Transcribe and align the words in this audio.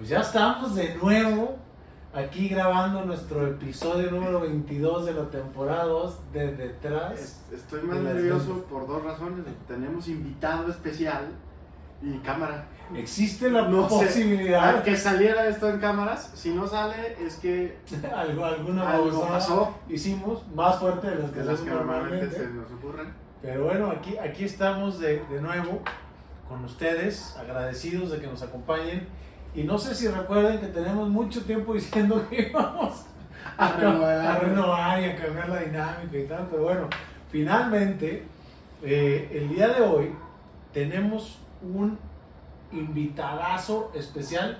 Pues 0.00 0.08
ya 0.08 0.20
estamos 0.20 0.74
de 0.76 0.94
nuevo 0.94 1.58
aquí 2.14 2.48
grabando 2.48 3.04
nuestro 3.04 3.46
episodio 3.46 4.10
número 4.10 4.40
22 4.40 5.04
de 5.04 5.12
la 5.12 5.28
temporada 5.28 5.84
2 5.84 6.32
de 6.32 6.56
Detrás. 6.56 7.44
Estoy 7.52 7.82
más 7.82 7.98
nervioso 7.98 8.64
por 8.64 8.86
dos 8.86 9.04
razones. 9.04 9.44
Tenemos 9.68 10.08
invitado 10.08 10.70
especial 10.70 11.26
y 12.00 12.16
cámara. 12.20 12.66
Existe 12.94 13.50
la 13.50 13.68
posibilidad 13.68 14.82
que 14.82 14.96
saliera 14.96 15.46
esto 15.46 15.68
en 15.68 15.78
cámaras. 15.78 16.32
Si 16.34 16.54
no 16.54 16.66
sale, 16.66 17.18
es 17.22 17.34
que 17.36 17.76
algo, 18.16 18.46
alguna 18.46 18.92
algo 18.92 19.28
pasó. 19.28 19.74
Hicimos 19.86 20.48
más 20.54 20.78
fuerte 20.78 21.10
de 21.10 21.16
las 21.16 21.30
que, 21.30 21.44
las 21.44 21.60
que 21.60 21.68
normalmente 21.68 22.30
se 22.30 22.48
nos 22.48 22.72
ocurren. 22.72 23.12
Pero 23.42 23.66
bueno, 23.66 23.90
aquí, 23.90 24.16
aquí 24.16 24.44
estamos 24.44 24.98
de, 24.98 25.22
de 25.26 25.42
nuevo 25.42 25.82
con 26.48 26.64
ustedes, 26.64 27.36
agradecidos 27.36 28.10
de 28.12 28.18
que 28.18 28.28
nos 28.28 28.42
acompañen. 28.42 29.06
Y 29.54 29.64
no 29.64 29.78
sé 29.78 29.94
si 29.94 30.06
recuerden 30.08 30.60
que 30.60 30.66
tenemos 30.66 31.08
mucho 31.08 31.42
tiempo 31.42 31.74
diciendo 31.74 32.24
que 32.28 32.50
íbamos 32.50 33.04
a, 33.56 33.72
renovar. 33.72 35.02
y 35.02 35.06
a 35.06 35.16
cambiar 35.16 35.48
la 35.48 35.60
dinámica 35.60 36.18
y 36.18 36.24
tal, 36.26 36.46
pero 36.50 36.62
bueno, 36.62 36.88
finalmente, 37.30 38.24
eh, 38.82 39.28
el 39.32 39.48
día 39.48 39.68
de 39.68 39.82
hoy 39.82 40.14
tenemos 40.72 41.38
un 41.62 41.98
invitadazo 42.72 43.90
especial. 43.94 44.58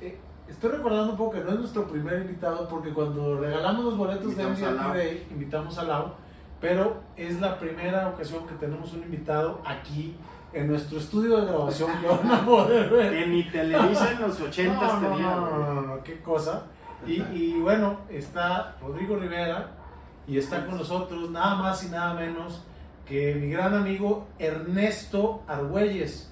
Eh, 0.00 0.18
estoy 0.46 0.72
recordando 0.72 1.12
un 1.12 1.18
poco 1.18 1.32
que 1.32 1.40
no 1.40 1.52
es 1.52 1.58
nuestro 1.60 1.88
primer 1.88 2.20
invitado 2.20 2.68
porque 2.68 2.92
cuando 2.92 3.40
regalamos 3.40 3.84
los 3.84 3.96
boletos 3.96 4.36
de 4.36 4.44
MDT 4.44 4.94
Day 4.94 5.26
invitamos 5.30 5.78
a 5.78 5.84
Lau, 5.84 6.12
pero 6.60 6.98
es 7.16 7.40
la 7.40 7.58
primera 7.58 8.08
ocasión 8.08 8.46
que 8.46 8.54
tenemos 8.54 8.92
un 8.92 9.02
invitado 9.02 9.60
aquí 9.64 10.16
en 10.52 10.68
nuestro 10.68 10.98
estudio 10.98 11.38
de 11.38 11.46
grabación 11.46 11.90
que 12.00 12.06
van 12.06 12.30
a 12.30 12.44
poder 12.44 12.90
ver. 12.90 13.52
Televisa 13.52 14.12
en 14.12 14.20
los 14.20 14.40
80 14.40 14.74
no, 14.74 15.08
tenía. 15.08 15.36
No, 15.36 15.74
no, 15.74 15.82
no, 15.82 16.02
qué 16.02 16.20
cosa. 16.20 16.64
Y, 17.06 17.22
y, 17.32 17.60
bueno, 17.60 18.00
está 18.08 18.76
Rodrigo 18.80 19.16
Rivera 19.16 19.70
y 20.26 20.38
está 20.38 20.66
con 20.66 20.76
nosotros 20.76 21.30
nada 21.30 21.54
más 21.56 21.84
y 21.84 21.88
nada 21.88 22.14
menos 22.14 22.62
que 23.06 23.34
mi 23.34 23.50
gran 23.50 23.74
amigo 23.74 24.26
Ernesto 24.38 25.42
Argüelles. 25.46 26.30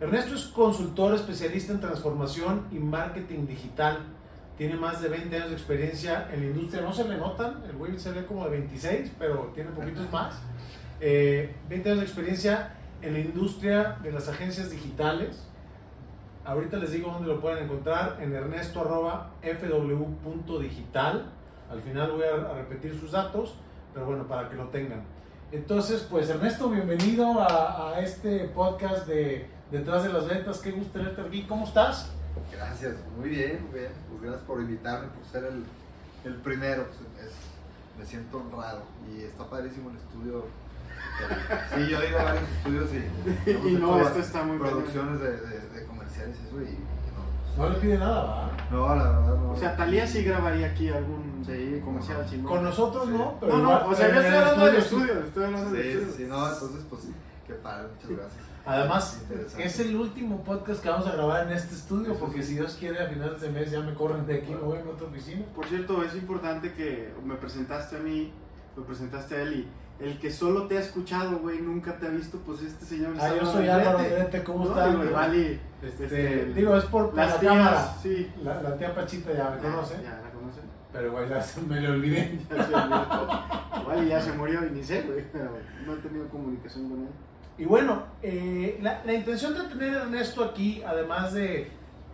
Ernesto 0.00 0.34
es 0.34 0.44
consultor 0.46 1.14
especialista 1.14 1.72
en 1.72 1.80
transformación 1.80 2.66
y 2.72 2.78
marketing 2.78 3.46
digital. 3.46 4.00
Tiene 4.58 4.76
más 4.76 5.00
de 5.00 5.08
20 5.08 5.34
años 5.34 5.48
de 5.48 5.54
experiencia 5.54 6.28
en 6.32 6.40
la 6.40 6.46
industria. 6.46 6.82
No 6.82 6.92
se 6.92 7.08
le 7.08 7.16
notan, 7.16 7.62
el 7.68 7.76
güey 7.76 7.98
se 7.98 8.12
ve 8.12 8.26
como 8.26 8.44
de 8.44 8.50
26, 8.50 9.12
pero 9.18 9.50
tiene 9.54 9.70
poquitos 9.70 10.10
más. 10.12 10.34
Eh, 11.00 11.54
20 11.68 11.88
años 11.88 12.00
de 12.00 12.06
experiencia 12.06 12.76
en 13.02 13.12
la 13.12 13.18
industria 13.18 13.98
de 14.02 14.10
las 14.12 14.28
agencias 14.28 14.70
digitales. 14.70 15.46
Ahorita 16.44 16.78
les 16.78 16.92
digo 16.92 17.10
dónde 17.10 17.28
lo 17.28 17.40
pueden 17.40 17.64
encontrar, 17.64 18.18
en 18.20 18.34
ernesto.fw.digital. 18.34 21.32
Al 21.70 21.80
final 21.80 22.12
voy 22.12 22.24
a 22.24 22.52
repetir 22.54 22.98
sus 22.98 23.12
datos, 23.12 23.54
pero 23.92 24.06
bueno, 24.06 24.26
para 24.26 24.48
que 24.48 24.56
lo 24.56 24.68
tengan. 24.68 25.02
Entonces, 25.52 26.06
pues 26.10 26.30
Ernesto, 26.30 26.70
bienvenido 26.70 27.40
a, 27.40 28.00
este 28.00 28.48
podcast 28.48 29.06
de 29.06 29.46
Detrás 29.70 30.02
de 30.04 30.12
las 30.12 30.26
Ventas. 30.26 30.58
Qué 30.60 30.70
gusto 30.70 30.98
tenerte 30.98 31.20
aquí. 31.20 31.42
¿Cómo 31.42 31.66
estás? 31.66 32.10
Gracias, 32.50 32.96
muy 33.16 33.28
bien, 33.28 33.66
muy 33.66 33.80
bien. 33.80 33.92
Pues 34.08 34.22
gracias 34.22 34.42
por 34.42 34.58
invitarme, 34.60 35.08
por 35.08 35.26
ser 35.26 35.44
el, 35.44 35.64
el 36.24 36.34
primero. 36.40 36.86
Pues, 36.86 37.32
me 37.98 38.06
siento 38.06 38.38
honrado 38.38 38.82
y 39.14 39.22
está 39.22 39.48
padrísimo 39.48 39.90
el 39.90 39.96
estudio 39.96 40.46
Sí, 41.74 41.88
yo 41.88 42.00
he 42.00 42.08
ido 42.08 42.18
a 42.18 42.24
varios 42.24 42.44
estudios 42.56 42.90
y, 42.92 43.50
y 43.68 43.72
no, 43.74 44.00
esto 44.00 44.18
está 44.18 44.42
muy 44.42 44.58
producciones 44.58 45.20
de, 45.20 45.30
de, 45.30 45.86
comerciales 45.86 46.36
y 46.42 46.46
eso 46.46 46.62
y 46.62 46.78
no, 47.56 47.64
no 47.64 47.70
le 47.70 47.78
pide 47.78 47.98
nada, 47.98 48.24
¿va? 48.24 48.50
No, 48.70 48.88
la 48.96 49.04
verdad 49.04 49.36
no. 49.36 49.52
O 49.52 49.56
sea, 49.56 49.76
Talía 49.76 50.06
sí 50.06 50.24
grabaría 50.24 50.68
aquí 50.68 50.88
algún 50.88 51.44
sí, 51.46 51.80
comercial 51.84 52.26
no. 52.42 52.48
Con 52.48 52.64
nosotros 52.64 53.08
no, 53.08 53.36
pero 53.38 53.58
no, 53.58 53.62
no, 53.62 53.88
o 53.88 53.94
sea, 53.94 54.12
yo 54.12 54.20
estoy 54.20 54.36
hablando 54.36 54.66
del 54.66 54.76
estudio, 54.76 55.20
estoy 55.20 55.44
hablando 55.44 55.70
del 55.70 55.86
estudio. 55.86 56.06
Sí, 56.08 56.14
sí, 56.16 56.24
no, 56.28 56.52
entonces 56.52 56.84
pues 56.88 57.02
qué 57.46 57.54
padre, 57.54 57.88
muchas 57.94 58.10
gracias. 58.10 58.52
Además, 58.64 59.20
es 59.58 59.80
el 59.80 59.96
último 59.96 60.44
podcast 60.44 60.82
que 60.82 60.88
vamos 60.88 61.06
a 61.08 61.12
grabar 61.12 61.46
en 61.46 61.52
este 61.52 61.74
estudio, 61.74 62.14
porque 62.14 62.42
si 62.44 62.54
Dios 62.54 62.76
quiere, 62.78 63.02
a 63.02 63.08
finales 63.08 63.40
de 63.40 63.50
mes 63.50 63.72
ya 63.72 63.80
me 63.80 63.92
corren 63.92 64.24
de 64.24 64.36
aquí, 64.36 64.52
me 64.52 64.60
voy 64.60 64.78
a 64.78 64.82
otra 64.88 65.08
oficina. 65.08 65.44
Por 65.54 65.66
cierto, 65.66 66.02
es 66.04 66.14
importante 66.14 66.72
que 66.72 67.12
me 67.24 67.34
presentaste 67.34 67.96
a 67.96 67.98
mí, 67.98 68.32
me 68.76 68.84
presentaste 68.84 69.34
a 69.34 69.42
él 69.42 69.54
y 69.54 69.68
el 70.02 70.18
que 70.18 70.30
solo 70.30 70.66
te 70.66 70.76
ha 70.76 70.80
escuchado, 70.80 71.38
güey, 71.38 71.60
nunca 71.60 71.96
te 71.96 72.06
ha 72.06 72.10
visto, 72.10 72.38
pues 72.44 72.60
este 72.62 72.84
señor 72.84 73.14
Ah, 73.20 73.30
yo 73.38 73.46
soy 73.46 73.68
Álvaro 73.68 74.00
Negrete, 74.00 74.42
¿cómo 74.42 74.64
estás? 74.64 74.90
Digo, 74.90 75.12
vale, 75.12 75.60
este, 75.80 76.04
este, 76.04 76.44
digo, 76.54 76.76
es 76.76 76.84
por 76.86 77.14
las 77.14 77.34
la 77.34 77.40
tías, 77.40 77.52
cámara. 77.52 77.96
Sí. 78.02 78.32
La, 78.42 78.62
la, 78.62 78.76
tía 78.76 78.94
Pachita 78.94 79.32
ya 79.32 79.50
me 79.50 79.58
conoce. 79.58 79.94
Ya 80.02 80.20
la 80.22 80.30
conocen. 80.30 80.64
Pero 80.92 81.06
igual 81.06 81.28
ya 81.28 81.40
se 81.40 81.62
me 81.62 81.80
le 81.80 81.88
olvidé. 81.88 82.40
ya 82.50 82.64
se 82.64 84.08
ya 84.08 84.20
se 84.20 84.32
murió 84.32 84.66
y 84.66 84.70
ni 84.70 84.82
sé, 84.82 85.02
güey, 85.02 85.24
no 85.86 85.94
he 85.94 85.96
tenido 85.98 86.28
comunicación 86.28 86.90
con 86.90 87.00
él. 87.02 87.08
Y 87.58 87.64
bueno, 87.64 88.02
eh, 88.22 88.78
la, 88.82 89.04
la, 89.04 89.12
intención 89.12 89.54
de 89.54 89.62
tener 89.64 89.94
a 89.94 90.02
Ernesto 90.02 90.42
aquí, 90.42 90.82
además 90.84 91.32
de 91.34 91.70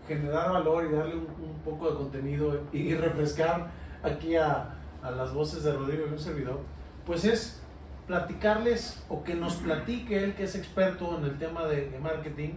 generar 0.07 0.53
valor 0.53 0.85
y 0.85 0.95
darle 0.95 1.15
un, 1.15 1.27
un 1.43 1.61
poco 1.65 1.91
de 1.91 1.97
contenido 1.97 2.61
y, 2.73 2.79
y 2.79 2.95
refrescar 2.95 3.71
aquí 4.03 4.37
a, 4.37 4.75
a, 5.03 5.11
las 5.11 5.33
voces 5.33 5.63
de 5.63 5.73
Rodrigo 5.73 6.05
y 6.07 6.13
un 6.13 6.19
servidor, 6.19 6.61
pues 7.07 7.25
es 7.25 7.63
platicarles 8.09 9.05
o 9.11 9.23
que 9.23 9.35
nos 9.35 9.57
platique 9.57 10.25
él 10.25 10.35
que 10.35 10.45
es 10.45 10.57
experto 10.57 11.19
en 11.19 11.25
el 11.25 11.39
tema 11.39 11.67
de, 11.67 11.97
marketing, 12.03 12.55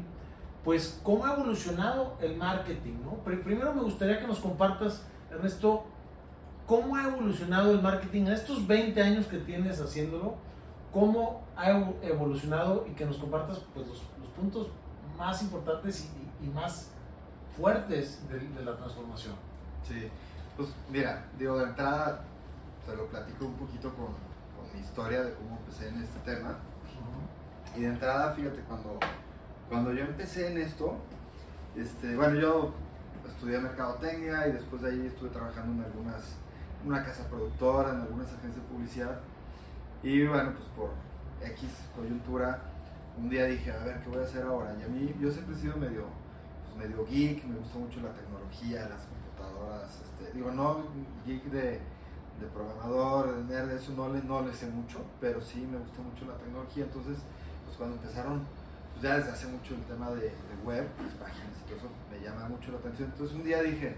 pues 0.63 1.00
cómo 1.03 1.25
ha 1.25 1.34
evolucionado 1.34 2.17
el 2.22 2.38
marketing, 2.38 2.94
¿no? 3.03 3.17
primero 3.17 3.73
me 3.73 3.81
gustaría 3.81 4.19
que 4.19 4.28
nos 4.28 4.40
compartas, 4.40 5.06
Ernesto, 5.29 5.84
cómo 6.66 6.95
ha 6.95 7.03
evolucionado 7.03 7.72
el 7.73 7.81
marketing 7.81 8.22
en 8.22 8.31
estos 8.34 8.66
20 8.66 9.01
años 9.01 9.28
que 9.28 9.40
tienes 9.40 9.81
haciéndolo, 9.81 10.35
cómo 10.94 11.45
ha 11.57 11.69
evolucionado 12.01 12.85
y 12.90 12.94
que 12.94 13.06
nos 13.06 13.17
compartas 13.17 13.59
pues, 13.73 13.88
los, 13.88 14.00
puntos 14.38 14.69
más 15.17 15.41
importantes 15.44 16.09
y, 16.41 16.47
más 16.47 16.90
fuertes 17.56 18.28
de, 18.29 18.40
de, 18.40 18.66
la 18.66 18.75
transformación. 18.75 19.35
Sí, 19.88 20.07
pues 20.57 20.69
mira, 20.90 21.28
digo, 21.38 21.59
de 21.59 21.66
entrada 21.66 22.23
te 22.88 22.95
lo 22.95 23.06
platico 23.07 23.45
un 23.45 23.53
poquito 23.53 23.94
con, 23.94 24.30
mi 24.73 24.81
historia 24.81 25.23
de 25.23 25.33
cómo 25.33 25.57
empecé 25.57 25.89
en 25.89 26.01
este 26.01 26.19
tema. 26.19 26.57
Y 27.75 27.81
de 27.81 27.87
entrada, 27.87 28.33
fíjate, 28.33 28.61
cuando, 28.67 28.99
cuando 29.69 29.93
yo 29.93 30.03
empecé 30.03 30.51
en 30.51 30.57
esto, 30.57 30.97
este, 31.75 32.15
bueno, 32.15 32.39
yo 32.39 32.73
estudié 33.27 33.59
mercadotecnia 33.59 34.47
y 34.47 34.51
después 34.51 34.81
de 34.81 34.89
ahí 34.89 35.07
estuve 35.07 35.29
trabajando 35.29 35.81
en 35.81 35.89
algunas, 35.89 36.35
una 36.85 37.03
casa 37.03 37.27
productora, 37.27 37.91
en 37.91 38.01
algunas 38.01 38.27
agencias 38.27 38.55
de 38.55 38.61
publicidad. 38.61 39.19
Y 40.03 40.25
bueno, 40.27 40.53
pues 40.53 40.65
por 40.75 40.89
X 41.53 41.69
coyuntura, 41.95 42.59
un 43.17 43.29
día 43.29 43.45
dije, 43.45 43.71
a 43.71 43.83
ver, 43.83 44.01
¿qué 44.01 44.09
voy 44.09 44.19
a 44.19 44.23
hacer 44.23 44.43
ahora? 44.43 44.75
Y 44.79 44.83
a 44.83 44.87
mí, 44.87 45.15
yo 45.19 45.31
siempre 45.31 45.55
he 45.55 45.59
sido 45.59 45.77
medio, 45.77 46.05
pues 46.65 46.89
medio 46.89 47.05
geek, 47.07 47.45
me 47.45 47.57
gusta 47.57 47.79
mucho 47.79 48.01
la 48.01 48.11
tecnología, 48.11 48.89
las 48.89 49.03
computadoras, 49.05 50.01
este, 50.01 50.33
digo, 50.33 50.51
no 50.51 50.83
geek 51.25 51.43
de 51.45 51.79
de 52.41 52.47
programador, 52.47 53.35
de 53.35 53.44
nerd, 53.53 53.72
eso 53.72 53.94
no 53.94 54.09
le, 54.09 54.22
no 54.24 54.41
le 54.41 54.53
sé 54.53 54.68
mucho, 54.68 55.00
pero 55.19 55.40
sí 55.40 55.59
me 55.72 55.78
gusta 55.78 56.02
mucho 56.02 56.25
la 56.25 56.38
tecnología. 56.38 56.85
Entonces, 56.85 57.18
pues 57.66 57.78
cuando 57.78 57.96
empezaron, 57.97 58.41
pues 58.94 59.03
ya 59.03 59.18
desde 59.18 59.31
hace 59.31 59.47
mucho 59.47 59.75
el 59.75 59.84
tema 59.84 60.09
de, 60.12 60.34
web, 60.66 60.88
las 61.03 61.13
páginas 61.16 61.53
y 61.59 61.69
todo 61.69 61.78
eso 61.78 61.88
me 62.12 62.19
llama 62.24 62.50
mucho 62.50 62.72
la 62.72 62.78
atención. 62.79 63.09
Entonces 63.12 63.35
un 63.35 63.44
día 63.44 63.62
dije, 63.62 63.96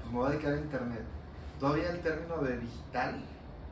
pues 0.00 0.12
me 0.12 0.18
voy 0.18 0.28
a 0.28 0.30
dedicar 0.30 0.52
a 0.52 0.56
internet. 0.56 1.04
Todavía 1.58 1.90
el 1.90 2.00
término 2.00 2.38
de 2.38 2.58
digital 2.58 3.22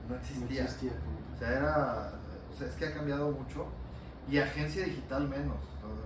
no 0.08 0.16
existía. 0.16 0.64
o 0.64 1.38
sea, 1.38 1.50
era, 1.50 2.12
o 2.52 2.58
sea, 2.58 2.66
es 2.66 2.74
que 2.74 2.86
ha 2.86 2.94
cambiado 2.94 3.30
mucho. 3.30 3.66
Y 4.30 4.36
agencia 4.36 4.84
digital 4.84 5.26
menos, 5.26 5.56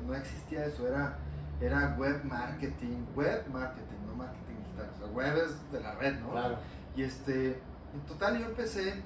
no, 0.06 0.14
existía 0.14 0.64
eso, 0.64 0.86
era, 0.86 1.18
era 1.60 1.96
web 1.98 2.22
marketing, 2.22 3.04
web 3.16 3.44
marketing, 3.52 4.06
no 4.06 4.14
marketing 4.14 4.54
digital. 4.62 4.90
O 4.94 4.98
sea, 4.98 5.06
web 5.08 5.36
es 5.38 5.72
de 5.72 5.80
la 5.80 5.94
red, 5.96 6.20
¿no? 6.20 6.30
Claro. 6.30 6.56
Y 6.94 7.02
este, 7.02 7.60
en 7.94 8.00
total 8.00 8.38
yo 8.38 8.46
empecé 8.46 9.02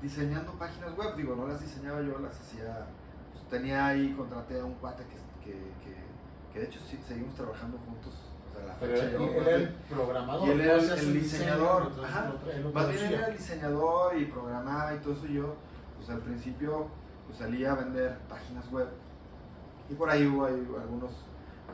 diseñando 0.00 0.52
páginas 0.52 0.96
web, 0.96 1.16
digo, 1.16 1.34
no 1.34 1.46
las 1.46 1.60
diseñaba 1.60 2.02
yo, 2.02 2.18
las 2.18 2.38
hacía, 2.38 2.86
pues, 3.32 3.48
tenía 3.48 3.86
ahí, 3.86 4.12
contraté 4.12 4.60
a 4.60 4.64
un 4.64 4.74
cuate 4.74 5.04
que, 5.04 5.50
que, 5.50 6.52
que, 6.52 6.58
de 6.60 6.66
hecho 6.66 6.78
sí, 6.88 6.98
seguimos 7.06 7.34
trabajando 7.34 7.78
juntos. 7.78 8.12
La 8.64 8.74
fecha 8.74 9.06
él, 9.06 9.16
el 9.16 9.68
programador. 9.90 10.46
Y 10.46 10.50
él 10.52 10.60
era 10.60 10.76
el, 10.76 11.12
diseñador. 11.12 11.90
Más 12.72 12.88
bien 12.88 13.12
era 13.12 13.26
el 13.26 13.36
diseñador 13.36 14.16
y 14.16 14.26
programaba 14.26 14.94
y 14.94 14.98
todo 14.98 15.12
eso. 15.14 15.26
Yo, 15.26 15.56
pues 15.96 16.08
al 16.08 16.20
principio, 16.20 16.86
pues 17.26 17.38
salía 17.38 17.72
a 17.72 17.74
vender 17.74 18.16
páginas 18.28 18.70
web. 18.70 18.86
Y 19.90 19.94
por 19.94 20.08
ahí 20.08 20.28
hubo 20.28 20.46
algunos, 20.46 21.10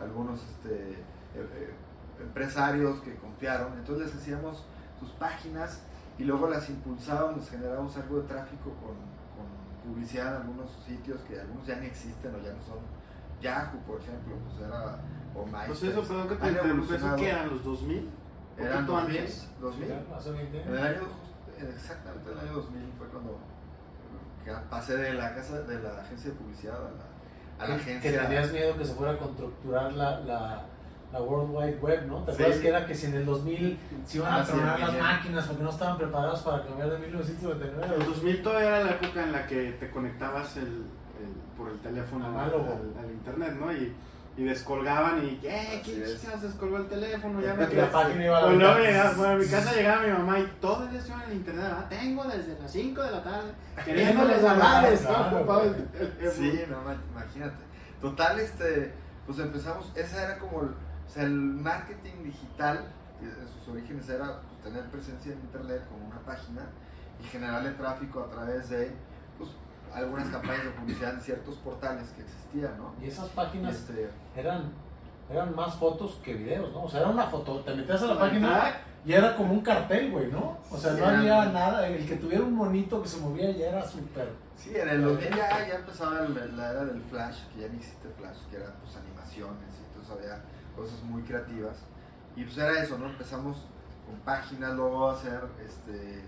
algunos 0.00 0.40
este, 0.42 0.92
eh, 0.92 0.96
eh, 1.36 1.74
empresarios 2.22 3.00
que 3.00 3.14
confiaron. 3.16 3.74
Entonces 3.74 4.06
les 4.06 4.16
hacíamos 4.16 4.64
sus 4.98 5.10
páginas 5.10 5.82
y 6.18 6.24
luego 6.24 6.48
las 6.48 6.68
impulsábamos, 6.68 7.48
generábamos 7.48 7.96
algo 7.96 8.20
de 8.20 8.28
tráfico 8.28 8.70
con, 8.80 8.94
con, 9.36 9.60
publicidad 9.82 10.36
en 10.36 10.42
algunos 10.42 10.70
sitios 10.86 11.20
que 11.22 11.40
algunos 11.40 11.66
ya 11.66 11.76
no 11.76 11.82
existen 11.82 12.34
o 12.34 12.38
ya 12.38 12.52
no 12.52 12.62
son. 12.62 12.78
Yahoo, 13.40 13.78
por 13.86 14.00
ejemplo, 14.00 14.36
pues 14.44 14.68
era 14.68 14.98
o 15.34 15.46
MySpace. 15.46 15.66
Pues 15.68 15.82
eso, 15.84 16.02
perdón 16.02 16.28
que 16.28 16.34
te 16.36 16.48
interrumpa, 16.48 16.94
¿eso 16.94 17.16
qué 17.16 17.30
eran 17.30 17.48
los 17.48 17.64
2000? 17.64 18.10
Eran 18.58 18.86
2000, 18.86 19.24
2000. 19.60 19.90
En 19.90 20.68
el 20.68 20.78
año, 20.78 21.00
exactamente 21.74 22.30
en 22.30 22.38
el 22.38 22.44
año 22.44 22.52
2000 22.54 22.92
fue 22.98 23.06
cuando 23.08 23.38
pasé 24.68 24.96
de 24.96 25.14
la 25.14 25.34
casa, 25.34 25.62
de 25.62 25.82
la 25.82 26.00
agencia 26.00 26.30
de 26.30 26.36
publicidad 26.36 26.76
a 26.76 26.90
la, 26.90 27.64
a 27.64 27.68
la 27.68 27.74
agencia. 27.76 28.10
Que 28.10 28.18
tenías 28.18 28.52
miedo 28.52 28.76
que 28.76 28.84
se 28.84 28.94
fuera 28.94 29.12
a 29.12 29.18
constructurar 29.18 29.92
la, 29.92 30.20
la 30.20 30.66
la 31.12 31.20
World 31.20 31.50
Wide 31.52 31.78
Web, 31.80 32.06
¿no? 32.06 32.22
¿Te 32.22 32.32
acuerdas 32.32 32.58
que 32.58 32.68
era 32.68 32.86
que 32.86 32.94
si 32.94 33.06
en 33.06 33.14
el 33.14 33.26
2000 33.26 33.78
se 34.06 34.18
iban 34.18 34.32
a 34.32 34.40
ah, 34.40 34.44
tronar 34.44 34.78
las 34.78 34.98
máquinas 34.98 35.46
porque 35.46 35.62
no 35.62 35.70
estaban 35.70 35.98
preparadas 35.98 36.40
para 36.40 36.64
cambiar 36.64 36.90
de 36.90 36.98
1999? 36.98 37.94
El 37.98 38.06
2000 38.06 38.42
todavía 38.42 38.68
era 38.68 38.84
la 38.84 38.90
época 38.92 39.22
en 39.24 39.32
la 39.32 39.46
que 39.46 39.72
te 39.72 39.90
conectabas 39.90 40.56
el, 40.56 40.84
por 41.56 41.68
el 41.70 41.78
teléfono 41.80 42.26
al, 42.26 42.50
al, 42.50 43.10
internet, 43.10 43.56
¿no? 43.58 43.72
Y, 43.72 43.92
y 44.36 44.44
descolgaban 44.44 45.24
y, 45.24 45.40
¡eh! 45.42 45.82
¿Quién 45.84 46.06
se 46.06 46.46
descolgó 46.46 46.76
el 46.76 46.86
teléfono? 46.86 47.40
Ya 47.40 47.54
me 47.54 47.66
la 47.66 47.90
página 47.90 48.24
iba 48.24 48.38
a 48.38 48.40
la 48.42 48.76
pues 48.76 49.16
Bueno, 49.16 49.32
a 49.32 49.36
mi 49.36 49.46
casa 49.46 49.74
llegaba 49.74 50.02
mi 50.02 50.12
mamá 50.12 50.38
y 50.38 50.46
todo 50.60 50.84
el 50.84 50.90
día 50.90 51.00
estaba 51.00 51.24
en 51.24 51.30
el 51.30 51.36
internet. 51.38 51.64
¿verdad? 51.64 51.88
Tengo 51.88 52.24
desde 52.24 52.58
las 52.60 52.70
5 52.70 53.02
de 53.02 53.10
la 53.10 53.22
tarde 53.24 53.52
queriéndoles 53.84 54.44
hablar. 54.44 54.92
Estaba 54.92 55.32
ocupado 55.32 55.64
el 55.64 55.88
teléfono. 55.88 56.30
Sí, 56.32 56.62
no, 56.70 56.80
imagínate. 57.12 57.64
Total, 58.00 58.38
este, 58.38 58.94
pues 59.26 59.38
empezamos, 59.40 59.92
esa 59.94 60.24
era 60.24 60.38
como 60.38 60.70
o 61.10 61.12
sea, 61.12 61.24
el 61.24 61.32
marketing 61.32 62.22
digital, 62.22 62.84
en 63.20 63.48
sus 63.48 63.66
orígenes 63.74 64.08
era 64.08 64.42
pues, 64.42 64.62
tener 64.62 64.88
presencia 64.90 65.32
en 65.32 65.40
Internet 65.40 65.82
con 65.90 66.00
una 66.06 66.20
página 66.20 66.62
y 67.20 67.24
generarle 67.26 67.70
tráfico 67.70 68.20
a 68.20 68.30
través 68.30 68.70
de 68.70 68.92
pues, 69.36 69.50
algunas 69.92 70.28
campañas 70.28 70.66
de 70.66 70.70
publicidad 70.70 71.14
en 71.14 71.20
ciertos 71.20 71.56
portales 71.56 72.10
que 72.10 72.22
existían, 72.22 72.78
¿no? 72.78 72.94
Y 73.04 73.08
esas 73.08 73.28
páginas 73.30 73.74
este, 73.74 74.08
eran, 74.36 74.70
eran 75.28 75.52
más 75.56 75.74
fotos 75.74 76.20
que 76.22 76.34
videos, 76.34 76.72
¿no? 76.72 76.84
O 76.84 76.88
sea, 76.88 77.00
era 77.00 77.08
una 77.08 77.26
foto, 77.26 77.58
te 77.58 77.74
metías 77.74 78.02
a 78.02 78.06
la 78.06 78.18
página 78.20 78.76
y 79.04 79.12
era 79.12 79.34
como 79.34 79.54
un 79.54 79.62
cartel, 79.62 80.12
güey, 80.12 80.30
¿no? 80.30 80.58
O 80.70 80.78
sea, 80.78 80.92
no 80.92 81.06
había 81.06 81.46
nada, 81.46 81.88
el 81.88 82.06
que 82.06 82.14
tuviera 82.14 82.44
un 82.44 82.54
monito 82.54 83.02
que 83.02 83.08
se 83.08 83.18
movía 83.18 83.50
ya 83.50 83.70
era 83.70 83.84
súper... 83.84 84.28
Sí, 84.54 84.76
en 84.76 84.88
el 84.88 85.02
2000 85.02 85.28
ya, 85.30 85.66
ya 85.66 85.74
empezaba 85.74 86.20
la 86.20 86.70
era 86.70 86.84
del 86.84 87.02
Flash, 87.02 87.46
que 87.52 87.62
ya 87.62 87.68
ni 87.68 87.78
existe 87.78 88.08
Flash, 88.16 88.36
que 88.48 88.58
eran 88.58 88.74
pues 88.80 88.94
animaciones 88.94 89.74
y 89.80 89.86
entonces 89.88 90.12
había 90.12 90.59
cosas 90.80 91.02
muy 91.02 91.22
creativas. 91.22 91.76
Y 92.36 92.44
pues 92.44 92.56
era 92.56 92.82
eso, 92.82 92.98
¿no? 92.98 93.06
Empezamos 93.06 93.66
con 94.06 94.18
páginas, 94.24 94.74
luego 94.74 95.10
a 95.10 95.12
hacer, 95.14 95.42
este, 95.64 96.22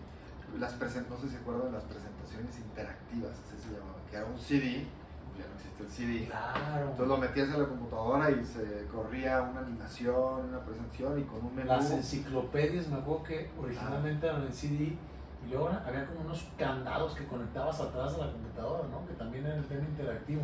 las 0.58 0.78
no 0.78 1.16
sé 1.16 1.28
si 1.28 1.36
acuerdan, 1.36 1.72
las 1.72 1.84
presentaciones 1.84 2.58
interactivas, 2.58 3.32
así 3.32 3.62
se 3.62 3.72
llamaba, 3.72 3.98
que 4.10 4.16
era 4.16 4.26
un 4.26 4.38
CD, 4.38 4.86
pues 5.28 5.40
ya 5.40 5.48
no 5.48 5.54
existe 5.56 5.82
el 5.82 5.90
CD. 5.90 6.26
Claro. 6.26 6.90
Entonces 6.90 7.08
lo 7.08 7.16
metías 7.16 7.48
en 7.48 7.62
la 7.62 7.68
computadora 7.68 8.30
y 8.30 8.44
se 8.44 8.86
corría 8.92 9.40
una 9.40 9.60
animación, 9.60 10.48
una 10.50 10.60
presentación 10.60 11.20
y 11.20 11.22
con 11.24 11.46
un 11.46 11.54
menú. 11.54 11.68
Las 11.68 11.90
enciclopedias, 11.90 12.88
me 12.88 12.96
acuerdo 12.96 13.22
que 13.22 13.50
originalmente 13.58 14.26
eran 14.26 14.42
el 14.42 14.52
CD 14.52 14.96
y 15.44 15.50
luego 15.50 15.68
había 15.68 16.06
como 16.06 16.20
unos 16.20 16.46
candados 16.58 17.14
que 17.14 17.26
conectabas 17.26 17.80
atrás 17.80 18.12
de 18.12 18.18
la 18.26 18.32
computadora, 18.32 18.86
¿no? 18.88 19.06
Que 19.06 19.14
también 19.14 19.46
era 19.46 19.56
el 19.56 19.64
tema 19.64 19.84
interactivo 19.88 20.42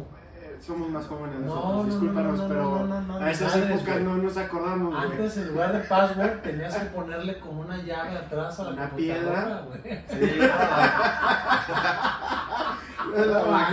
somos 0.61 0.91
más 0.91 1.07
jóvenes 1.07 1.41
nosotros, 1.41 1.87
discúlpanos, 1.87 2.41
pero 2.49 2.89
a 3.21 3.31
esas 3.31 3.57
épocas 3.57 4.01
no 4.01 4.17
nos 4.17 4.37
acordamos. 4.37 4.95
Antes 4.95 5.37
en 5.37 5.49
lugar 5.49 5.73
de 5.73 5.81
password 5.81 6.41
tenías 6.43 6.77
que 6.77 6.87
ponerle 6.87 7.39
como 7.39 7.63
una 7.63 7.77
llave 7.79 8.17
atrás 8.17 8.61
a 8.61 8.65
la 8.65 8.71
una 8.71 8.91
piedra. 8.91 9.65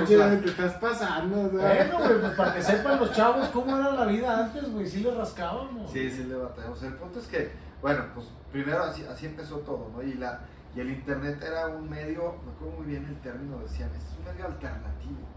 Sí, 0.05 0.15
no, 0.15 0.39
te 0.39 0.49
estás 0.49 0.73
pasando. 0.75 1.49
Bueno, 1.49 1.97
güey, 1.99 2.21
pues 2.21 2.33
para 2.33 2.53
que 2.53 2.63
sepan 2.63 2.99
los 2.99 3.11
chavos 3.11 3.49
cómo 3.49 3.75
era 3.77 3.91
la 3.91 4.05
vida 4.05 4.45
antes, 4.45 4.71
güey, 4.71 4.87
sí 4.87 5.01
le 5.01 5.11
rascábamos. 5.11 5.91
Sí, 5.91 6.09
sí 6.09 6.23
le 6.23 6.35
batallamos. 6.35 6.81
El 6.83 6.93
punto 6.93 7.19
es 7.19 7.27
que, 7.27 7.51
bueno, 7.81 8.05
pues 8.13 8.27
primero 8.51 8.83
así, 8.83 9.03
así 9.03 9.25
empezó 9.25 9.57
todo, 9.57 9.91
¿no? 9.93 10.01
Y, 10.01 10.13
la, 10.13 10.39
y 10.73 10.79
el 10.79 10.89
internet 10.89 11.43
era 11.45 11.67
un 11.67 11.89
medio, 11.89 12.35
me 12.45 12.51
acuerdo 12.53 12.77
muy 12.77 12.85
bien 12.85 13.05
el 13.05 13.19
término, 13.19 13.59
decían, 13.59 13.89
es 13.95 14.03
un 14.17 14.23
medio 14.31 14.45
alternativo 14.45 15.35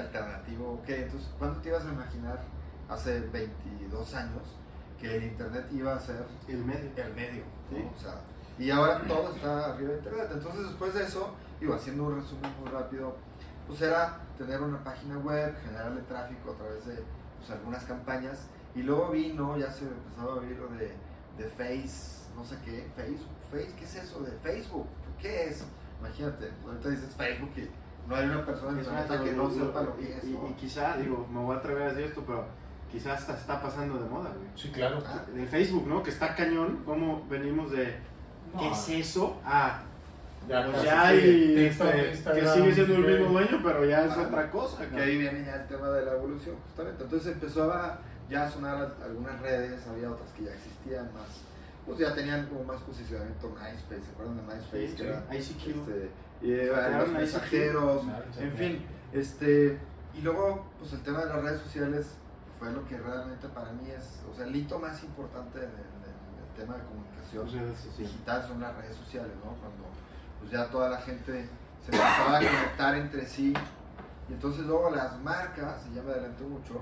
alternativo, 0.00 0.82
¿qué? 0.86 1.04
Entonces, 1.04 1.30
¿cuándo 1.38 1.60
te 1.60 1.68
ibas 1.68 1.84
a 1.84 1.92
imaginar 1.92 2.40
hace 2.88 3.20
22 3.20 4.14
años 4.14 4.42
que 5.00 5.16
el 5.16 5.24
Internet 5.24 5.66
iba 5.72 5.94
a 5.94 6.00
ser 6.00 6.24
el 6.48 6.64
medio? 6.64 6.90
El 6.96 7.14
medio, 7.14 7.44
O 7.94 8.00
sea, 8.00 8.20
y 8.58 8.70
ahora 8.70 9.02
todo 9.06 9.34
está 9.34 9.72
arriba 9.72 9.92
de 9.92 9.98
Internet. 9.98 10.28
Entonces, 10.32 10.62
después 10.64 10.94
de 10.94 11.04
eso, 11.04 11.34
iba 11.60 11.76
haciendo 11.76 12.04
un 12.04 12.20
resumen 12.20 12.50
muy 12.60 12.70
rápido, 12.70 13.16
pues 13.66 13.82
era 13.82 14.20
tener 14.38 14.60
una 14.60 14.82
página 14.82 15.18
web, 15.18 15.54
generarle 15.62 16.02
tráfico 16.02 16.52
a 16.52 16.54
través 16.54 16.86
de 16.86 17.02
pues, 17.38 17.50
algunas 17.50 17.84
campañas, 17.84 18.46
y 18.74 18.82
luego 18.82 19.10
vino, 19.10 19.56
ya 19.56 19.70
se 19.70 19.86
empezaba 19.86 20.34
a 20.34 20.36
oír 20.36 20.56
lo 20.58 20.68
de, 20.68 20.92
de 21.38 21.50
Face, 21.50 22.28
no 22.36 22.44
sé 22.44 22.56
qué, 22.64 22.90
Facebook, 22.94 23.36
Face, 23.50 23.74
¿qué 23.78 23.84
es 23.84 23.96
eso 23.96 24.20
de 24.20 24.32
Facebook? 24.42 24.86
¿Qué 25.20 25.48
es? 25.48 25.64
Imagínate, 26.00 26.50
ahorita 26.66 26.90
dices 26.90 27.14
Facebook 27.16 27.52
y 27.56 27.70
no 28.08 28.16
hay 28.16 28.26
una 28.26 28.44
persona 28.44 28.80
que 29.22 29.32
no 29.32 29.50
sepa 29.50 29.82
lo 29.82 29.96
que 29.96 30.16
es. 30.16 30.24
Y, 30.24 30.32
y, 30.32 30.54
quizá, 30.58 30.96
digo, 30.96 31.26
me 31.32 31.40
voy 31.40 31.56
a 31.56 31.58
atrever 31.58 31.82
a 31.82 31.88
decir 31.88 32.04
esto, 32.04 32.22
pero 32.26 32.46
quizás 32.90 33.20
está, 33.20 33.34
está 33.34 33.60
pasando 33.60 33.98
de 33.98 34.08
moda, 34.08 34.30
güey. 34.36 34.48
Sí, 34.54 34.70
claro. 34.70 35.02
Ah, 35.06 35.24
de 35.32 35.46
Facebook, 35.46 35.86
¿no? 35.86 36.02
Que 36.02 36.10
está 36.10 36.34
cañón, 36.34 36.82
cómo 36.84 37.26
venimos 37.28 37.70
de 37.72 37.96
¿qué 38.58 38.70
es 38.70 38.88
eso? 38.88 39.40
Ah, 39.44 39.82
ya, 40.48 40.70
pues 40.70 40.82
ya 40.84 41.08
hay 41.08 41.66
este, 41.66 42.32
que 42.32 42.46
sigue 42.46 42.74
siendo 42.74 42.94
el 42.94 43.18
mismo 43.18 43.32
dueño, 43.32 43.60
pero 43.62 43.84
ya 43.84 44.04
es 44.04 44.16
otra 44.16 44.50
cosa. 44.50 44.86
Que 44.88 45.00
ahí 45.00 45.18
viene 45.18 45.44
ya 45.44 45.56
el 45.56 45.66
tema 45.66 45.88
de 45.88 46.04
la 46.04 46.12
evolución, 46.12 46.56
justamente. 46.66 47.02
Entonces 47.02 47.32
empezó 47.32 47.72
a 47.72 47.98
ya 48.30 48.48
sonar 48.48 48.94
algunas 49.02 49.40
redes, 49.40 49.86
había 49.88 50.10
otras 50.10 50.30
que 50.30 50.44
ya 50.44 50.52
existían 50.52 51.12
más, 51.12 51.42
pues 51.84 51.98
ya 51.98 52.14
tenían 52.14 52.46
como 52.46 52.64
más 52.64 52.80
posicionamiento 52.82 53.48
MySpace, 53.50 54.02
¿se 54.02 54.10
acuerdan 54.12 54.36
de 54.36 54.42
MySpace? 54.42 54.88
Sí, 54.88 54.96
sí. 54.96 55.64
ICQ. 55.66 55.88
Este, 55.88 56.10
y 56.42 56.54
los 56.66 57.08
mensajeros, 57.08 58.02
en 58.38 58.52
fin, 58.52 58.86
este, 59.12 59.78
y 60.14 60.20
luego, 60.20 60.66
pues 60.78 60.92
el 60.92 61.02
tema 61.02 61.20
de 61.20 61.26
las 61.26 61.42
redes 61.42 61.60
sociales 61.60 62.16
fue 62.58 62.72
lo 62.72 62.86
que 62.86 62.98
realmente 62.98 63.48
para 63.48 63.72
mí 63.72 63.90
es, 63.90 64.22
o 64.30 64.34
sea, 64.34 64.46
el 64.46 64.56
hito 64.56 64.78
más 64.78 65.02
importante 65.02 65.58
en 65.58 65.64
el, 65.64 66.06
tema 66.56 66.74
de 66.74 66.84
comunicación 66.84 67.74
digital 67.98 68.42
son 68.48 68.62
las 68.62 68.74
redes 68.76 68.96
sociales, 68.96 69.32
¿no? 69.44 69.50
Cuando 69.60 69.84
pues 70.40 70.50
ya 70.50 70.70
toda 70.70 70.88
la 70.88 70.96
gente 70.96 71.46
se 71.82 71.92
empezaba 71.92 72.38
a 72.38 72.40
conectar 72.40 72.94
entre 72.94 73.26
sí, 73.26 73.52
y 74.26 74.32
entonces 74.32 74.64
luego 74.64 74.88
las 74.88 75.20
marcas, 75.20 75.86
y 75.90 75.96
ya 75.96 76.02
me 76.02 76.12
adelanté 76.12 76.44
mucho, 76.44 76.80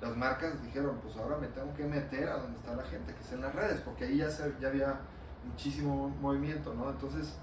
las 0.00 0.16
marcas 0.16 0.62
dijeron, 0.62 1.00
pues 1.02 1.16
ahora 1.16 1.38
me 1.38 1.48
tengo 1.48 1.74
que 1.74 1.84
meter 1.86 2.28
a 2.28 2.36
donde 2.36 2.56
está 2.56 2.76
la 2.76 2.84
gente, 2.84 3.14
que 3.14 3.20
es 3.20 3.32
en 3.32 3.40
las 3.40 3.52
redes, 3.52 3.80
porque 3.80 4.04
ahí 4.04 4.18
ya, 4.18 4.30
se, 4.30 4.54
ya 4.60 4.68
había 4.68 5.00
muchísimo 5.44 6.08
movimiento, 6.20 6.72
¿no? 6.74 6.88
Entonces, 6.88 7.36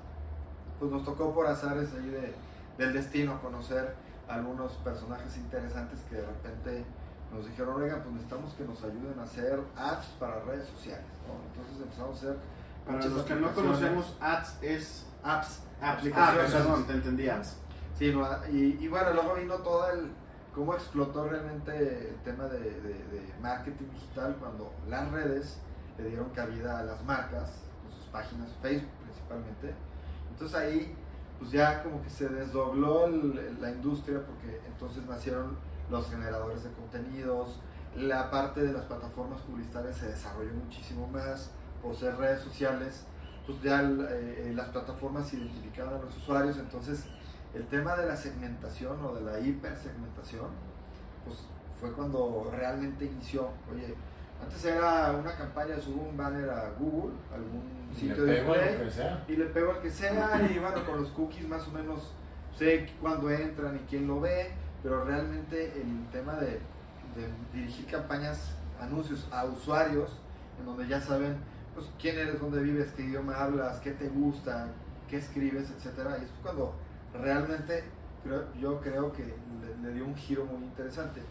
pues 0.79 0.91
nos 0.91 1.03
tocó 1.03 1.33
por 1.33 1.47
azares 1.47 1.89
ahí 1.93 2.09
de, 2.09 2.33
del 2.77 2.93
destino 2.93 3.41
conocer 3.41 3.95
algunos 4.27 4.73
personajes 4.73 5.37
interesantes 5.37 5.99
que 6.09 6.15
de 6.15 6.25
repente 6.25 6.85
nos 7.33 7.45
dijeron, 7.45 7.81
oigan, 7.81 8.01
pues 8.01 8.13
necesitamos 8.13 8.53
que 8.53 8.63
nos 8.63 8.83
ayuden 8.83 9.19
a 9.19 9.23
hacer 9.23 9.59
ads 9.75 10.05
para 10.19 10.39
redes 10.41 10.67
sociales, 10.67 11.05
Entonces 11.49 11.81
empezamos 11.81 12.15
a 12.15 12.19
hacer... 12.19 12.37
Para 12.85 13.05
los 13.05 13.25
que 13.25 13.35
no 13.35 13.53
conocemos, 13.53 14.17
ads 14.19 14.57
es... 14.61 15.05
Apps. 15.23 15.61
Aplicaciones. 15.81 16.53
Ah, 16.53 16.57
perdón, 16.57 16.85
te 16.85 16.93
entendí 16.93 17.29
Sí, 17.97 18.13
y, 18.51 18.87
bueno, 18.87 19.13
luego 19.13 19.35
vino 19.35 19.55
todo 19.55 19.89
el... 19.89 20.11
cómo 20.53 20.73
explotó 20.73 21.27
realmente 21.27 22.09
el 22.09 22.15
tema 22.23 22.45
de, 22.45 22.59
de 22.59 23.33
marketing 23.41 23.85
digital 23.93 24.35
cuando 24.39 24.73
las 24.89 25.09
redes 25.11 25.59
le 25.97 26.09
dieron 26.09 26.29
cabida 26.31 26.79
a 26.79 26.83
las 26.83 27.03
marcas, 27.03 27.51
con 27.81 27.91
sus 27.91 28.05
páginas, 28.07 28.49
Facebook 28.61 28.89
principalmente, 29.03 29.73
entonces 30.33 30.57
ahí 30.57 30.95
pues 31.39 31.51
ya 31.51 31.83
como 31.83 32.01
que 32.01 32.09
se 32.09 32.27
desdobló 32.27 33.07
la 33.07 33.71
industria 33.71 34.21
porque 34.25 34.61
entonces 34.67 35.05
nacieron 35.05 35.57
los 35.89 36.09
generadores 36.09 36.63
de 36.63 36.71
contenidos, 36.71 37.59
la 37.95 38.31
parte 38.31 38.61
de 38.61 38.73
las 38.73 38.85
plataformas 38.85 39.41
publicitarias 39.41 39.97
se 39.97 40.07
desarrolló 40.07 40.53
muchísimo 40.53 41.07
más 41.07 41.51
por 41.81 41.95
ser 41.95 42.15
redes 42.17 42.41
sociales, 42.41 43.05
pues 43.45 43.61
ya 43.61 43.81
eh, 43.81 44.53
las 44.55 44.69
plataformas 44.69 45.31
identificaban 45.33 45.95
a 45.95 45.99
los 45.99 46.15
usuarios, 46.17 46.57
entonces 46.57 47.05
el 47.53 47.67
tema 47.67 47.95
de 47.95 48.07
la 48.07 48.15
segmentación 48.15 49.03
o 49.05 49.13
de 49.13 49.21
la 49.21 49.39
hipersegmentación, 49.39 50.47
pues 51.25 51.39
fue 51.79 51.91
cuando 51.91 52.49
realmente 52.55 53.05
inició, 53.05 53.49
oye, 53.71 53.93
antes 54.43 54.65
era 54.65 55.11
una 55.11 55.35
campaña, 55.35 55.79
subo 55.79 56.03
un 56.03 56.17
banner 56.17 56.49
a 56.49 56.71
Google, 56.77 57.13
algún 57.33 57.63
sitio 57.95 58.25
de 58.25 58.41
display, 58.41 59.23
y 59.27 59.35
le 59.35 59.45
pego 59.45 59.71
al 59.71 59.81
que 59.81 59.89
sea, 59.89 60.41
y 60.49 60.59
bueno, 60.59 60.85
con 60.85 61.01
los 61.01 61.09
cookies 61.09 61.47
más 61.47 61.67
o 61.67 61.71
menos 61.71 62.13
sé 62.57 62.87
cuándo 63.01 63.29
entran 63.29 63.75
y 63.75 63.79
quién 63.89 64.07
lo 64.07 64.19
ve, 64.19 64.51
pero 64.81 65.03
realmente 65.05 65.73
el 65.79 66.07
tema 66.11 66.35
de, 66.35 66.59
dirigir 67.53 67.85
campañas, 67.85 68.55
anuncios 68.81 69.27
a 69.31 69.45
usuarios, 69.45 70.19
en 70.59 70.65
donde 70.65 70.87
ya 70.87 70.99
saben 70.99 71.37
pues, 71.75 71.87
quién 71.99 72.17
eres, 72.17 72.39
dónde 72.39 72.61
vives, 72.61 72.91
qué 72.95 73.03
idioma 73.03 73.35
hablas, 73.37 73.79
qué 73.79 73.91
te 73.91 74.09
gusta, 74.09 74.67
qué 75.07 75.17
escribes, 75.17 75.69
etcétera, 75.69 76.17
y 76.19 76.23
es 76.23 76.31
cuando 76.41 76.73
realmente 77.13 77.83
yo 78.59 78.79
creo 78.79 79.11
que 79.11 79.35
le, 79.83 79.93
dio 79.93 80.05
un 80.05 80.15
giro 80.15 80.45
muy 80.45 80.63
interesante. 80.63 81.21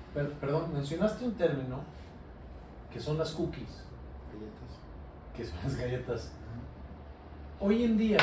perdón, 0.41 0.73
mencionaste 0.73 1.25
un 1.25 1.35
término 1.35 1.81
que 2.93 3.01
son 3.01 3.19
las 3.19 3.31
cookies. 3.33 3.83
Galletas. 4.33 5.37
Que 5.37 5.45
son 5.45 5.59
las 5.63 5.77
galletas. 5.77 6.33
Hoy 7.61 7.85
en 7.85 7.97
día, 7.97 8.19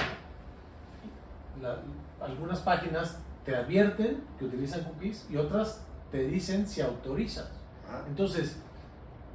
algunas 2.21 2.59
páginas 2.59 3.19
te 3.45 3.55
advierten 3.55 4.23
que 4.38 4.45
utilizan 4.45 4.83
cookies 4.83 5.25
y 5.29 5.38
otras 5.38 5.83
te 6.11 6.27
dicen 6.27 6.67
si 6.67 6.81
autorizas. 6.81 7.49
Ah. 7.89 8.03
Entonces, 8.07 8.59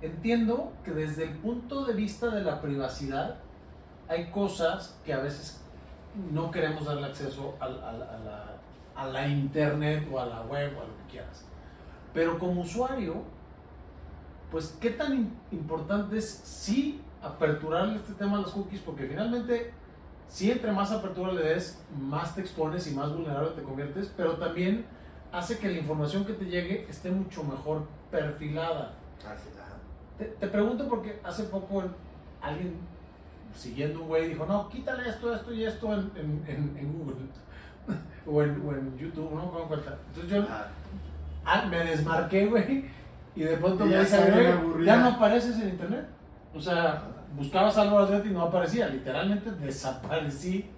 entiendo 0.03 0.73
que 0.85 0.93
desde 0.93 1.25
el 1.25 1.39
punto 1.39 1.85
de 1.85 1.95
vista 1.95 2.29
de 2.29 2.43
la 2.43 2.61
privacidad, 2.61 3.37
hay 4.09 4.31
cosas 4.31 4.99
que 5.05 5.13
a 5.13 5.21
veces 5.21 5.63
no 6.31 6.51
queremos 6.51 6.85
darle 6.85 7.07
acceso 7.07 7.57
a, 7.59 7.69
la, 7.69 8.61
a, 8.95 9.07
la, 9.09 9.27
internet 9.27 10.07
o 10.13 10.21
a 10.21 10.27
la 10.27 10.43
web 10.43 10.77
o 10.77 10.83
a 10.83 10.85
lo 10.85 10.97
que 10.99 11.13
quieras. 11.13 11.45
Pero 12.13 12.39
como 12.39 12.61
usuario, 12.61 13.25
pues 14.55 14.79
qué 14.81 14.91
tan 14.91 15.33
importante 15.51 16.17
es 16.17 16.31
sí 16.45 17.01
aperturar 17.21 17.89
este 17.89 18.13
tema 18.13 18.37
de 18.37 18.45
las 18.45 18.53
cookies, 18.53 18.79
porque 18.83 19.05
finalmente 19.05 19.73
si 20.29 20.49
entre 20.49 20.71
más 20.71 20.93
apertura 20.93 21.33
le 21.33 21.43
des, 21.43 21.83
más 21.99 22.37
te 22.37 22.43
expones 22.43 22.87
y 22.87 22.95
más 22.95 23.13
vulnerable 23.13 23.51
te 23.57 23.65
conviertes, 23.65 24.13
pero 24.17 24.37
también 24.37 24.87
hace 25.33 25.59
que 25.59 25.69
la 25.69 25.79
información 25.79 26.25
que 26.25 26.35
te 26.35 26.45
llegue 26.45 26.87
esté 26.89 27.11
mucho 27.11 27.43
mejor 27.43 27.89
perfilada. 28.13 28.93
te, 30.19 30.27
te, 30.27 30.47
pregunto 30.47 30.89
porque 30.89 31.19
hace 31.25 31.43
poco 31.43 31.83
alguien 32.41 32.77
siguiendo 33.57 34.03
un 34.03 34.07
güey 34.07 34.29
dijo, 34.29 34.47
no, 34.47 34.69
quítale 34.69 35.09
esto, 35.09 35.35
esto 35.35 35.53
y 35.53 35.65
esto 35.65 35.93
en, 35.93 36.13
en, 36.47 36.77
en 36.79 36.93
Google 36.93 37.17
o, 38.25 38.41
en, 38.41 38.63
o, 38.65 38.73
en, 38.73 38.97
YouTube, 38.99 39.35
no 39.35 39.51
Entonces 39.51 40.31
yo 40.31 40.47
ah, 41.45 41.67
me 41.69 41.79
desmarqué, 41.79 42.47
güey, 42.47 42.85
y 43.37 43.43
de 43.43 43.57
pronto 43.57 43.85
me 43.85 43.99
dice, 43.99 44.55
ya 44.85 44.97
no 44.97 45.09
apareces 45.09 45.59
en 45.61 45.71
internet. 45.71 46.07
O 46.55 46.61
sea, 46.61 47.03
buscabas 47.37 47.77
algo 47.79 48.07
y 48.25 48.31
no 48.31 48.43
aparecía, 48.43 48.89
literalmente 48.89 49.51
desaparecí, 49.53 50.71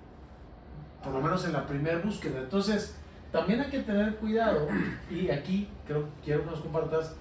por 1.05 1.13
lo 1.13 1.21
menos 1.21 1.45
en 1.45 1.53
la 1.53 1.67
primera 1.67 1.99
búsqueda. 1.99 2.41
Entonces, 2.41 2.97
también 3.31 3.61
hay 3.61 3.71
que 3.71 3.81
tener 3.81 4.17
cuidado, 4.17 4.67
y 5.11 5.31
aquí 5.31 5.69
creo, 5.87 6.09
quiero 6.25 6.45
que 6.45 6.51
nos 6.51 6.61
compartas 6.61 7.15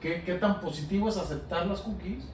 qué, 0.00 0.22
qué 0.22 0.34
tan 0.34 0.60
positivo 0.60 1.08
es 1.08 1.16
aceptar 1.16 1.66
las 1.66 1.80
cookies 1.80 2.28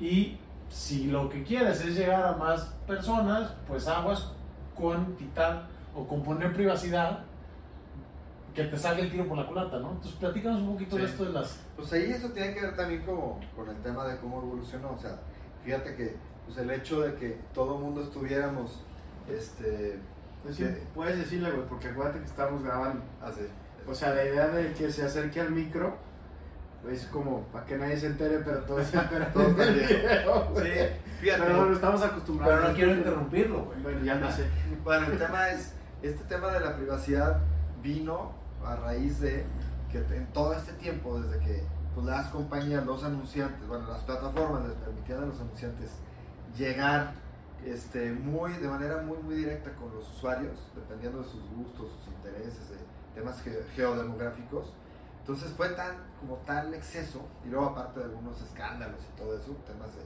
y 0.00 0.38
si 0.68 1.04
lo 1.04 1.28
que 1.28 1.42
quieres 1.42 1.84
es 1.84 1.96
llegar 1.96 2.24
a 2.24 2.36
más 2.36 2.64
personas, 2.86 3.52
pues 3.68 3.86
aguas 3.86 4.32
con 4.74 5.16
quitar 5.16 5.66
o 5.94 6.06
con 6.06 6.22
poner 6.22 6.52
privacidad 6.52 7.20
que 8.54 8.64
te 8.64 8.76
salga 8.76 9.02
el 9.02 9.10
tiro 9.10 9.26
por 9.26 9.38
la 9.38 9.46
culata, 9.46 9.78
¿no? 9.78 9.92
Entonces, 9.92 10.14
platícanos 10.18 10.60
un 10.60 10.72
poquito 10.72 10.96
de 10.96 11.04
esto 11.04 11.24
de 11.24 11.32
las... 11.32 11.60
Pues 11.76 11.92
ahí 11.92 12.10
eso 12.10 12.28
tiene 12.30 12.54
que 12.54 12.60
ver 12.62 12.76
también 12.76 13.02
como 13.02 13.40
con 13.54 13.68
el 13.68 13.76
tema 13.82 14.04
de 14.06 14.18
cómo 14.18 14.42
evolucionó, 14.42 14.92
o 14.92 14.98
sea, 14.98 15.18
fíjate 15.64 15.94
que 15.94 16.16
pues 16.46 16.58
el 16.58 16.70
hecho 16.70 17.00
de 17.00 17.14
que 17.14 17.38
todo 17.54 17.76
el 17.76 17.82
mundo 17.82 18.02
estuviéramos, 18.02 18.82
este... 19.28 19.98
Pues 20.42 20.56
sí, 20.56 20.64
puedes 20.94 21.18
decirle, 21.18 21.50
güey, 21.50 21.66
porque 21.68 21.88
acuérdate 21.88 22.20
que 22.20 22.24
estamos 22.24 22.64
grabando. 22.64 23.02
Así. 23.22 23.42
O 23.86 23.94
sea, 23.94 24.14
la 24.14 24.24
idea 24.24 24.48
de 24.48 24.72
que 24.72 24.90
se 24.90 25.04
acerque 25.04 25.38
al 25.38 25.50
micro 25.50 25.98
es 26.90 27.04
como 27.06 27.42
para 27.48 27.66
que 27.66 27.76
nadie 27.76 27.98
se 27.98 28.06
entere, 28.06 28.38
pero 28.38 28.60
todo 28.60 28.82
se 28.82 28.96
entera. 28.96 29.30
todo 29.34 29.48
está 29.48 29.64
bien. 29.66 29.86
Sí, 29.86 29.94
fíjate. 31.20 31.42
Pero 31.42 31.56
bueno, 31.58 31.74
estamos 31.74 32.02
acostumbrados. 32.02 32.56
Pero 32.56 32.68
no 32.68 32.74
quiero 32.74 32.94
interrumpirlo, 32.94 33.64
güey. 33.64 33.82
Bueno, 33.82 34.02
ya 34.02 34.14
no 34.14 34.32
sé. 34.32 34.46
Bueno, 34.82 35.06
el 35.08 35.18
tema 35.18 35.48
es, 35.50 35.74
este 36.02 36.24
tema 36.24 36.50
de 36.52 36.60
la 36.60 36.74
privacidad 36.74 37.40
vino 37.82 38.39
a 38.64 38.76
raíz 38.76 39.20
de 39.20 39.44
que 39.90 39.98
en 39.98 40.26
todo 40.32 40.52
este 40.54 40.72
tiempo, 40.74 41.20
desde 41.20 41.44
que 41.44 41.64
pues, 41.94 42.06
las 42.06 42.28
compañías, 42.28 42.84
los 42.86 43.02
anunciantes, 43.04 43.66
bueno, 43.66 43.88
las 43.88 44.02
plataformas 44.02 44.68
les 44.68 44.76
permitían 44.76 45.24
a 45.24 45.26
los 45.26 45.40
anunciantes 45.40 45.90
llegar 46.56 47.12
este, 47.64 48.12
muy, 48.12 48.52
de 48.52 48.68
manera 48.68 49.02
muy, 49.02 49.18
muy 49.18 49.34
directa 49.34 49.72
con 49.74 49.94
los 49.94 50.08
usuarios, 50.10 50.58
dependiendo 50.74 51.18
de 51.18 51.24
sus 51.24 51.42
gustos, 51.50 51.90
sus 51.92 52.14
intereses, 52.14 52.70
de 52.70 52.76
temas 53.14 53.42
geodemográficos, 53.74 54.72
entonces 55.20 55.52
fue 55.52 55.68
tan, 55.70 55.96
como 56.20 56.36
tal 56.46 56.72
exceso, 56.74 57.20
y 57.44 57.48
luego 57.50 57.66
aparte 57.66 58.00
de 58.00 58.06
algunos 58.06 58.40
escándalos 58.40 59.00
y 59.02 59.18
todo 59.18 59.36
eso, 59.36 59.52
temas 59.66 59.94
de, 59.94 60.02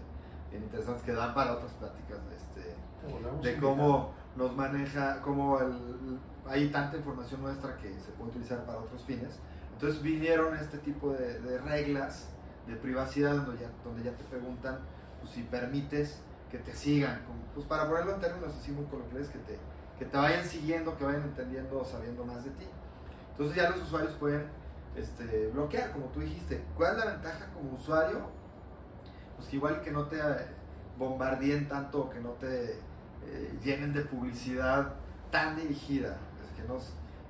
bien 0.51 0.65
interesantes 0.65 1.03
que 1.05 1.13
dan 1.13 1.35
para 1.35 1.53
otras 1.55 1.73
pláticas 1.73 2.19
de, 2.29 2.37
este, 2.37 3.49
de 3.49 3.61
cómo 3.61 4.13
nos 4.37 4.55
maneja, 4.57 5.21
cómo 5.23 5.61
el, 5.61 6.19
hay 6.49 6.69
tanta 6.69 6.97
información 6.97 7.43
nuestra 7.43 7.77
que 7.77 7.89
se 7.99 8.13
puede 8.13 8.31
utilizar 8.31 8.65
para 8.65 8.79
otros 8.79 9.03
fines. 9.05 9.39
Entonces 9.73 10.03
vinieron 10.03 10.57
este 10.57 10.79
tipo 10.79 11.13
de, 11.13 11.59
reglas 11.59 12.29
de 12.67 12.77
privacidad 12.77 13.35
donde 13.35 13.63
ya, 13.63 13.71
donde 13.85 14.03
ya 14.03 14.13
te 14.13 14.25
preguntan 14.25 14.79
pues, 15.21 15.33
si 15.33 15.43
permites 15.43 16.21
que 16.51 16.59
te 16.59 16.75
sigan, 16.75 17.21
pues 17.55 17.67
para 17.67 17.89
ponerlo 17.89 18.15
en 18.15 18.21
términos 18.21 18.55
así 18.59 18.71
muy 18.71 18.85
coloquiales, 18.87 19.29
que 19.29 19.39
te, 19.39 19.59
que 19.99 20.05
te 20.05 20.17
vayan 20.17 20.45
siguiendo, 20.45 20.97
que 20.97 21.05
vayan 21.05 21.23
entendiendo 21.23 21.81
o 21.81 21.85
sabiendo 21.85 22.25
más 22.25 22.45
de 22.45 22.51
ti. 22.51 22.67
Entonces 23.33 23.57
ya 23.57 23.71
los 23.71 23.83
usuarios 23.83 24.13
pueden 24.15 24.45
este, 24.95 25.49
bloquear, 25.49 25.93
como 25.93 26.07
tú 26.07 26.21
dijiste. 26.21 26.63
¿Cuál 26.77 26.93
es 26.93 27.05
la 27.05 27.11
ventaja 27.13 27.47
como 27.53 27.73
usuario? 27.73 28.21
Pues 29.37 29.53
igual 29.53 29.81
que 29.81 29.91
no 29.91 30.07
te 30.07 30.19
bombardeen 30.97 31.69
tanto, 31.69 32.09
que 32.09 32.21
no 32.21 32.31
te 32.31 32.75
eh, 33.27 33.59
llenen 33.63 33.93
de 33.93 34.03
publicidad 34.03 34.95
tan 35.31 35.57
dirigida, 35.57 36.17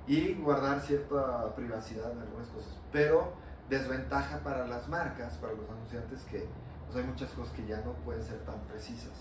y 0.07 0.33
guardar 0.35 0.81
cierta 0.81 1.53
privacidad 1.55 2.11
en 2.11 2.19
algunas 2.19 2.47
cosas. 2.47 2.73
Pero 2.91 3.33
desventaja 3.69 4.39
para 4.39 4.67
las 4.67 4.87
marcas, 4.87 5.33
para 5.37 5.53
los 5.53 5.69
anunciantes, 5.69 6.21
que 6.23 6.47
pues 6.85 6.97
hay 6.97 7.03
muchas 7.03 7.29
cosas 7.31 7.53
que 7.55 7.65
ya 7.65 7.77
no 7.81 7.93
pueden 8.05 8.23
ser 8.23 8.39
tan 8.39 8.59
precisas. 8.61 9.13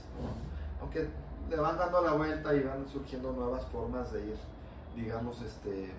Aunque 0.81 1.09
le 1.49 1.57
van 1.57 1.79
dando 1.79 2.03
la 2.03 2.13
vuelta 2.13 2.55
y 2.55 2.63
van 2.63 2.87
surgiendo 2.89 3.33
nuevas 3.33 3.65
formas 3.67 4.13
de 4.13 4.27
ir, 4.27 4.37
digamos, 4.95 5.41
este, 5.43 5.87
eh, 5.87 5.93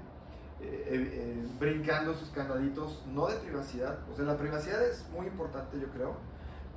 eh, 0.61 1.47
brincando 1.59 2.13
sus 2.13 2.29
candaditos, 2.29 3.03
no 3.07 3.27
de 3.27 3.37
privacidad, 3.37 3.97
o 4.11 4.15
sea, 4.15 4.25
la 4.25 4.37
privacidad 4.37 4.83
es 4.83 5.05
muy 5.09 5.27
importante 5.27 5.79
yo 5.79 5.87
creo, 5.89 6.15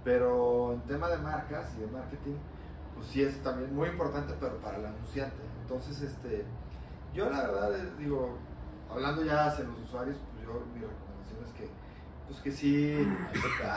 pero 0.04 0.72
en 0.72 0.80
tema 0.82 1.08
de 1.08 1.18
marcas 1.18 1.72
y 1.76 1.80
de 1.80 1.86
marketing, 1.88 2.36
pues 2.94 3.08
sí 3.08 3.22
es 3.22 3.42
también 3.42 3.74
muy 3.74 3.88
importante, 3.88 4.34
pero 4.40 4.56
para 4.56 4.78
el 4.78 4.86
anunciante. 4.86 5.36
Entonces, 5.62 6.00
este, 6.00 6.44
yo 7.14 7.30
la 7.30 7.42
verdad 7.42 7.76
eh, 7.76 7.92
digo, 7.98 8.38
hablando 8.90 9.24
ya 9.24 9.46
hacia 9.46 9.64
los 9.64 9.78
usuarios, 9.80 10.16
pues 10.32 10.46
yo 10.46 10.62
mi 10.74 10.80
recomendación 10.80 11.44
es 11.46 11.52
que, 11.52 11.68
pues 12.26 12.40
que 12.40 12.52
sí, 12.52 13.08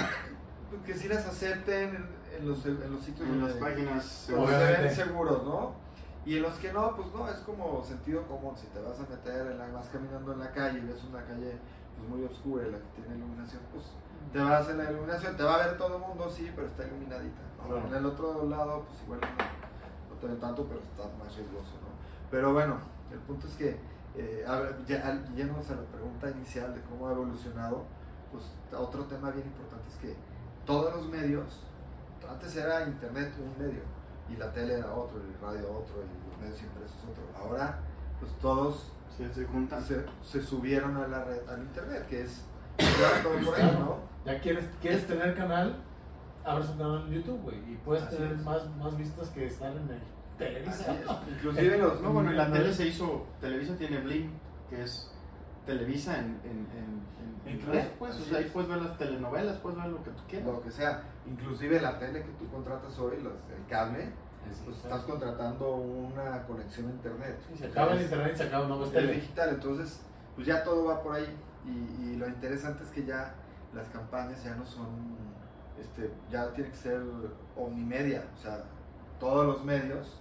que 0.86 0.94
sí 0.94 1.08
las 1.08 1.26
acepten 1.26 2.08
en, 2.38 2.48
los, 2.48 2.66
en 2.66 2.92
los 2.92 3.04
sitios, 3.04 3.28
en 3.28 3.44
las 3.44 3.54
páginas, 3.54 4.06
seguros, 4.06 5.44
¿no? 5.44 5.82
Y 6.26 6.38
en 6.38 6.44
los 6.44 6.54
que 6.56 6.72
no, 6.72 6.96
pues 6.96 7.12
no, 7.14 7.28
es 7.30 7.38
como 7.38 7.84
sentido 7.84 8.24
común. 8.28 8.56
Si 8.56 8.68
te 8.68 8.80
vas 8.80 9.00
a 9.00 9.10
meter, 9.10 9.48
en 9.48 9.58
la, 9.58 9.68
vas 9.68 9.90
caminando 9.90 10.34
en 10.34 10.40
la 10.40 10.52
calle 10.52 10.78
y 10.78 10.82
ves 10.82 11.04
una 11.10 11.24
calle 11.24 11.58
pues, 11.98 12.10
muy 12.10 12.24
oscura 12.24 12.68
y 12.68 12.72
la 12.72 12.78
que 12.78 13.02
tiene 13.02 13.18
iluminación, 13.18 13.62
pues 13.72 13.86
te 14.32 14.40
vas 14.40 14.52
a 14.52 14.58
hacer 14.60 14.76
la 14.76 14.92
iluminación. 14.92 15.36
Te 15.36 15.44
va 15.44 15.56
a 15.56 15.66
ver 15.66 15.78
todo 15.78 15.98
el 15.98 16.02
mundo, 16.02 16.30
sí, 16.30 16.52
pero 16.56 16.68
está 16.68 16.86
iluminadita. 16.86 17.42
En 17.88 17.96
el 17.96 18.06
otro 18.06 18.48
lado, 18.48 18.86
pues 18.88 19.02
igual 19.04 19.20
no, 19.22 20.16
te 20.18 20.28
ven 20.28 20.40
tanto, 20.40 20.66
pero 20.66 20.80
está 20.80 21.04
más 21.18 21.36
riesgoso. 21.36 21.74
¿no? 21.82 21.90
Pero 22.30 22.54
bueno, 22.54 22.78
el 23.14 23.20
punto 23.20 23.48
es 23.48 23.54
que, 23.56 23.78
eh, 24.16 24.46
a 24.48 24.60
ver, 24.60 24.86
ya, 24.86 25.24
yéndonos 25.36 25.70
a 25.70 25.76
la 25.76 25.84
pregunta 25.84 26.30
inicial 26.30 26.74
de 26.74 26.82
cómo 26.82 27.08
ha 27.08 27.12
evolucionado, 27.12 27.86
pues 28.32 28.44
otro 28.78 29.06
tema 29.06 29.32
bien 29.32 29.46
importante 29.48 29.88
es 29.90 29.96
que 29.96 30.16
todos 30.66 30.96
los 30.96 31.10
medios, 31.10 31.64
antes 32.30 32.56
era 32.56 32.88
internet 32.88 33.34
un 33.40 33.64
medio 33.64 33.82
y 34.30 34.38
la 34.38 34.52
tele 34.52 34.76
era 34.76 34.94
otro, 34.94 35.20
y 35.20 35.34
el 35.34 35.40
radio 35.42 35.72
otro, 35.72 35.96
y 36.02 36.30
los 36.30 36.40
medios 36.40 36.62
impresos 36.62 36.98
otro. 37.10 37.24
Ahora, 37.36 37.80
pues 38.20 38.32
todos 38.40 38.94
se, 39.34 39.46
juntan. 39.46 39.84
Se, 39.84 40.42
subieron 40.42 40.96
a 40.98 41.08
la 41.08 41.24
red, 41.26 41.48
al 41.50 41.62
internet, 41.62 42.08
que 42.08 42.24
es 42.24 42.46
todo 43.24 43.34
por 43.46 43.56
ahí, 43.56 43.78
¿no? 43.80 43.98
Ya 44.26 44.40
quieres, 44.40 44.66
quieres 44.80 45.06
tener 45.08 45.36
canal, 45.36 45.76
abres 46.44 46.70
un 46.70 46.78
canal 46.78 47.08
en 47.08 47.14
YouTube, 47.14 47.42
güey, 47.42 47.58
y 47.72 47.76
puedes 47.84 48.08
tener 48.10 48.38
más, 48.38 48.70
más 48.78 48.96
vistas 48.98 49.30
que 49.30 49.48
están 49.48 49.74
en 49.74 49.90
el 49.90 50.02
Televisa. 50.42 50.98
Inclusive 51.30 51.78
los, 51.78 52.02
no, 52.02 52.14
bueno, 52.14 52.32
y 52.32 52.36
la 52.36 52.52
tele 52.52 52.74
se 52.74 52.88
hizo, 52.88 53.28
Televisa 53.40 53.76
tiene 53.76 54.00
Blim, 54.00 54.32
que 54.70 54.84
es 54.84 55.12
Televisa 55.66 56.18
en, 56.18 56.40
en, 56.44 56.68
en, 56.76 57.02
internet, 57.52 57.96
pues, 58.00 58.16
o 58.16 58.24
sea, 58.24 58.38
ahí 58.38 58.50
puedes 58.54 58.70
ver 58.70 58.82
las 58.82 58.98
telenovelas, 58.98 59.58
puedes 59.58 59.78
ver 59.78 59.88
lo 59.88 60.04
que 60.04 60.12
tú 60.12 60.22
quieras. 60.30 60.48
Lo 60.48 60.62
que 60.62 60.72
sea, 60.72 61.04
inclusive 61.28 61.82
la 61.82 62.00
tele 62.00 62.24
que 62.24 62.32
tú 62.34 62.50
contratas 62.50 62.98
hoy, 62.98 63.18
el 63.18 63.68
cable, 63.68 64.10
pues 64.66 64.78
estás 64.78 65.02
contratando 65.04 65.76
una 65.76 66.44
conexión 66.44 66.88
a 66.88 66.92
internet. 66.92 67.40
se 67.58 67.68
acaba 67.68 67.94
el 67.94 68.02
internet, 68.02 68.36
se 68.36 68.44
acaba 68.44 68.68
nuevo 68.68 68.86
tele. 68.86 69.14
digital, 69.14 69.50
entonces, 69.50 70.02
pues 70.36 70.48
ya 70.48 70.64
todo 70.64 70.86
va 70.86 71.02
por 71.02 71.16
ahí. 71.16 71.36
Y, 71.66 72.04
y, 72.04 72.16
lo 72.16 72.28
interesante 72.28 72.84
es 72.84 72.90
que 72.90 73.06
ya 73.06 73.36
las 73.74 73.88
campañas 73.90 74.44
ya 74.44 74.56
no 74.56 74.66
son, 74.66 75.16
este, 75.80 76.12
ya 76.32 76.52
tiene 76.54 76.72
que 76.72 76.78
ser 76.78 77.02
omnimedia, 77.56 78.24
o 78.36 78.42
sea, 78.42 78.64
todos 79.20 79.46
los 79.46 79.64
medios 79.64 80.20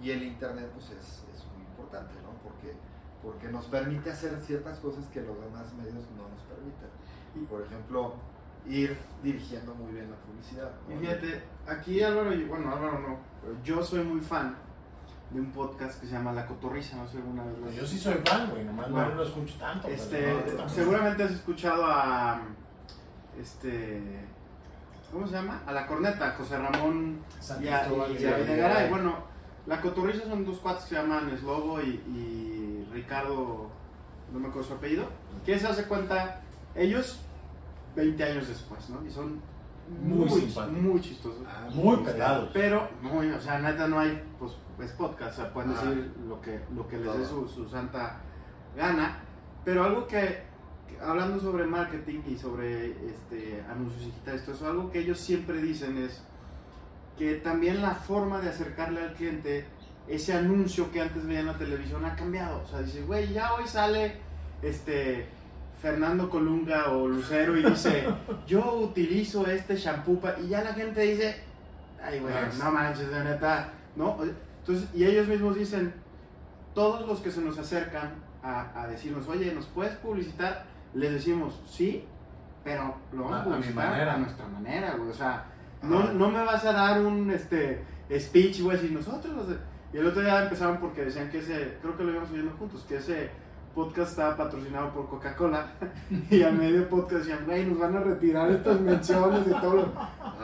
y 0.00 0.10
el 0.10 0.22
internet 0.22 0.70
pues 0.74 0.90
es, 0.90 1.24
es 1.34 1.46
muy 1.54 1.64
importante, 1.66 2.14
¿no? 2.22 2.30
Porque 2.42 2.74
porque 3.22 3.48
nos 3.48 3.66
permite 3.66 4.10
hacer 4.10 4.38
ciertas 4.40 4.78
cosas 4.78 5.04
que 5.06 5.20
los 5.20 5.40
demás 5.40 5.72
medios 5.74 6.04
no 6.16 6.28
nos 6.28 6.42
permiten. 6.42 6.88
Y 7.34 7.44
por 7.46 7.62
ejemplo, 7.62 8.14
ir 8.66 8.96
dirigiendo 9.22 9.74
muy 9.74 9.92
bien 9.92 10.10
la 10.10 10.16
publicidad. 10.16 10.70
Y 10.88 10.98
fíjate, 10.98 11.42
aquí 11.66 12.02
Álvaro, 12.02 12.30
bueno, 12.48 12.72
Álvaro 12.72 12.98
no, 13.00 13.18
yo 13.64 13.82
soy 13.82 14.04
muy 14.04 14.20
fan 14.20 14.56
de 15.30 15.40
un 15.40 15.50
podcast 15.52 16.00
que 16.00 16.06
se 16.06 16.12
llama 16.14 16.32
La 16.32 16.46
Cotorrisa, 16.46 16.96
no 16.96 17.06
sé 17.06 17.18
alguna 17.18 17.44
vez 17.44 17.58
lo 17.58 17.70
Yo 17.70 17.86
sí 17.86 17.98
soy 17.98 18.14
fan, 18.24 18.50
güey, 18.50 18.64
nomás 18.64 18.88
no 18.88 19.14
lo 19.14 19.22
escucho 19.22 19.56
tanto. 19.58 19.88
Este, 19.88 20.34
seguramente 20.68 21.24
has 21.24 21.32
escuchado 21.32 21.84
a, 21.86 22.40
este, 23.38 24.26
¿cómo 25.12 25.26
se 25.26 25.34
llama? 25.34 25.62
A 25.66 25.72
La 25.72 25.86
Corneta, 25.86 26.34
José 26.38 26.56
Ramón 26.56 27.20
y 27.60 27.68
a, 27.68 27.86
y, 27.86 28.90
bueno, 28.90 29.16
La 29.68 29.82
Cotorrisa 29.82 30.24
son 30.26 30.46
dos 30.46 30.58
cuates 30.58 30.84
que 30.84 30.88
se 30.88 30.94
llaman 30.94 31.36
Slobo 31.38 31.78
y, 31.82 32.00
y 32.08 32.88
Ricardo, 32.90 33.68
no 34.32 34.40
me 34.40 34.48
acuerdo 34.48 34.68
su 34.68 34.74
apellido, 34.74 35.04
que 35.44 35.58
se 35.58 35.66
hace 35.66 35.84
cuenta, 35.84 36.40
ellos 36.74 37.20
20 37.94 38.24
años 38.24 38.48
después, 38.48 38.88
¿no? 38.88 39.04
Y 39.06 39.10
son 39.10 39.42
muy, 40.02 40.26
muy, 40.70 41.00
chistosos. 41.02 41.42
Ah, 41.46 41.68
muy 41.70 41.98
pegados. 41.98 42.48
Pero, 42.54 42.88
muy, 43.02 43.30
o 43.30 43.40
sea, 43.40 43.58
neta 43.58 43.86
no 43.88 43.98
hay, 43.98 44.22
pues, 44.38 44.52
es 44.80 44.92
podcast, 44.92 45.38
o 45.38 45.42
sea, 45.42 45.52
pueden 45.52 45.74
decir 45.74 46.12
lo 46.26 46.40
que, 46.40 46.60
lo 46.74 46.88
que 46.88 46.96
les 46.96 47.18
dé 47.18 47.24
su, 47.26 47.46
su, 47.46 47.68
santa 47.68 48.20
gana. 48.74 49.18
Pero 49.66 49.84
algo 49.84 50.06
que, 50.06 50.44
hablando 51.02 51.38
sobre 51.38 51.66
marketing 51.66 52.20
y 52.26 52.38
sobre 52.38 52.92
este, 53.06 53.62
anuncios 53.70 54.06
digitales, 54.06 54.44
todo 54.46 54.54
eso, 54.54 54.66
algo 54.66 54.90
que 54.90 55.00
ellos 55.00 55.18
siempre 55.18 55.60
dicen 55.60 55.98
es 55.98 56.22
que 57.18 57.34
también 57.34 57.82
la 57.82 57.94
forma 57.94 58.40
de 58.40 58.48
acercarle 58.48 59.00
al 59.00 59.14
cliente, 59.14 59.66
ese 60.06 60.32
anuncio 60.32 60.90
que 60.92 61.00
antes 61.00 61.26
veía 61.26 61.40
en 61.40 61.46
la 61.46 61.58
televisión 61.58 62.04
ha 62.04 62.14
cambiado. 62.14 62.62
O 62.62 62.66
sea, 62.66 62.80
dice, 62.80 63.02
güey, 63.02 63.32
ya 63.32 63.54
hoy 63.54 63.66
sale 63.66 64.16
este 64.62 65.26
Fernando 65.82 66.30
Colunga 66.30 66.90
o 66.92 67.06
Lucero 67.08 67.56
y 67.56 67.64
dice, 67.64 68.06
yo 68.46 68.74
utilizo 68.76 69.46
este 69.46 69.76
shampoo 69.76 70.20
y 70.42 70.48
ya 70.48 70.62
la 70.62 70.72
gente 70.72 71.00
dice, 71.02 71.42
ay, 72.02 72.20
güey, 72.20 72.32
ah, 72.34 72.48
no 72.56 72.70
manches, 72.70 73.10
de 73.10 73.24
neta, 73.24 73.72
¿no? 73.96 74.16
Entonces, 74.60 74.88
y 74.94 75.04
ellos 75.04 75.26
mismos 75.28 75.56
dicen, 75.56 75.92
todos 76.74 77.06
los 77.06 77.20
que 77.20 77.30
se 77.30 77.40
nos 77.40 77.58
acercan 77.58 78.12
a, 78.42 78.86
decirnos, 78.88 79.28
oye, 79.28 79.52
¿nos 79.52 79.66
puedes 79.66 79.96
publicitar? 79.96 80.64
Les 80.94 81.12
decimos, 81.12 81.60
sí, 81.66 82.04
pero 82.64 82.94
lo 83.12 83.24
vamos 83.24 83.40
a, 83.40 83.44
publicitar 83.44 84.08
a, 84.08 84.16
nuestra 84.16 84.46
manera, 84.46 84.94
güey, 84.96 85.10
o 85.10 85.14
sea, 85.14 85.44
no, 85.82 86.12
no 86.12 86.30
me 86.30 86.44
vas 86.44 86.64
a 86.64 86.72
dar 86.72 87.00
un 87.00 87.30
este, 87.30 87.84
speech, 88.18 88.62
güey, 88.62 88.78
si 88.78 88.90
nosotros 88.90 89.46
Y 89.92 89.98
el 89.98 90.06
otro 90.06 90.22
día 90.22 90.42
empezaron 90.42 90.78
porque 90.78 91.04
decían 91.04 91.30
que 91.30 91.38
ese, 91.38 91.78
creo 91.80 91.96
que 91.96 92.04
lo 92.04 92.12
íbamos 92.12 92.32
viendo 92.32 92.52
juntos, 92.52 92.84
que 92.88 92.96
ese 92.96 93.30
podcast 93.74 94.10
estaba 94.10 94.36
patrocinado 94.36 94.92
por 94.92 95.08
Coca-Cola 95.08 95.72
y 96.30 96.42
a 96.42 96.50
medio 96.50 96.88
podcast 96.88 97.24
decían, 97.24 97.44
güey, 97.46 97.64
nos 97.64 97.78
van 97.78 97.96
a 97.96 98.00
retirar 98.00 98.50
estas 98.50 98.80
menciones 98.80 99.46
y 99.46 99.60
todo. 99.60 99.92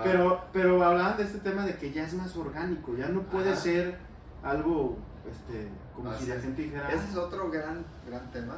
Pero, 0.02 0.44
pero 0.52 0.84
hablaban 0.84 1.16
de 1.16 1.24
este 1.24 1.38
tema 1.38 1.64
de 1.64 1.76
que 1.76 1.90
ya 1.90 2.04
es 2.04 2.14
más 2.14 2.36
orgánico, 2.36 2.94
ya 2.96 3.08
no 3.08 3.22
puede 3.22 3.56
ser 3.56 3.98
algo 4.42 4.98
este, 5.30 5.68
como 5.96 6.14
si 6.14 6.26
la 6.26 6.36
gente 6.36 6.62
dijera... 6.62 6.88
Ese 6.88 7.10
es 7.10 7.16
otro 7.16 7.50
gran, 7.50 7.84
gran 8.06 8.30
tema 8.30 8.56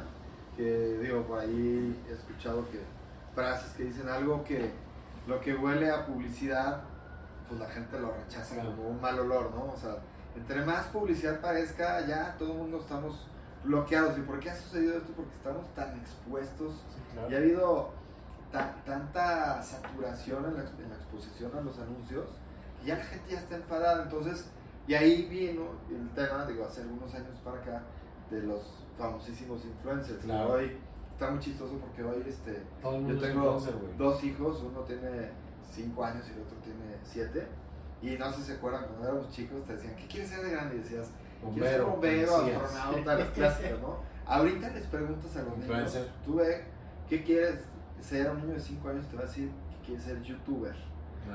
que 0.57 0.99
digo, 1.01 1.21
por 1.23 1.39
ahí 1.39 1.95
he 2.09 2.13
escuchado 2.13 2.67
que 2.71 2.81
frases 3.35 3.71
que 3.73 3.83
dicen 3.83 4.09
algo 4.09 4.43
que 4.43 4.71
lo 5.27 5.41
que 5.41 5.53
huele 5.53 5.91
a 5.91 6.05
publicidad, 6.05 6.83
pues 7.47 7.59
la 7.59 7.67
gente 7.67 7.99
lo 7.99 8.13
rechaza 8.13 8.63
como 8.63 8.89
un 8.89 9.01
mal 9.01 9.19
olor, 9.19 9.53
¿no? 9.53 9.73
O 9.73 9.77
sea, 9.77 9.97
entre 10.35 10.65
más 10.65 10.85
publicidad 10.87 11.41
parezca, 11.41 12.05
ya 12.07 12.35
todo 12.37 12.53
el 12.53 12.57
mundo 12.59 12.79
estamos 12.79 13.27
bloqueados. 13.63 14.17
¿Y 14.17 14.21
por 14.21 14.39
qué 14.39 14.49
ha 14.49 14.55
sucedido 14.55 14.97
esto? 14.97 15.11
Porque 15.13 15.33
estamos 15.35 15.73
tan 15.73 15.97
expuestos 15.97 16.75
y 17.29 17.33
ha 17.33 17.37
habido 17.37 17.91
tanta 18.85 19.61
saturación 19.61 20.45
en 20.45 20.55
la, 20.55 20.95
exposición 20.95 21.51
a 21.57 21.61
los 21.61 21.77
anuncios 21.79 22.25
y 22.83 22.87
ya 22.87 22.97
la 22.97 23.03
gente 23.03 23.31
ya 23.31 23.39
está 23.39 23.55
enfadada. 23.55 24.03
Entonces, 24.03 24.45
y 24.87 24.93
ahí 24.93 25.27
vino 25.27 25.63
el 25.89 26.09
tema, 26.11 26.45
digo, 26.45 26.65
hace 26.65 26.81
algunos 26.81 27.13
años 27.13 27.37
para 27.43 27.57
acá, 27.57 27.83
de 28.31 28.41
los 28.43 28.61
famosísimos 28.97 29.63
influencers. 29.65 30.23
Hoy 30.25 30.77
está 31.17 31.31
muy 31.31 31.39
chistoso 31.39 31.73
porque 31.79 32.03
hoy 32.03 32.23
este, 32.27 32.61
yo 32.83 33.19
tengo 33.19 33.59
dos 33.97 34.23
hijos, 34.23 34.61
uno 34.61 34.81
tiene 34.81 35.31
5 35.71 36.05
años 36.05 36.23
y 36.29 36.33
el 36.33 36.41
otro 36.41 36.57
tiene 36.63 36.95
7. 37.03 37.47
Y 38.03 38.17
no 38.17 38.31
sé 38.31 38.37
si 38.37 38.43
se 38.43 38.53
acuerdan, 38.53 38.85
cuando 38.85 39.07
éramos 39.07 39.29
chicos 39.31 39.63
te 39.65 39.73
decían, 39.73 39.95
¿qué 39.95 40.05
quieres 40.05 40.29
ser 40.29 40.45
de 40.45 40.51
grande? 40.51 40.75
Y 40.75 40.79
decías, 40.79 41.09
bombero, 41.41 41.97
quiero 41.99 42.31
ser 42.31 42.35
bombero, 42.35 42.65
astronauta, 42.65 43.15
las 43.15 43.29
clásicas, 43.29 43.79
¿no? 43.81 43.97
Ahorita 44.27 44.69
les 44.69 44.85
preguntas 44.85 45.35
a 45.37 45.41
los 45.41 45.57
niños, 45.57 45.97
tú 46.23 46.35
ve, 46.35 46.65
¿qué 47.09 47.23
quieres 47.23 47.61
ser? 47.99 48.29
Un 48.29 48.41
niño 48.41 48.53
de 48.53 48.59
5 48.59 48.89
años 48.89 49.07
te 49.07 49.15
va 49.15 49.23
a 49.23 49.25
decir 49.25 49.49
que 49.71 49.87
quiere 49.87 50.01
ser 50.01 50.21
youtuber. 50.21 50.75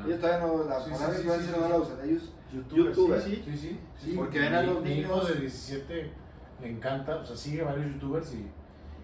Ellos 0.07 0.21
todavía 0.21 0.47
no, 0.47 0.65
la 0.65 0.79
palabra 0.79 1.19
influencer 1.19 1.59
no 1.59 1.69
la 1.69 1.77
usan, 1.77 2.09
ellos 2.09 2.33
youtubers. 2.53 3.25
Sí, 3.25 3.43
sí, 3.45 3.81
sí, 3.99 4.15
porque 4.17 4.39
ven 4.39 4.55
a 4.55 4.63
los 4.63 4.81
niños. 4.85 5.29
de 5.29 5.41
17 5.41 6.13
le 6.61 6.71
encanta, 6.71 7.17
o 7.17 7.25
sea, 7.25 7.37
sigue 7.37 7.63
varios 7.63 7.93
youtubers 7.93 8.33
y 8.35 8.49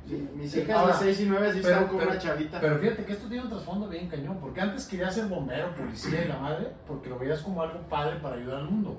mis 0.07 0.57
hijas 0.57 1.01
de 1.01 1.13
6 1.15 1.21
y 1.21 1.27
9 1.27 1.53
sí 1.53 1.59
están 1.59 1.87
como 1.87 2.03
una 2.03 2.19
chavita. 2.19 2.61
Pero 2.61 2.79
fíjate 2.79 3.05
que 3.05 3.13
esto 3.13 3.29
tiene 3.29 3.45
un 3.45 3.51
trasfondo 3.51 3.89
bien 3.89 4.09
cañón, 4.09 4.39
porque 4.41 4.61
antes 4.61 4.87
quería 4.87 5.11
ser 5.11 5.27
bombero, 5.27 5.75
policía 5.75 6.25
y 6.25 6.29
la 6.29 6.39
madre, 6.39 6.73
porque 6.87 7.09
lo 7.09 7.19
veías 7.19 7.41
como 7.43 7.63
algo 7.63 7.81
padre 7.89 8.17
para 8.21 8.37
ayudar 8.37 8.61
al 8.61 8.71
mundo. 8.71 8.99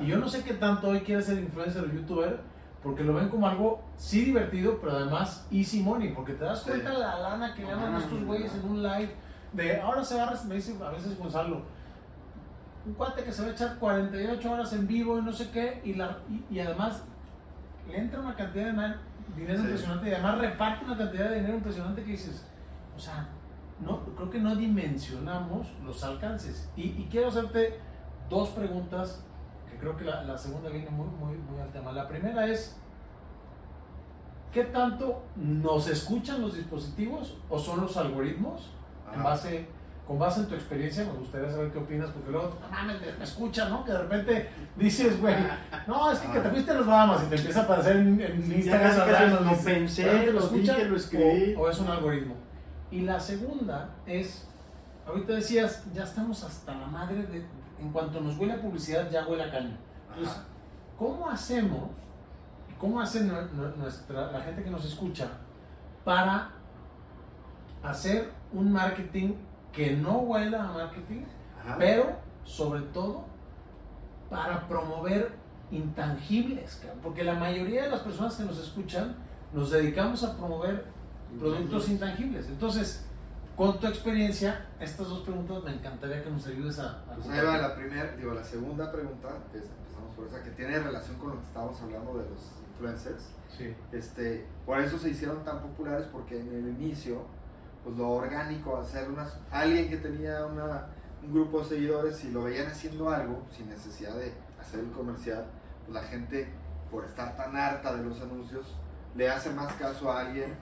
Y 0.00 0.06
yo 0.06 0.18
no 0.18 0.28
sé 0.28 0.42
qué 0.42 0.54
tanto 0.54 0.88
hoy 0.88 1.00
quiere 1.00 1.22
ser 1.22 1.38
influencer 1.38 1.84
o 1.84 1.92
youtuber, 1.92 2.40
porque 2.82 3.04
lo 3.04 3.14
ven 3.14 3.28
como 3.28 3.46
algo 3.46 3.82
sí 3.96 4.24
divertido, 4.24 4.78
pero 4.80 4.96
además 4.96 5.46
easy 5.50 5.82
money, 5.82 6.12
porque 6.12 6.34
te 6.34 6.44
das 6.44 6.62
cuenta 6.62 6.90
de 6.90 6.98
la 6.98 7.18
lana 7.18 7.54
que 7.54 7.62
ganan 7.62 8.00
estos 8.00 8.24
güeyes 8.24 8.54
en 8.54 8.70
un 8.70 8.82
live. 8.82 9.10
De 9.52 9.80
ahora 9.80 10.04
se 10.04 10.14
agarra, 10.14 10.38
me 10.46 10.56
dice 10.56 10.76
a 10.82 10.90
veces 10.90 11.18
Gonzalo, 11.18 11.62
un 12.86 12.94
cuate 12.94 13.24
que 13.24 13.32
se 13.32 13.42
va 13.42 13.48
a 13.48 13.50
echar 13.52 13.76
48 13.78 14.52
horas 14.52 14.72
en 14.72 14.86
vivo 14.86 15.18
y 15.18 15.22
no 15.22 15.32
sé 15.32 15.50
qué, 15.50 15.80
y, 15.84 15.94
la, 15.94 16.18
y, 16.50 16.60
además 16.60 17.02
le 17.88 17.98
entra 17.98 18.20
una 18.20 18.34
cantidad 18.34 18.66
de 18.66 18.72
dinero 19.34 19.60
impresionante 19.60 20.08
y 20.08 20.12
además 20.12 20.38
reparte 20.38 20.84
una 20.84 20.96
cantidad 20.96 21.30
de 21.30 21.36
dinero 21.36 21.56
impresionante 21.56 22.04
que 22.04 22.12
dices, 22.12 22.46
o 22.94 22.98
sea, 22.98 23.28
no, 23.80 24.00
creo 24.14 24.30
que 24.30 24.38
no 24.38 24.54
dimensionamos 24.54 25.68
los 25.84 26.02
alcances. 26.04 26.70
Y, 26.76 26.82
y 26.82 27.08
quiero 27.10 27.28
hacerte 27.28 27.80
dos 28.28 28.50
preguntas 28.50 29.26
creo 29.78 29.96
que 29.96 30.04
la, 30.04 30.22
la 30.24 30.36
segunda 30.36 30.68
viene 30.70 30.90
muy, 30.90 31.06
muy, 31.06 31.36
muy 31.36 31.60
al 31.60 31.70
tema. 31.70 31.92
La 31.92 32.08
primera 32.08 32.46
es, 32.46 32.76
¿qué 34.52 34.64
tanto 34.64 35.22
nos 35.36 35.88
escuchan 35.88 36.40
los 36.40 36.54
dispositivos 36.54 37.36
o 37.48 37.58
son 37.58 37.80
los 37.80 37.96
algoritmos? 37.96 38.70
En 39.14 39.22
base, 39.22 39.68
con 40.06 40.18
base 40.20 40.40
en 40.40 40.46
tu 40.46 40.54
experiencia, 40.54 41.04
me 41.04 41.12
gustaría 41.12 41.50
saber 41.50 41.72
qué 41.72 41.78
opinas, 41.78 42.10
porque 42.10 42.30
luego, 42.30 42.56
no 42.60 42.68
mames, 42.70 42.96
me 43.18 43.24
escuchan, 43.24 43.70
¿no? 43.70 43.84
Que 43.84 43.90
de 43.90 43.98
repente 43.98 44.50
dices, 44.76 45.20
güey, 45.20 45.34
no, 45.88 46.12
es 46.12 46.20
que, 46.20 46.30
que 46.30 46.38
te 46.38 46.48
fuiste 46.48 46.70
a 46.70 46.74
los 46.74 46.86
Bahamas 46.86 47.24
y 47.24 47.26
te 47.26 47.36
empieza 47.36 47.60
a 47.60 47.62
aparecer 47.64 47.96
en, 47.96 48.20
en 48.20 48.52
Instagram. 48.52 49.44
lo 49.44 49.56
pensé, 49.56 50.32
lo 50.32 50.38
escuché, 50.38 50.84
lo 50.84 50.96
escribí. 50.96 51.54
O, 51.56 51.62
o 51.62 51.70
es 51.70 51.78
un 51.80 51.88
algoritmo. 51.88 52.34
Y 52.92 53.00
la 53.00 53.18
segunda 53.18 53.96
es, 54.06 54.46
ahorita 55.08 55.32
decías, 55.32 55.82
ya 55.92 56.04
estamos 56.04 56.44
hasta 56.44 56.72
la 56.72 56.86
madre 56.86 57.26
de, 57.26 57.44
en 57.80 57.90
cuanto 57.92 58.20
nos 58.20 58.38
huele 58.38 58.52
a 58.52 58.60
publicidad, 58.60 59.10
ya 59.10 59.26
huele 59.26 59.42
a 59.42 59.50
caña. 59.50 59.76
Entonces, 60.10 60.40
¿cómo 60.96 61.28
hacemos, 61.28 61.90
cómo 62.78 63.00
hace 63.00 63.24
nuestra, 63.24 64.30
la 64.30 64.40
gente 64.40 64.62
que 64.62 64.70
nos 64.70 64.84
escucha 64.84 65.30
para 66.04 66.50
hacer 67.82 68.30
un 68.52 68.72
marketing 68.72 69.34
que 69.76 69.94
no 69.94 70.20
huela 70.20 70.64
a 70.64 70.72
marketing, 70.72 71.24
pero 71.78 72.16
sobre 72.44 72.80
todo 72.80 73.26
para 74.30 74.66
promover 74.66 75.32
intangibles? 75.70 76.82
Porque 77.02 77.22
la 77.22 77.34
mayoría 77.34 77.82
de 77.84 77.90
las 77.90 78.00
personas 78.00 78.36
que 78.36 78.44
nos 78.44 78.58
escuchan 78.58 79.14
nos 79.52 79.70
dedicamos 79.70 80.24
a 80.24 80.34
promover 80.36 80.86
productos 81.38 81.90
intangibles. 81.90 82.46
Entonces, 82.48 83.04
con 83.54 83.78
tu 83.78 83.86
experiencia, 83.86 84.66
estas 84.80 85.08
dos 85.08 85.20
preguntas 85.20 85.62
me 85.62 85.72
encantaría 85.72 86.22
que 86.24 86.30
nos 86.30 86.46
ayudes 86.46 86.78
a... 86.78 87.02
a 87.02 87.14
pues 87.14 87.28
va 87.28 87.58
la 87.58 87.74
primera, 87.74 88.12
digo, 88.16 88.32
la 88.32 88.44
segunda 88.44 88.90
pregunta, 88.90 89.28
que 89.52 89.58
empezamos 89.58 90.14
por 90.16 90.26
esa, 90.26 90.42
que 90.42 90.50
tiene 90.50 90.78
relación 90.78 91.16
con 91.16 91.30
lo 91.30 91.40
que 91.40 91.46
estábamos 91.46 91.80
hablando 91.82 92.18
de 92.18 92.30
los 92.30 92.40
influencers. 92.70 93.28
Sí. 93.56 93.74
Este, 93.92 94.46
por 94.64 94.80
eso 94.80 94.98
se 94.98 95.10
hicieron 95.10 95.44
tan 95.44 95.60
populares, 95.60 96.06
porque 96.10 96.40
en 96.40 96.48
el 96.48 96.68
inicio, 96.68 97.26
pues 97.86 97.98
lo 97.98 98.10
orgánico, 98.10 98.78
hacer 98.78 99.08
unas, 99.08 99.38
alguien 99.48 99.88
que 99.88 99.98
tenía 99.98 100.44
una, 100.44 100.88
un 101.22 101.32
grupo 101.32 101.60
de 101.60 101.66
seguidores, 101.66 102.16
si 102.16 102.32
lo 102.32 102.42
veían 102.42 102.66
haciendo 102.66 103.08
algo, 103.10 103.46
sin 103.56 103.68
necesidad 103.68 104.12
de 104.16 104.32
hacer 104.60 104.80
un 104.80 104.90
comercial, 104.90 105.44
pues 105.84 105.94
la 105.94 106.02
gente, 106.02 106.48
por 106.90 107.04
estar 107.04 107.36
tan 107.36 107.54
harta 107.54 107.94
de 107.94 108.02
los 108.02 108.20
anuncios, 108.20 108.74
le 109.14 109.30
hace 109.30 109.50
más 109.50 109.72
caso 109.74 110.10
a 110.10 110.22
alguien 110.22 110.56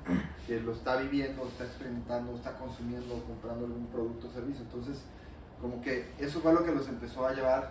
que 0.46 0.60
lo 0.60 0.72
está 0.72 0.96
viviendo, 0.96 1.46
está 1.46 1.64
experimentando, 1.64 2.34
está 2.34 2.58
consumiendo, 2.58 3.14
comprando 3.24 3.64
algún 3.64 3.87
producto 3.87 4.28
o 4.28 4.30
servicio. 4.30 4.62
Entonces, 4.62 5.02
como 5.62 5.80
que 5.80 6.12
eso 6.18 6.40
fue 6.40 6.52
lo 6.52 6.62
que 6.62 6.72
los 6.72 6.87
empezó 6.88 7.26
a 7.26 7.32
llevar 7.32 7.70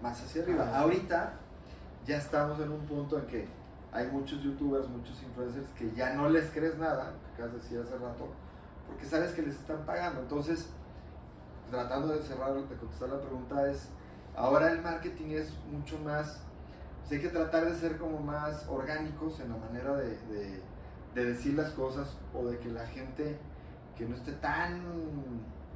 más 0.00 0.22
hacia 0.22 0.44
arriba. 0.44 0.78
Ahorita 0.78 1.32
ya 2.06 2.18
estamos 2.18 2.60
en 2.60 2.70
un 2.70 2.86
punto 2.86 3.18
en 3.18 3.26
que 3.26 3.48
hay 3.90 4.06
muchos 4.12 4.40
youtubers, 4.44 4.88
muchos 4.88 5.20
influencers 5.24 5.66
que 5.76 5.90
ya 5.90 6.14
no 6.14 6.28
les 6.28 6.50
crees 6.50 6.78
nada, 6.78 7.12
que 7.26 7.42
acabas 7.42 7.54
de 7.54 7.58
decir 7.58 7.80
hace 7.80 7.98
rato, 7.98 8.28
porque 8.92 9.06
sabes 9.06 9.32
que 9.32 9.42
les 9.42 9.54
están 9.54 9.86
pagando. 9.86 10.20
Entonces, 10.20 10.68
tratando 11.70 12.08
de 12.08 12.22
cerrar, 12.22 12.52
de 12.54 12.76
contestar 12.76 13.08
la 13.08 13.20
pregunta, 13.20 13.70
es, 13.70 13.88
ahora 14.36 14.70
el 14.70 14.82
marketing 14.82 15.30
es 15.30 15.52
mucho 15.70 15.98
más, 15.98 16.40
pues 17.00 17.12
hay 17.12 17.20
que 17.20 17.28
tratar 17.28 17.64
de 17.64 17.74
ser 17.74 17.96
como 17.96 18.20
más 18.20 18.66
orgánicos 18.68 19.40
en 19.40 19.48
la 19.48 19.56
manera 19.56 19.96
de, 19.96 20.60
de, 21.14 21.24
decir 21.24 21.54
las 21.54 21.70
cosas 21.70 22.16
o 22.34 22.46
de 22.46 22.58
que 22.58 22.68
la 22.70 22.86
gente 22.86 23.38
que 23.96 24.06
no 24.06 24.14
esté 24.14 24.32
tan, 24.32 24.82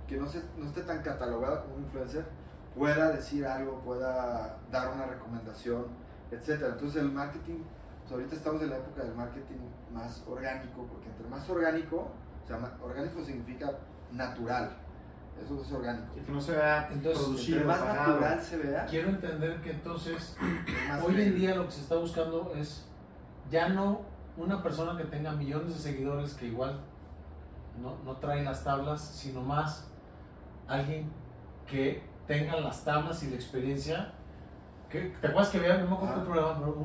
que 0.07 0.19
no, 0.19 0.27
se, 0.27 0.43
no 0.59 0.67
esté 0.67 0.83
tan 0.83 1.03
catalogada 1.03 1.63
como 1.63 1.77
un 1.77 1.83
influencer, 1.85 2.27
pueda 2.75 3.11
decir 3.13 3.47
algo, 3.47 3.81
pueda 3.81 4.59
dar 4.71 4.93
una 4.95 5.07
recomendación, 5.07 5.87
etc. 6.31 6.63
Entonces 6.73 7.03
el 7.03 7.13
marketing, 7.13 7.61
pues 8.03 8.13
ahorita 8.13 8.37
estamos 8.37 8.61
en 8.63 8.71
la 8.71 8.77
época 8.77 9.03
del 9.03 9.15
marketing 9.15 9.59
más 9.93 10.23
orgánico, 10.27 10.87
porque 10.87 11.09
entre 11.09 11.27
más 11.29 11.49
orgánico, 11.49 12.11
o 12.47 12.49
sea, 12.49 12.79
orgánico 12.81 13.25
significa 13.25 13.73
natural, 14.13 14.71
eso 15.43 15.61
es 15.61 15.73
orgánico. 15.73 16.15
que 16.15 16.33
no 16.33 16.41
se 16.41 16.53
vea 16.53 16.89
entonces, 16.93 17.65
más 17.65 17.85
natural 17.85 18.41
se 18.41 18.57
vea. 18.59 18.87
Quiero 18.87 19.09
entender 19.09 19.61
que 19.61 19.73
entonces, 19.73 20.37
hoy 21.05 21.21
en 21.21 21.35
día 21.35 21.57
lo 21.57 21.67
que 21.67 21.73
se 21.73 21.81
está 21.81 21.97
buscando 21.97 22.53
es 22.55 22.87
ya 23.51 23.69
no 23.69 24.03
una 24.37 24.63
persona 24.63 24.97
que 24.97 25.05
tenga 25.05 25.33
millones 25.33 25.75
de 25.75 25.81
seguidores 25.81 26.35
que 26.35 26.47
igual 26.47 26.81
no, 27.83 27.97
no 28.05 28.17
trae 28.19 28.45
las 28.45 28.63
tablas, 28.63 29.01
sino 29.01 29.43
más 29.43 29.89
alguien 30.69 31.11
que 31.67 32.03
tenga 32.29 32.61
las 32.61 32.85
tablas 32.85 33.23
y 33.25 33.31
la 33.31 33.37
experiencia. 33.37 34.13
Que, 34.89 35.17
¿Te 35.21 35.27
acuerdas 35.27 35.51
que 35.51 35.59
había, 35.59 35.79
no 35.79 35.89
me 35.89 35.97
acuerdo 35.97 36.15
qué 36.15 36.21
ah. 36.21 36.25
programa, 36.25 36.61
pero 36.61 36.77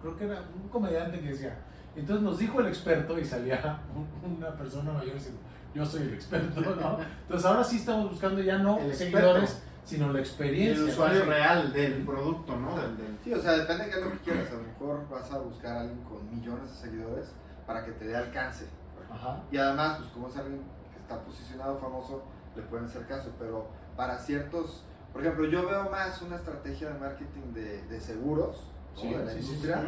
creo 0.00 0.16
que 0.16 0.24
era 0.24 0.42
un 0.62 0.68
comediante 0.70 1.20
que 1.20 1.28
decía, 1.28 1.58
entonces 2.00 2.24
nos 2.24 2.38
dijo 2.38 2.60
el 2.60 2.66
experto 2.66 3.18
y 3.18 3.24
salía 3.24 3.80
una 4.24 4.54
persona 4.56 4.92
mayor 4.92 5.14
diciendo, 5.14 5.40
yo 5.74 5.86
soy 5.86 6.02
el 6.02 6.14
experto, 6.14 6.60
¿no? 6.60 6.98
Entonces 7.22 7.46
ahora 7.46 7.64
sí 7.64 7.76
estamos 7.76 8.10
buscando 8.10 8.40
ya 8.42 8.58
no 8.58 8.78
seguidores, 8.92 9.62
sino 9.84 10.12
la 10.12 10.20
experiencia. 10.20 10.84
El 10.84 10.90
usuario 10.90 11.24
real 11.24 11.72
del 11.72 12.04
producto, 12.04 12.56
¿no? 12.56 12.76
Sí, 13.24 13.32
o 13.32 13.40
sea, 13.40 13.52
depende 13.52 13.84
de 13.84 13.90
qué 13.90 13.98
es 13.98 14.04
lo 14.04 14.12
que 14.12 14.18
quieras. 14.18 14.48
A 14.50 14.54
lo 14.54 14.62
mejor 14.62 15.08
vas 15.08 15.30
a 15.32 15.38
buscar 15.38 15.76
a 15.76 15.80
alguien 15.82 16.00
con 16.04 16.30
millones 16.30 16.70
de 16.70 16.76
seguidores 16.76 17.32
para 17.66 17.84
que 17.84 17.92
te 17.92 18.06
dé 18.06 18.16
alcance. 18.16 18.66
Ajá. 19.10 19.42
Y 19.50 19.56
además, 19.56 19.98
pues 19.98 20.10
como 20.10 20.28
es 20.28 20.36
alguien 20.36 20.62
que 20.92 21.00
está 21.00 21.20
posicionado 21.22 21.78
famoso, 21.78 22.22
le 22.56 22.62
pueden 22.62 22.86
hacer 22.86 23.06
caso, 23.06 23.30
pero 23.38 23.68
para 23.96 24.18
ciertos, 24.18 24.84
por 25.12 25.22
ejemplo, 25.22 25.46
yo 25.46 25.68
veo 25.68 25.90
más 25.90 26.20
una 26.22 26.36
estrategia 26.36 26.90
de 26.90 26.98
marketing 26.98 27.52
de, 27.52 27.82
de 27.82 28.00
seguros, 28.00 28.64
de 29.00 29.24
la 29.24 29.32
industria, 29.34 29.82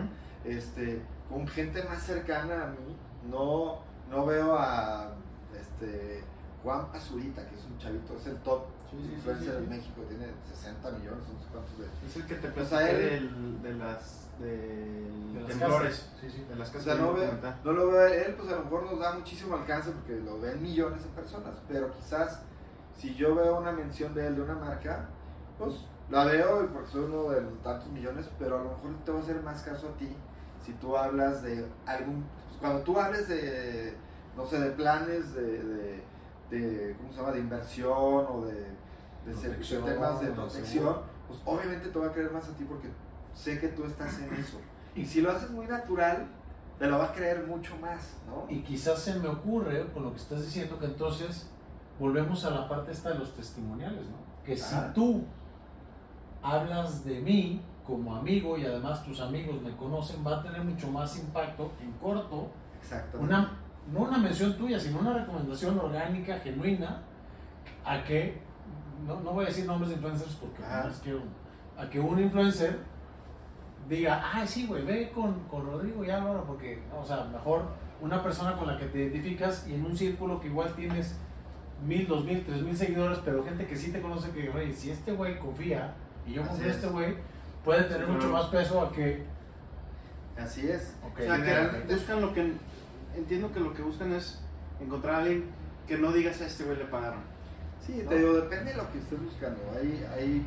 este, 0.44 1.02
con 1.32 1.48
gente 1.48 1.82
más 1.84 2.02
cercana 2.02 2.64
a 2.64 2.66
mí, 2.68 2.96
no, 3.30 3.80
no 4.10 4.26
veo 4.26 4.54
a 4.54 5.12
este, 5.58 6.22
Juan 6.62 6.86
Azurita, 6.92 7.48
que 7.48 7.54
es 7.54 7.64
un 7.64 7.78
chavito, 7.78 8.16
es 8.16 8.26
el 8.26 8.36
top. 8.38 8.64
Influencer 8.92 9.54
de 9.54 9.66
México, 9.68 10.02
tiene 10.06 10.26
60 10.52 10.90
millones, 10.90 11.24
no 11.32 11.40
sé 11.40 11.46
cuántos 11.50 11.78
de... 11.78 11.86
Es 12.06 12.14
el 12.14 12.26
que 12.26 12.34
te 12.34 12.48
pasa 12.48 12.80
de 12.80 13.20
las 13.78 14.28
de, 14.38 15.08
las 15.34 15.46
temblores, 15.46 16.10
de 16.48 16.56
las 16.56 16.68
casas. 16.68 16.98
no, 16.98 17.14
no, 17.64 17.72
lo 17.72 17.90
veo 17.90 18.06
él, 18.06 18.34
pues 18.34 18.52
a 18.52 18.56
lo 18.56 18.64
mejor 18.64 18.90
nos 18.90 19.00
da 19.00 19.14
muchísimo 19.14 19.56
alcance 19.56 19.92
porque 19.92 20.20
lo 20.20 20.38
ven 20.40 20.62
millones 20.62 21.04
de 21.04 21.08
personas, 21.08 21.54
pero 21.68 21.90
quizás 21.92 22.42
si 22.98 23.14
yo 23.14 23.34
veo 23.34 23.58
una 23.58 23.72
mención 23.72 24.12
de 24.12 24.26
él 24.26 24.36
de 24.36 24.42
una 24.42 24.56
marca, 24.56 25.08
pues 25.56 25.86
la 26.10 26.26
veo 26.26 26.68
porque 26.70 26.90
soy 26.90 27.04
uno 27.04 27.30
de 27.30 27.40
los 27.40 27.62
tantos 27.62 27.88
millones, 27.88 28.28
pero 28.38 28.58
a 28.58 28.62
lo 28.62 28.70
mejor 28.72 28.90
te 29.06 29.12
va 29.12 29.20
a 29.20 29.22
hacer 29.22 29.42
más 29.42 29.62
caso 29.62 29.88
a 29.88 29.96
ti 29.96 30.14
si 30.64 30.72
tú 30.74 30.96
hablas 30.96 31.42
de 31.42 31.66
algún, 31.86 32.24
pues 32.48 32.60
cuando 32.60 32.80
tú 32.80 32.98
hables 32.98 33.28
de 33.28 33.96
no 34.36 34.46
sé, 34.46 34.58
de 34.58 34.70
planes 34.70 35.34
de, 35.34 36.02
de, 36.50 36.96
¿cómo 36.98 37.12
se 37.12 37.18
llama?, 37.18 37.32
de 37.32 37.40
inversión 37.40 37.90
o 37.92 38.44
de, 38.46 38.66
de, 39.26 39.80
temas 39.84 40.20
de 40.20 40.28
protección, 40.28 40.96
pues 41.28 41.40
obviamente 41.44 41.88
te 41.88 41.98
va 41.98 42.06
a 42.08 42.12
creer 42.12 42.32
más 42.32 42.48
a 42.48 42.54
ti 42.54 42.64
porque 42.64 42.88
sé 43.34 43.58
que 43.58 43.68
tú 43.68 43.84
estás 43.84 44.18
en 44.20 44.34
eso. 44.34 44.58
Y 44.94 45.06
si 45.06 45.22
lo 45.22 45.30
haces 45.30 45.48
muy 45.48 45.66
natural, 45.66 46.28
te 46.78 46.86
lo 46.86 46.98
va 46.98 47.06
a 47.06 47.12
creer 47.14 47.46
mucho 47.46 47.74
más, 47.78 48.18
¿no? 48.26 48.44
Y 48.54 48.60
quizás 48.60 48.98
se 48.98 49.18
me 49.18 49.26
ocurre, 49.26 49.90
con 49.94 50.02
lo 50.02 50.10
que 50.10 50.18
estás 50.18 50.44
diciendo, 50.44 50.78
que 50.78 50.84
entonces 50.84 51.48
volvemos 51.98 52.44
a 52.44 52.50
la 52.50 52.68
parte 52.68 52.92
esta 52.92 53.08
de 53.08 53.18
los 53.18 53.34
testimoniales, 53.34 54.02
¿no? 54.02 54.18
Que 54.44 54.54
si 54.54 54.76
tú 54.94 55.24
hablas 56.42 57.06
de 57.06 57.22
mí 57.22 57.62
como 57.86 58.14
amigo 58.14 58.56
y 58.56 58.64
además 58.64 59.04
tus 59.04 59.20
amigos 59.20 59.60
me 59.62 59.74
conocen, 59.76 60.24
va 60.26 60.38
a 60.38 60.42
tener 60.42 60.62
mucho 60.62 60.90
más 60.90 61.18
impacto 61.18 61.72
en 61.80 61.92
corto. 61.92 62.48
Una 63.18 63.58
no 63.90 64.00
una 64.02 64.18
mención 64.18 64.56
tuya, 64.56 64.78
sino 64.78 65.00
una 65.00 65.12
recomendación 65.14 65.78
orgánica, 65.78 66.38
genuina, 66.38 67.02
a 67.84 68.02
que, 68.04 68.40
no, 69.06 69.20
no 69.20 69.32
voy 69.32 69.44
a 69.44 69.48
decir 69.48 69.66
nombres 69.66 69.90
de 69.90 69.96
influencers 69.96 70.34
porque 70.36 70.62
no 70.62 70.88
les 70.88 70.98
quiero, 70.98 71.20
a 71.76 71.88
que 71.88 71.98
un 71.98 72.18
influencer 72.18 72.78
diga, 73.88 74.22
ay, 74.32 74.46
sí, 74.46 74.66
güey, 74.66 74.84
ve 74.84 75.10
con, 75.12 75.40
con 75.48 75.66
Rodrigo 75.66 76.04
y 76.04 76.10
Álvaro, 76.10 76.44
porque, 76.44 76.82
o 76.96 77.04
sea, 77.04 77.24
mejor 77.24 77.64
una 78.00 78.22
persona 78.22 78.56
con 78.56 78.68
la 78.68 78.78
que 78.78 78.86
te 78.86 78.98
identificas 78.98 79.66
y 79.68 79.74
en 79.74 79.84
un 79.84 79.96
círculo 79.96 80.40
que 80.40 80.48
igual 80.48 80.72
tienes 80.74 81.18
mil, 81.84 82.06
dos 82.06 82.24
mil, 82.24 82.44
tres 82.44 82.62
mil 82.62 82.76
seguidores, 82.76 83.18
pero 83.24 83.44
gente 83.44 83.66
que 83.66 83.76
sí 83.76 83.90
te 83.90 84.00
conoce 84.00 84.30
que, 84.30 84.48
güey, 84.48 84.72
si 84.72 84.90
este 84.90 85.12
güey 85.12 85.38
confía 85.38 85.94
y 86.26 86.34
yo 86.34 86.46
confío 86.46 86.66
en 86.66 86.70
este 86.70 86.86
güey, 86.86 87.16
puede 87.64 87.84
tener 87.84 88.06
mucho 88.06 88.28
más 88.28 88.46
peso 88.46 88.80
a 88.80 88.92
que... 88.92 89.24
Así 90.36 90.68
es. 90.68 90.94
o 91.02 91.20
sea, 91.20 91.42
que 91.42 91.94
buscan 91.94 92.20
lo 92.20 92.32
que 92.32 92.52
entiendo 93.14 93.52
que 93.52 93.60
lo 93.60 93.74
que 93.74 93.82
buscan 93.82 94.12
es 94.12 94.40
encontrar 94.80 95.16
a 95.16 95.18
alguien 95.18 95.44
que 95.86 95.98
no 95.98 96.12
digas 96.12 96.40
a 96.40 96.46
este 96.46 96.64
güey 96.64 96.78
le 96.78 96.84
pagaron. 96.86 97.20
Sí, 97.84 98.04
te 98.08 98.18
digo, 98.18 98.34
depende 98.34 98.70
de 98.70 98.76
lo 98.76 98.90
que 98.92 98.98
estés 98.98 99.22
buscando. 99.22 99.60
Hay, 99.76 100.06
hay 100.14 100.46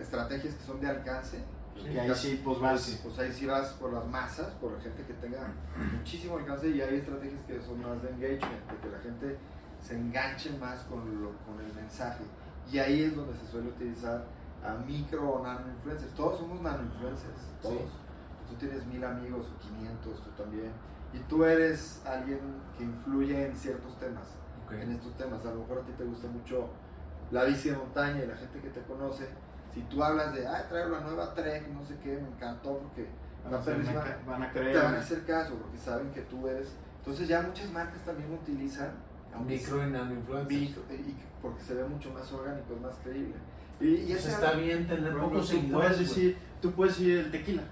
estrategias 0.00 0.54
que 0.54 0.64
son 0.64 0.80
de 0.80 0.88
alcance. 0.88 1.38
que 1.74 2.00
ahí 2.00 2.14
sí, 2.14 2.40
pues 2.44 2.60
vas. 2.60 3.00
Pues 3.02 3.18
ahí 3.18 3.32
sí 3.32 3.46
vas 3.46 3.68
por 3.74 3.92
las 3.92 4.06
masas, 4.06 4.48
por 4.60 4.72
la 4.72 4.80
gente 4.80 5.02
que 5.02 5.14
tenga 5.14 5.48
muchísimo 5.92 6.36
alcance 6.36 6.68
y 6.68 6.80
hay 6.80 6.96
estrategias 6.96 7.42
que 7.46 7.60
son 7.60 7.82
más 7.82 8.02
de 8.02 8.10
engagement, 8.10 8.70
de 8.70 8.76
que 8.80 8.88
la 8.88 9.00
gente 9.00 9.38
se 9.82 9.94
enganche 9.96 10.50
más 10.58 10.80
con, 10.82 11.22
lo, 11.22 11.32
con 11.46 11.64
el 11.64 11.72
mensaje. 11.74 12.24
Y 12.70 12.78
ahí 12.78 13.04
es 13.04 13.16
donde 13.16 13.34
se 13.38 13.50
suele 13.50 13.68
utilizar 13.68 14.24
a 14.64 14.74
micro 14.84 15.30
o 15.30 15.42
nano 15.42 15.68
influencers. 15.68 16.12
Todos 16.14 16.38
somos 16.38 16.60
nano 16.60 16.82
influencers, 16.82 17.40
todos. 17.62 17.90
Tú 18.48 18.54
tienes 18.58 18.86
mil 18.86 19.04
amigos 19.04 19.46
o 19.54 19.58
500, 19.60 20.22
tú 20.22 20.30
también 20.30 20.72
y 21.12 21.18
tú 21.20 21.44
eres 21.44 22.02
alguien 22.04 22.40
que 22.76 22.84
influye 22.84 23.46
en 23.46 23.56
ciertos 23.56 23.98
temas, 23.98 24.24
en 24.70 24.92
estos 24.92 25.16
temas. 25.16 25.44
A 25.46 25.50
lo 25.50 25.60
mejor 25.60 25.78
a 25.78 25.82
ti 25.82 25.92
te 25.96 26.04
gusta 26.04 26.28
mucho 26.28 26.68
la 27.30 27.44
bici 27.44 27.70
de 27.70 27.76
montaña 27.76 28.22
y 28.24 28.26
la 28.26 28.36
gente 28.36 28.60
que 28.60 28.68
te 28.68 28.82
conoce. 28.82 29.28
Si 29.72 29.82
tú 29.82 30.02
hablas 30.02 30.34
de, 30.34 30.46
ay, 30.46 30.64
traigo 30.68 30.90
la 30.90 31.00
nueva 31.00 31.34
Trek, 31.34 31.68
no 31.68 31.84
sé 31.84 31.96
qué, 32.02 32.16
me 32.16 32.28
encantó 32.28 32.78
porque 32.78 33.08
van, 33.44 33.62
van 34.26 34.42
a 34.42 34.50
creer. 34.50 34.72
te 34.72 34.78
van 34.78 34.94
a 34.94 34.98
hacer 34.98 35.24
caso 35.24 35.54
porque 35.54 35.78
saben 35.78 36.10
que 36.10 36.22
tú 36.22 36.46
eres. 36.46 36.74
Entonces 36.98 37.28
ya 37.28 37.42
muchas 37.42 37.70
marcas 37.70 38.02
también 38.02 38.32
utilizan 38.32 38.92
micro 39.46 39.86
y 39.86 39.90
nano 39.90 40.12
influencers. 40.12 40.76
porque 41.40 41.62
se 41.62 41.74
ve 41.74 41.84
mucho 41.84 42.12
más 42.12 42.30
orgánico, 42.32 42.74
es 42.74 42.80
más 42.80 42.96
creíble. 43.02 43.36
Y, 43.80 43.94
y 43.94 44.12
eso 44.12 44.28
está 44.28 44.52
bien 44.52 44.86
tener 44.86 45.16
pocos 45.16 45.48
seguidores. 45.48 45.92
Puedes 45.92 46.08
decir, 46.08 46.38
tú 46.60 46.72
puedes 46.72 46.98
decir 46.98 47.18
el 47.18 47.30
tequila 47.30 47.62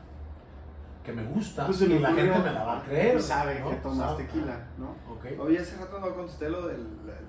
que 1.06 1.12
me 1.12 1.22
gusta 1.22 1.66
pues 1.66 1.80
y 1.82 1.98
la 2.00 2.08
gente 2.12 2.38
me 2.38 2.52
la 2.52 2.64
va 2.64 2.78
a 2.80 2.82
creer. 2.82 3.22
sabe 3.22 3.62
que 3.62 3.76
tomas 3.76 4.16
tequila, 4.16 4.66
¿no? 4.76 4.96
Okay. 5.14 5.38
Oye, 5.38 5.60
hace 5.60 5.76
rato 5.76 6.00
no 6.00 6.12
contesté 6.12 6.50
lo 6.50 6.66
del. 6.66 6.84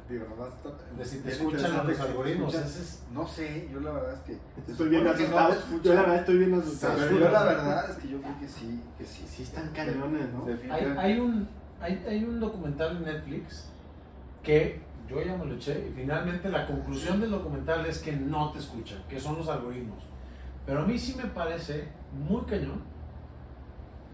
Digo, 0.10 0.26
nomás. 0.30 0.54
De 0.98 1.06
si 1.06 1.20
te 1.20 1.32
escuchan 1.32 1.88
los 1.88 2.00
algoritmos. 2.00 2.58
No 3.14 3.28
sé, 3.28 3.70
yo 3.72 3.80
la 3.82 3.92
verdad 3.92 4.14
es 4.16 4.20
que. 4.22 4.72
Estoy 4.72 4.90
bien 4.90 5.08
asustado. 5.08 5.56
yo 5.84 5.94
la 5.94 6.02
verdad 6.02 6.16
estoy 6.18 6.38
bien 6.40 6.54
asustado. 6.56 7.10
Yo 7.12 7.30
la 7.30 7.44
verdad 7.44 7.92
es 7.92 7.98
que 7.98 8.08
yo 8.08 8.20
creo 8.20 8.40
que 8.40 8.48
sí. 8.48 8.84
Que 8.98 9.06
sí, 9.06 9.26
sí 9.28 9.44
están 9.44 9.70
cañones, 9.70 10.34
¿no? 10.34 10.46
Hay, 10.74 10.96
hay, 10.98 11.20
un, 11.20 11.48
hay, 11.80 12.04
hay 12.10 12.24
un 12.24 12.40
documental 12.40 12.98
en 12.98 13.04
Netflix 13.04 13.70
que 14.42 14.82
yo 15.10 15.22
ya 15.22 15.36
me 15.36 15.46
lo 15.46 15.56
eché 15.56 15.90
y 15.90 15.94
finalmente 15.94 16.50
la 16.50 16.68
conclusión 16.68 17.20
del 17.22 17.32
documental 17.32 17.86
es 17.86 18.00
que 18.00 18.14
no 18.14 18.52
te 18.52 18.60
escuchan, 18.60 19.04
que 19.10 19.20
son 19.20 19.38
los 19.38 19.48
algoritmos. 19.48 20.04
Pero 20.66 20.82
a 20.82 20.86
mí 20.86 20.98
sí 20.98 21.16
me 21.16 21.26
parece 21.26 21.88
muy 22.12 22.42
cañón 22.44 22.98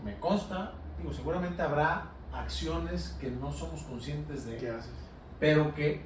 me 0.03 0.19
consta, 0.19 0.73
digo, 0.97 1.13
seguramente 1.13 1.62
habrá 1.62 2.08
acciones 2.32 3.15
que 3.19 3.29
no 3.32 3.51
somos 3.51 3.84
conscientes 3.84 4.45
de, 4.45 4.58
¿Qué 4.58 4.69
haces? 4.69 4.91
pero 5.39 5.73
que 5.73 6.01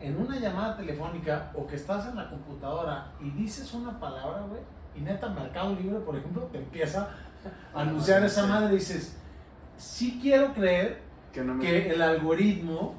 en 0.00 0.16
una 0.16 0.38
llamada 0.38 0.76
telefónica 0.76 1.50
o 1.54 1.66
que 1.66 1.76
estás 1.76 2.06
en 2.08 2.16
la 2.16 2.28
computadora 2.28 3.12
y 3.20 3.30
dices 3.30 3.72
una 3.74 3.98
palabra, 3.98 4.42
güey, 4.48 4.60
y 4.94 5.00
neta 5.00 5.28
Mercado 5.28 5.74
Libre, 5.74 6.00
por 6.00 6.16
ejemplo, 6.16 6.42
te 6.52 6.58
empieza 6.58 7.08
a 7.74 7.80
anunciar 7.80 8.22
esa 8.24 8.46
madre 8.46 8.74
y 8.74 8.78
dices, 8.78 9.16
sí 9.76 10.18
quiero 10.20 10.52
creer 10.52 11.00
que, 11.32 11.42
que 11.60 11.90
el 11.92 12.02
algoritmo 12.02 12.94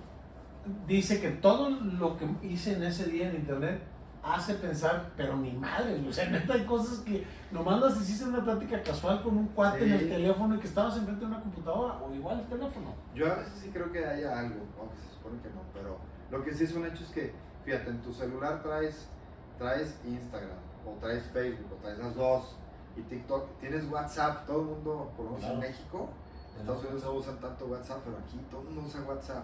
dice 0.88 1.22
que 1.22 1.30
todo 1.30 1.70
lo 1.70 2.18
que 2.18 2.28
hice 2.42 2.74
en 2.74 2.84
ese 2.84 3.06
día 3.06 3.30
en 3.30 3.36
internet 3.36 3.82
hace 4.24 4.56
pensar, 4.56 5.12
pero 5.18 5.36
ni 5.36 5.52
madre, 5.52 6.02
o 6.08 6.12
sea, 6.12 6.30
neta 6.30 6.54
hay 6.54 6.66
cosas 6.66 7.00
que 7.00 7.26
nomás 7.52 7.82
las 7.82 8.02
hiciste 8.02 8.24
en 8.24 8.30
una 8.30 8.44
plática 8.44 8.82
casual 8.82 9.22
con 9.22 9.38
un 9.38 9.48
cuate 9.48 9.84
en 9.84 9.92
el 9.92 10.10
teléfono 10.10 10.56
y 10.56 10.60
que 10.60 10.68
estabas 10.68 10.98
enfrente 10.98 11.22
de 11.22 11.32
una 11.32 11.42
computadora, 11.42 11.96
o 12.02 12.14
igual 12.14 12.40
el 12.40 12.48
teléfono. 12.48 12.96
Yo 13.14 13.32
a 13.32 13.36
veces 13.36 13.54
sí 13.62 13.70
creo 13.74 13.92
que 13.92 14.06
haya 14.06 14.40
algo, 14.40 14.66
aunque 14.80 14.96
se 14.98 15.14
supone 15.16 15.42
que 15.42 15.50
no, 15.50 15.62
pero 15.74 15.98
Lo 16.32 16.44
que 16.44 16.54
sí 16.54 16.64
es 16.64 16.74
un 16.74 16.86
hecho 16.86 17.04
es 17.04 17.10
que, 17.10 17.34
fíjate, 17.66 17.90
en 17.90 18.02
tu 18.02 18.14
celular 18.14 18.64
traes, 18.64 19.10
traes 19.58 20.00
Instagram, 20.06 20.58
o 20.86 20.98
traes 21.00 21.30
Facebook, 21.32 21.74
o 21.74 21.76
traes 21.82 22.00
las 22.00 22.16
dos, 22.16 22.56
y 22.96 23.02
TikTok, 23.02 23.60
tienes 23.60 23.86
WhatsApp, 23.90 24.46
todo 24.46 24.62
el 24.62 24.68
mundo, 24.68 25.12
por 25.18 25.26
lo 25.26 25.32
menos 25.32 25.50
en 25.50 25.60
México, 25.60 26.10
en 26.56 26.62
Estados 26.62 26.84
Unidos 26.84 27.04
no 27.04 27.14
usan 27.14 27.38
tanto 27.40 27.66
WhatsApp, 27.66 28.02
pero 28.06 28.18
aquí 28.18 28.40
todo 28.50 28.62
el 28.62 28.68
mundo 28.68 28.84
usa 28.88 29.02
WhatsApp. 29.02 29.44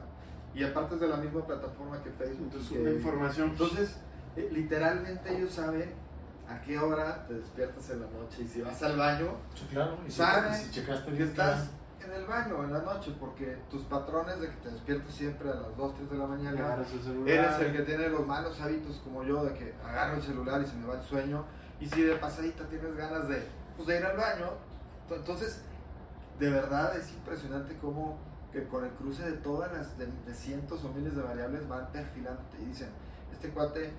Y 0.53 0.63
aparte 0.63 0.95
es 0.95 1.01
de 1.01 1.07
la 1.07 1.17
misma 1.17 1.45
plataforma 1.45 2.01
que 2.01 2.09
Facebook. 2.11 2.49
Entonces, 2.51 2.95
información. 2.95 3.49
Entonces, 3.49 3.97
eh, 4.35 4.49
literalmente 4.51 5.35
ellos 5.35 5.51
saben 5.51 5.93
a 6.47 6.61
qué 6.61 6.79
hora 6.79 7.25
te 7.27 7.35
despiertas 7.35 7.89
en 7.91 8.01
la 8.01 8.07
noche 8.07 8.43
y 8.43 8.47
si 8.47 8.61
vas 8.61 8.81
al 8.81 8.97
baño, 8.97 9.33
claro, 9.71 9.99
y 10.07 10.11
saben 10.11 10.53
si, 10.53 10.71
checaste 10.71 11.13
que 11.13 11.23
estás 11.23 11.69
en 12.03 12.11
el 12.11 12.25
baño 12.25 12.63
en 12.63 12.73
la 12.73 12.81
noche 12.81 13.13
porque 13.19 13.57
tus 13.69 13.83
patrones 13.83 14.39
de 14.39 14.49
que 14.49 14.55
te 14.55 14.69
despiertas 14.71 15.13
siempre 15.13 15.49
a 15.49 15.55
las 15.55 15.77
2, 15.77 15.95
3 15.95 16.09
de 16.09 16.17
la 16.17 16.25
mañana, 16.25 16.77
eres 17.27 17.59
el 17.59 17.71
que 17.73 17.83
tiene 17.83 18.09
los 18.09 18.25
malos 18.25 18.59
hábitos 18.61 18.97
como 19.03 19.23
yo 19.23 19.43
de 19.43 19.53
que 19.53 19.75
agarro 19.85 20.15
el 20.15 20.23
celular 20.23 20.61
y 20.61 20.65
se 20.65 20.75
me 20.75 20.87
va 20.87 20.95
el 20.95 21.03
sueño 21.03 21.45
y 21.79 21.87
si 21.87 22.01
de 22.01 22.15
pasadita 22.15 22.65
tienes 22.65 22.95
ganas 22.95 23.27
de, 23.27 23.43
pues, 23.75 23.87
de 23.87 23.99
ir 23.99 24.05
al 24.05 24.17
baño, 24.17 24.47
entonces 25.09 25.61
de 26.39 26.49
verdad 26.49 26.97
es 26.97 27.11
impresionante 27.11 27.77
cómo 27.79 28.17
que 28.51 28.67
con 28.67 28.83
el 28.83 28.91
cruce 28.91 29.23
de 29.23 29.37
todas 29.37 29.71
las 29.71 29.97
de, 29.97 30.07
cientos 30.33 30.83
o 30.83 30.89
miles 30.89 31.15
de 31.15 31.21
variables 31.21 31.67
van 31.67 31.91
perfilando 31.91 32.41
y 32.61 32.65
dicen, 32.65 32.89
este 33.31 33.49
cuate 33.49 33.91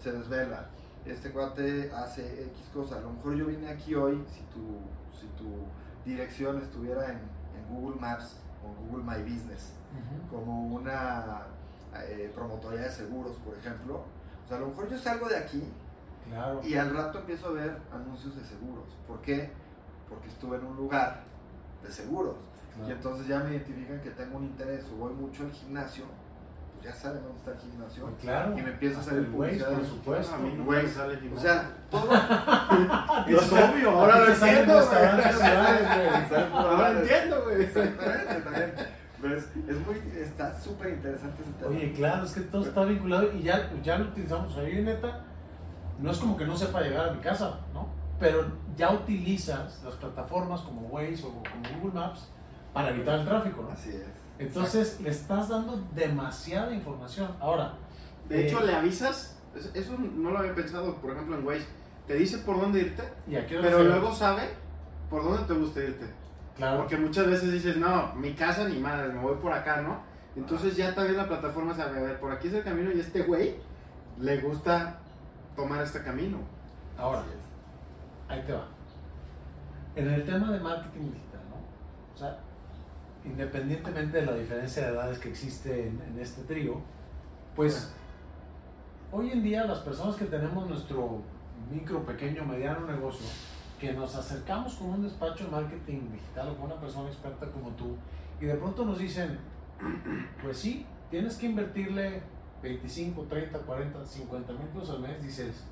se 0.00 0.12
desvela, 0.12 0.66
este 1.06 1.30
cuate 1.30 1.90
hace 1.92 2.44
X 2.44 2.70
cosa. 2.72 2.98
A 2.98 3.00
lo 3.00 3.10
mejor 3.10 3.34
yo 3.36 3.46
vine 3.46 3.68
aquí 3.68 3.94
hoy, 3.94 4.24
si 4.32 4.40
tu, 4.52 4.78
si 5.18 5.26
tu 5.36 5.64
dirección 6.04 6.60
estuviera 6.62 7.10
en, 7.10 7.18
en 7.18 7.74
Google 7.74 8.00
Maps 8.00 8.36
o 8.64 8.86
Google 8.86 9.04
My 9.04 9.22
Business, 9.22 9.72
como 10.30 10.74
una 10.74 11.42
eh, 11.94 12.30
promotoría 12.34 12.82
de 12.82 12.90
seguros, 12.90 13.36
por 13.44 13.56
ejemplo. 13.56 14.04
O 14.44 14.48
sea, 14.48 14.56
a 14.56 14.60
lo 14.60 14.68
mejor 14.68 14.88
yo 14.88 14.98
salgo 14.98 15.28
de 15.28 15.36
aquí 15.36 15.62
y 16.64 16.74
al 16.74 16.94
rato 16.94 17.18
empiezo 17.18 17.48
a 17.48 17.52
ver 17.52 17.78
anuncios 17.92 18.36
de 18.36 18.44
seguros. 18.44 18.84
¿Por 19.06 19.20
qué? 19.20 19.50
Porque 20.08 20.28
estuve 20.28 20.56
en 20.56 20.64
un 20.64 20.76
lugar 20.76 21.22
de 21.82 21.90
seguros. 21.90 22.36
Y 22.86 22.90
entonces 22.90 23.26
ya 23.26 23.40
me 23.40 23.50
identifican 23.50 24.00
que 24.00 24.10
tengo 24.10 24.38
un 24.38 24.44
interés 24.44 24.84
o 24.92 24.96
voy 24.96 25.12
mucho 25.12 25.44
al 25.44 25.52
gimnasio 25.52 26.04
ya 26.82 26.92
saben 26.92 27.22
dónde 27.22 27.38
está 27.38 27.52
el 27.52 27.58
gimnasio. 27.58 28.06
Pues 28.06 28.16
claro. 28.20 28.58
Y 28.58 28.62
me 28.62 28.70
empieza 28.70 29.00
a 29.00 29.02
salir 29.02 29.30
publicidad. 29.30 29.72
por 29.72 29.86
supuesto. 29.86 30.34
A 30.34 30.38
mí 30.38 30.54
no 30.56 30.64
me 30.64 30.88
sale 30.88 31.18
O 31.34 31.38
sea, 31.40 31.70
todo. 31.90 32.12
es 32.12 33.52
obvio, 33.52 33.90
ahora 33.98 34.18
lo 34.18 34.32
entiendo. 34.32 34.78
Ahora 36.52 36.92
lo 36.92 37.00
entiendo, 37.00 37.44
güey. 37.44 37.62
Exactamente, 37.62 38.40
también. 38.42 38.74
¿Ves? 39.22 39.48
Es 39.68 39.86
muy, 39.86 40.20
está 40.20 40.60
súper 40.60 40.94
interesante 40.94 41.42
ese 41.42 41.52
tema. 41.52 41.70
Oye, 41.70 41.92
claro, 41.92 42.24
es 42.24 42.32
que 42.32 42.40
todo 42.40 42.62
está 42.62 42.84
vinculado 42.84 43.32
y 43.32 43.42
ya, 43.42 43.70
ya 43.82 43.98
lo 43.98 44.06
utilizamos. 44.06 44.56
ahí 44.58 44.82
neta, 44.82 45.20
no 46.00 46.10
es 46.10 46.18
como 46.18 46.36
que 46.36 46.44
no 46.44 46.56
sepa 46.56 46.80
llegar 46.80 47.10
a 47.10 47.12
mi 47.12 47.20
casa, 47.20 47.60
¿no? 47.72 47.86
Pero 48.18 48.46
ya 48.76 48.90
utilizas 48.90 49.80
las 49.84 49.94
plataformas 49.94 50.62
como 50.62 50.88
Waze 50.88 51.24
o 51.24 51.28
como 51.28 51.80
Google 51.80 52.00
Maps 52.00 52.28
para 52.72 52.90
evitar 52.90 53.20
el 53.20 53.26
tráfico, 53.26 53.62
¿no? 53.62 53.70
Así 53.70 53.90
es. 53.90 54.02
Entonces 54.38 55.00
le 55.00 55.10
estás 55.10 55.48
dando 55.48 55.82
demasiada 55.94 56.72
información. 56.72 57.30
Ahora. 57.40 57.74
De 58.28 58.46
hecho, 58.46 58.60
eh, 58.60 58.66
le 58.66 58.74
avisas. 58.74 59.38
Eso 59.74 59.96
no 59.98 60.30
lo 60.30 60.38
había 60.38 60.54
pensado, 60.54 60.96
por 60.96 61.12
ejemplo, 61.12 61.36
en 61.36 61.46
Waze. 61.46 61.66
Te 62.06 62.14
dice 62.14 62.38
por 62.38 62.60
dónde 62.60 62.80
irte, 62.80 63.02
pero 63.48 63.84
luego 63.84 64.12
sabe 64.12 64.42
por 65.08 65.22
dónde 65.22 65.44
te 65.44 65.54
gusta 65.54 65.80
irte. 65.80 66.06
Claro. 66.56 66.78
Porque 66.78 66.96
muchas 66.96 67.26
veces 67.26 67.52
dices, 67.52 67.76
no, 67.76 68.14
mi 68.14 68.32
casa 68.34 68.68
ni 68.68 68.78
madre, 68.78 69.12
me 69.12 69.20
voy 69.20 69.36
por 69.36 69.52
acá, 69.52 69.80
¿no? 69.82 70.00
Entonces 70.34 70.76
ya 70.76 70.94
también 70.94 71.16
la 71.16 71.28
plataforma 71.28 71.74
sabe, 71.74 71.98
a 71.98 72.02
ver, 72.02 72.20
por 72.20 72.32
aquí 72.32 72.48
es 72.48 72.54
el 72.54 72.64
camino 72.64 72.90
y 72.90 73.00
este 73.00 73.22
güey 73.22 73.56
le 74.18 74.40
gusta 74.40 74.98
tomar 75.54 75.82
este 75.82 76.02
camino. 76.02 76.38
Ahora, 76.98 77.22
ahí 78.28 78.42
te 78.46 78.52
va. 78.52 78.66
En 79.94 80.08
el 80.08 80.24
tema 80.24 80.50
de 80.50 80.60
marketing 80.60 81.12
digital, 81.12 81.40
¿no? 81.50 82.14
O 82.14 82.18
sea, 82.18 82.38
independientemente 83.24 84.20
de 84.20 84.26
la 84.26 84.34
diferencia 84.34 84.84
de 84.84 84.92
edades 84.92 85.18
que 85.18 85.30
existe 85.30 85.88
en, 85.88 86.18
este 86.18 86.42
trío, 86.42 86.80
pues 87.54 87.92
hoy 89.10 89.30
en 89.30 89.42
día 89.42 89.64
las 89.64 89.80
personas 89.80 90.16
que 90.16 90.24
tenemos 90.24 90.68
nuestro 90.68 91.22
micro, 91.70 92.04
pequeño, 92.04 92.44
mediano 92.44 92.86
negocio, 92.86 93.26
que 93.78 93.92
nos 93.92 94.14
acercamos 94.16 94.74
con 94.74 94.90
un 94.90 95.02
despacho 95.02 95.44
de 95.44 95.50
marketing 95.50 96.10
digital 96.12 96.50
o 96.50 96.56
con 96.56 96.66
una 96.66 96.80
persona 96.80 97.08
experta 97.08 97.46
como 97.50 97.70
tú, 97.70 97.96
y 98.40 98.46
de 98.46 98.54
pronto 98.54 98.84
nos 98.84 98.98
dicen, 98.98 99.38
pues 100.42 100.58
sí, 100.58 100.86
tienes 101.10 101.36
que 101.36 101.46
invertirle 101.46 102.22
25, 102.62 103.22
30, 103.22 103.58
40, 103.58 104.06
50 104.06 104.52
mil 104.52 104.68
pesos 104.68 104.90
al 104.90 105.00
mes, 105.00 105.22
dices, 105.22 105.64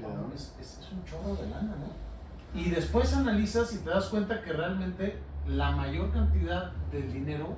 no, 0.00 0.32
es, 0.34 0.54
es, 0.60 0.88
un 0.92 1.04
chorro 1.04 1.34
de 1.34 1.48
lana, 1.48 1.76
¿no? 1.76 2.09
Y 2.54 2.70
después 2.70 3.14
analizas 3.14 3.72
y 3.74 3.78
te 3.78 3.90
das 3.90 4.08
cuenta 4.08 4.42
que 4.42 4.52
realmente 4.52 5.18
la 5.46 5.70
mayor 5.72 6.10
cantidad 6.12 6.72
del 6.90 7.12
dinero 7.12 7.56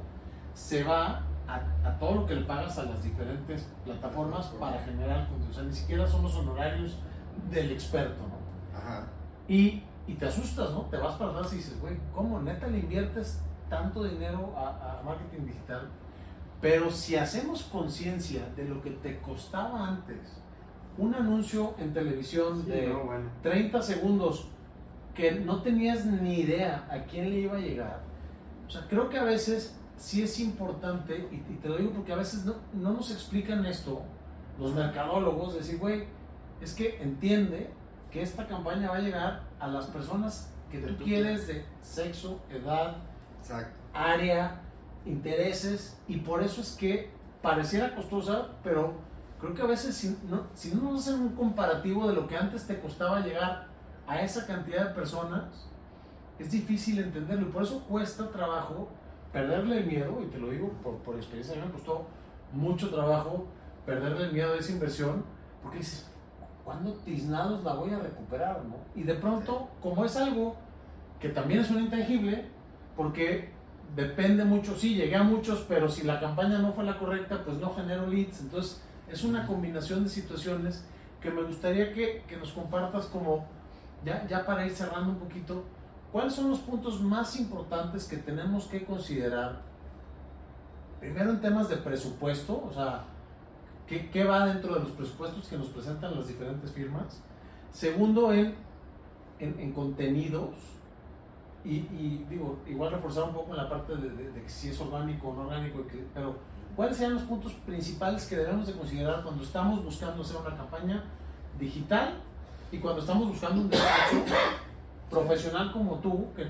se 0.54 0.84
va 0.84 1.22
a, 1.48 1.98
todo 1.98 2.14
lo 2.14 2.26
que 2.26 2.34
le 2.34 2.42
pagas 2.42 2.78
a 2.78 2.84
las 2.84 3.02
diferentes 3.02 3.68
plataformas 3.84 4.46
para 4.60 4.80
generar 4.80 5.28
contenido. 5.28 5.50
O 5.50 5.54
sea, 5.54 5.62
ni 5.64 5.72
siquiera 5.72 6.06
son 6.06 6.22
los 6.22 6.34
honorarios 6.36 6.98
del 7.50 7.72
experto, 7.72 8.22
¿no? 8.22 8.78
Ajá. 8.78 9.06
Y, 9.48 9.82
y 10.06 10.14
te 10.14 10.26
asustas, 10.26 10.70
¿no? 10.72 10.82
Te 10.82 10.96
vas 10.96 11.14
para 11.14 11.30
atrás 11.30 11.52
y 11.52 11.56
dices, 11.56 11.80
güey, 11.80 11.96
¿cómo 12.14 12.40
neta 12.40 12.66
le 12.66 12.80
inviertes 12.80 13.40
tanto 13.68 14.04
dinero 14.04 14.54
a, 14.56 15.00
a 15.00 15.02
marketing 15.02 15.46
digital? 15.46 15.88
Pero 16.60 16.90
si 16.90 17.16
hacemos 17.16 17.64
conciencia 17.64 18.48
de 18.54 18.64
lo 18.64 18.80
que 18.82 18.90
te 18.90 19.20
costaba 19.20 19.88
antes, 19.88 20.42
un 20.98 21.14
anuncio 21.14 21.74
en 21.78 21.92
televisión 21.92 22.66
de 22.66 22.94
30 23.42 23.82
segundos 23.82 24.48
que 25.14 25.32
no 25.32 25.62
tenías 25.62 26.04
ni 26.06 26.40
idea 26.40 26.86
a 26.90 27.04
quién 27.04 27.30
le 27.30 27.40
iba 27.40 27.56
a 27.56 27.60
llegar. 27.60 28.00
O 28.66 28.70
sea, 28.70 28.86
creo 28.88 29.08
que 29.08 29.18
a 29.18 29.24
veces 29.24 29.78
sí 29.96 30.22
es 30.22 30.40
importante, 30.40 31.28
y, 31.30 31.36
te 31.56 31.68
lo 31.68 31.76
digo 31.76 31.92
porque 31.92 32.12
a 32.12 32.16
veces 32.16 32.44
no, 32.44 32.54
no 32.72 32.92
nos 32.92 33.10
explican 33.10 33.64
esto 33.66 34.02
los 34.58 34.74
mercadólogos, 34.74 35.54
decir, 35.54 35.78
güey, 35.78 36.04
es 36.60 36.74
que 36.74 37.02
entiende 37.02 37.70
que 38.10 38.22
esta 38.22 38.46
campaña 38.46 38.90
va 38.90 38.96
a 38.96 39.00
llegar 39.00 39.42
a 39.58 39.66
las 39.68 39.86
personas 39.86 40.52
que 40.70 40.78
tú 40.78 40.96
quieres 41.02 41.46
de 41.46 41.64
sexo, 41.80 42.40
edad, 42.50 42.96
área, 43.92 44.60
intereses, 45.04 45.98
y 46.08 46.18
por 46.18 46.42
eso 46.42 46.60
es 46.60 46.72
que 46.72 47.10
pareciera 47.42 47.94
costosa, 47.94 48.48
pero 48.62 48.94
creo 49.40 49.54
que 49.54 49.62
a 49.62 49.66
veces 49.66 49.96
si 49.96 50.16
no, 50.28 50.46
si 50.54 50.74
no 50.74 50.82
nos 50.82 51.00
hacen 51.00 51.20
un 51.20 51.34
comparativo 51.34 52.08
de 52.08 52.14
lo 52.14 52.28
que 52.28 52.36
antes 52.36 52.66
te 52.66 52.78
costaba 52.78 53.20
llegar 53.20 53.71
a 54.12 54.22
esa 54.22 54.46
cantidad 54.46 54.88
de 54.88 54.94
personas, 54.94 55.68
es 56.38 56.50
difícil 56.50 56.98
entenderlo. 56.98 57.48
Y 57.48 57.50
por 57.50 57.62
eso 57.62 57.82
cuesta 57.88 58.30
trabajo 58.30 58.88
perderle 59.32 59.78
el 59.78 59.86
miedo, 59.86 60.20
y 60.22 60.26
te 60.26 60.38
lo 60.38 60.50
digo 60.50 60.68
por, 60.82 60.96
por 60.98 61.16
experiencia, 61.16 61.54
a 61.54 61.56
mí 61.56 61.66
me 61.66 61.72
costó 61.72 62.06
mucho 62.52 62.90
trabajo 62.90 63.46
perderle 63.86 64.26
el 64.26 64.32
miedo 64.32 64.52
a 64.52 64.56
esa 64.58 64.72
inversión, 64.72 65.24
porque 65.62 65.78
dices, 65.78 66.10
¿cuándo 66.64 66.92
tiznados 67.04 67.64
la 67.64 67.74
voy 67.74 67.92
a 67.92 67.98
recuperar? 67.98 68.62
¿no? 68.64 68.76
Y 68.94 69.04
de 69.04 69.14
pronto, 69.14 69.68
como 69.80 70.04
es 70.04 70.16
algo 70.16 70.56
que 71.18 71.30
también 71.30 71.60
es 71.60 71.70
un 71.70 71.80
intangible, 71.80 72.44
porque 72.94 73.50
depende 73.96 74.44
mucho, 74.44 74.76
sí, 74.76 74.94
llegué 74.94 75.16
a 75.16 75.22
muchos, 75.22 75.64
pero 75.66 75.88
si 75.88 76.02
la 76.02 76.20
campaña 76.20 76.58
no 76.58 76.72
fue 76.74 76.84
la 76.84 76.98
correcta, 76.98 77.42
pues 77.44 77.56
no 77.56 77.74
genero 77.74 78.06
leads. 78.06 78.42
Entonces, 78.42 78.82
es 79.08 79.24
una 79.24 79.46
combinación 79.46 80.04
de 80.04 80.10
situaciones 80.10 80.84
que 81.20 81.30
me 81.30 81.42
gustaría 81.42 81.94
que, 81.94 82.24
que 82.28 82.36
nos 82.36 82.52
compartas 82.52 83.06
como 83.06 83.46
ya, 84.04 84.26
ya 84.26 84.44
para 84.44 84.66
ir 84.66 84.72
cerrando 84.72 85.10
un 85.10 85.18
poquito, 85.18 85.64
¿cuáles 86.10 86.34
son 86.34 86.50
los 86.50 86.60
puntos 86.60 87.00
más 87.00 87.38
importantes 87.38 88.06
que 88.06 88.16
tenemos 88.16 88.66
que 88.66 88.84
considerar? 88.84 89.60
Primero 91.00 91.30
en 91.30 91.40
temas 91.40 91.68
de 91.68 91.76
presupuesto, 91.76 92.64
o 92.68 92.72
sea, 92.72 93.04
¿qué, 93.86 94.10
qué 94.10 94.24
va 94.24 94.46
dentro 94.46 94.74
de 94.74 94.80
los 94.80 94.90
presupuestos 94.92 95.48
que 95.48 95.56
nos 95.56 95.68
presentan 95.68 96.16
las 96.16 96.28
diferentes 96.28 96.70
firmas? 96.70 97.20
Segundo, 97.70 98.32
en, 98.32 98.54
en, 99.38 99.72
contenidos, 99.72 100.50
y, 101.64 101.80
digo, 102.28 102.58
igual 102.66 102.92
reforzar 102.92 103.24
un 103.24 103.34
poco 103.34 103.52
en 103.52 103.56
la 103.56 103.68
parte 103.68 103.94
de, 103.96 104.10
de, 104.10 104.48
si 104.48 104.70
es 104.70 104.80
orgánico 104.80 105.28
o 105.28 105.34
no 105.34 105.42
orgánico, 105.42 105.84
pero 106.12 106.36
¿cuáles 106.74 106.96
serían 106.96 107.14
los 107.14 107.22
puntos 107.22 107.52
principales 107.52 108.26
que 108.26 108.36
debemos 108.36 108.66
de 108.66 108.72
considerar 108.72 109.22
cuando 109.22 109.44
estamos 109.44 109.84
buscando 109.84 110.22
hacer 110.22 110.36
una 110.36 110.56
campaña 110.56 111.04
digital 111.60 112.20
y 112.72 112.78
cuando 112.78 113.00
estamos 113.00 113.28
buscando 113.28 113.60
un 113.60 113.68
despacho 113.68 114.24
profesional 115.10 115.70
como 115.72 115.98
tú, 116.00 116.32
que, 116.34 116.46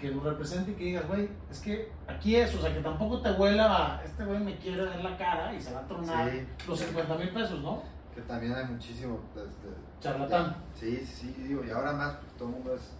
que 0.00 0.10
nos 0.10 0.24
represente 0.24 0.70
y 0.70 0.74
que 0.74 0.84
digas, 0.84 1.06
güey, 1.06 1.28
es 1.50 1.60
que 1.60 1.92
aquí 2.08 2.34
es, 2.34 2.54
o 2.54 2.62
sea, 2.62 2.72
que 2.74 2.80
tampoco 2.80 3.20
te 3.20 3.30
huela, 3.32 4.00
este 4.02 4.24
güey 4.24 4.40
me 4.40 4.56
quiere 4.56 4.86
dar 4.86 5.04
la 5.04 5.16
cara 5.18 5.54
y 5.54 5.60
se 5.60 5.74
va 5.74 5.80
a 5.80 5.86
tronar 5.86 6.32
los 6.66 6.80
50 6.80 7.14
mil 7.16 7.28
pesos, 7.28 7.60
¿no? 7.60 7.82
Que 8.14 8.22
también 8.22 8.54
hay 8.54 8.64
muchísimo. 8.64 9.20
Este, 9.36 9.68
Charlatán. 10.00 10.56
Sí, 10.74 10.96
sí, 11.04 11.34
sí, 11.36 11.42
digo, 11.42 11.62
y 11.62 11.70
ahora 11.70 11.92
más, 11.92 12.14
porque 12.14 12.32
todo 12.38 12.48
el 12.48 12.54
mundo 12.54 12.74
es. 12.74 12.92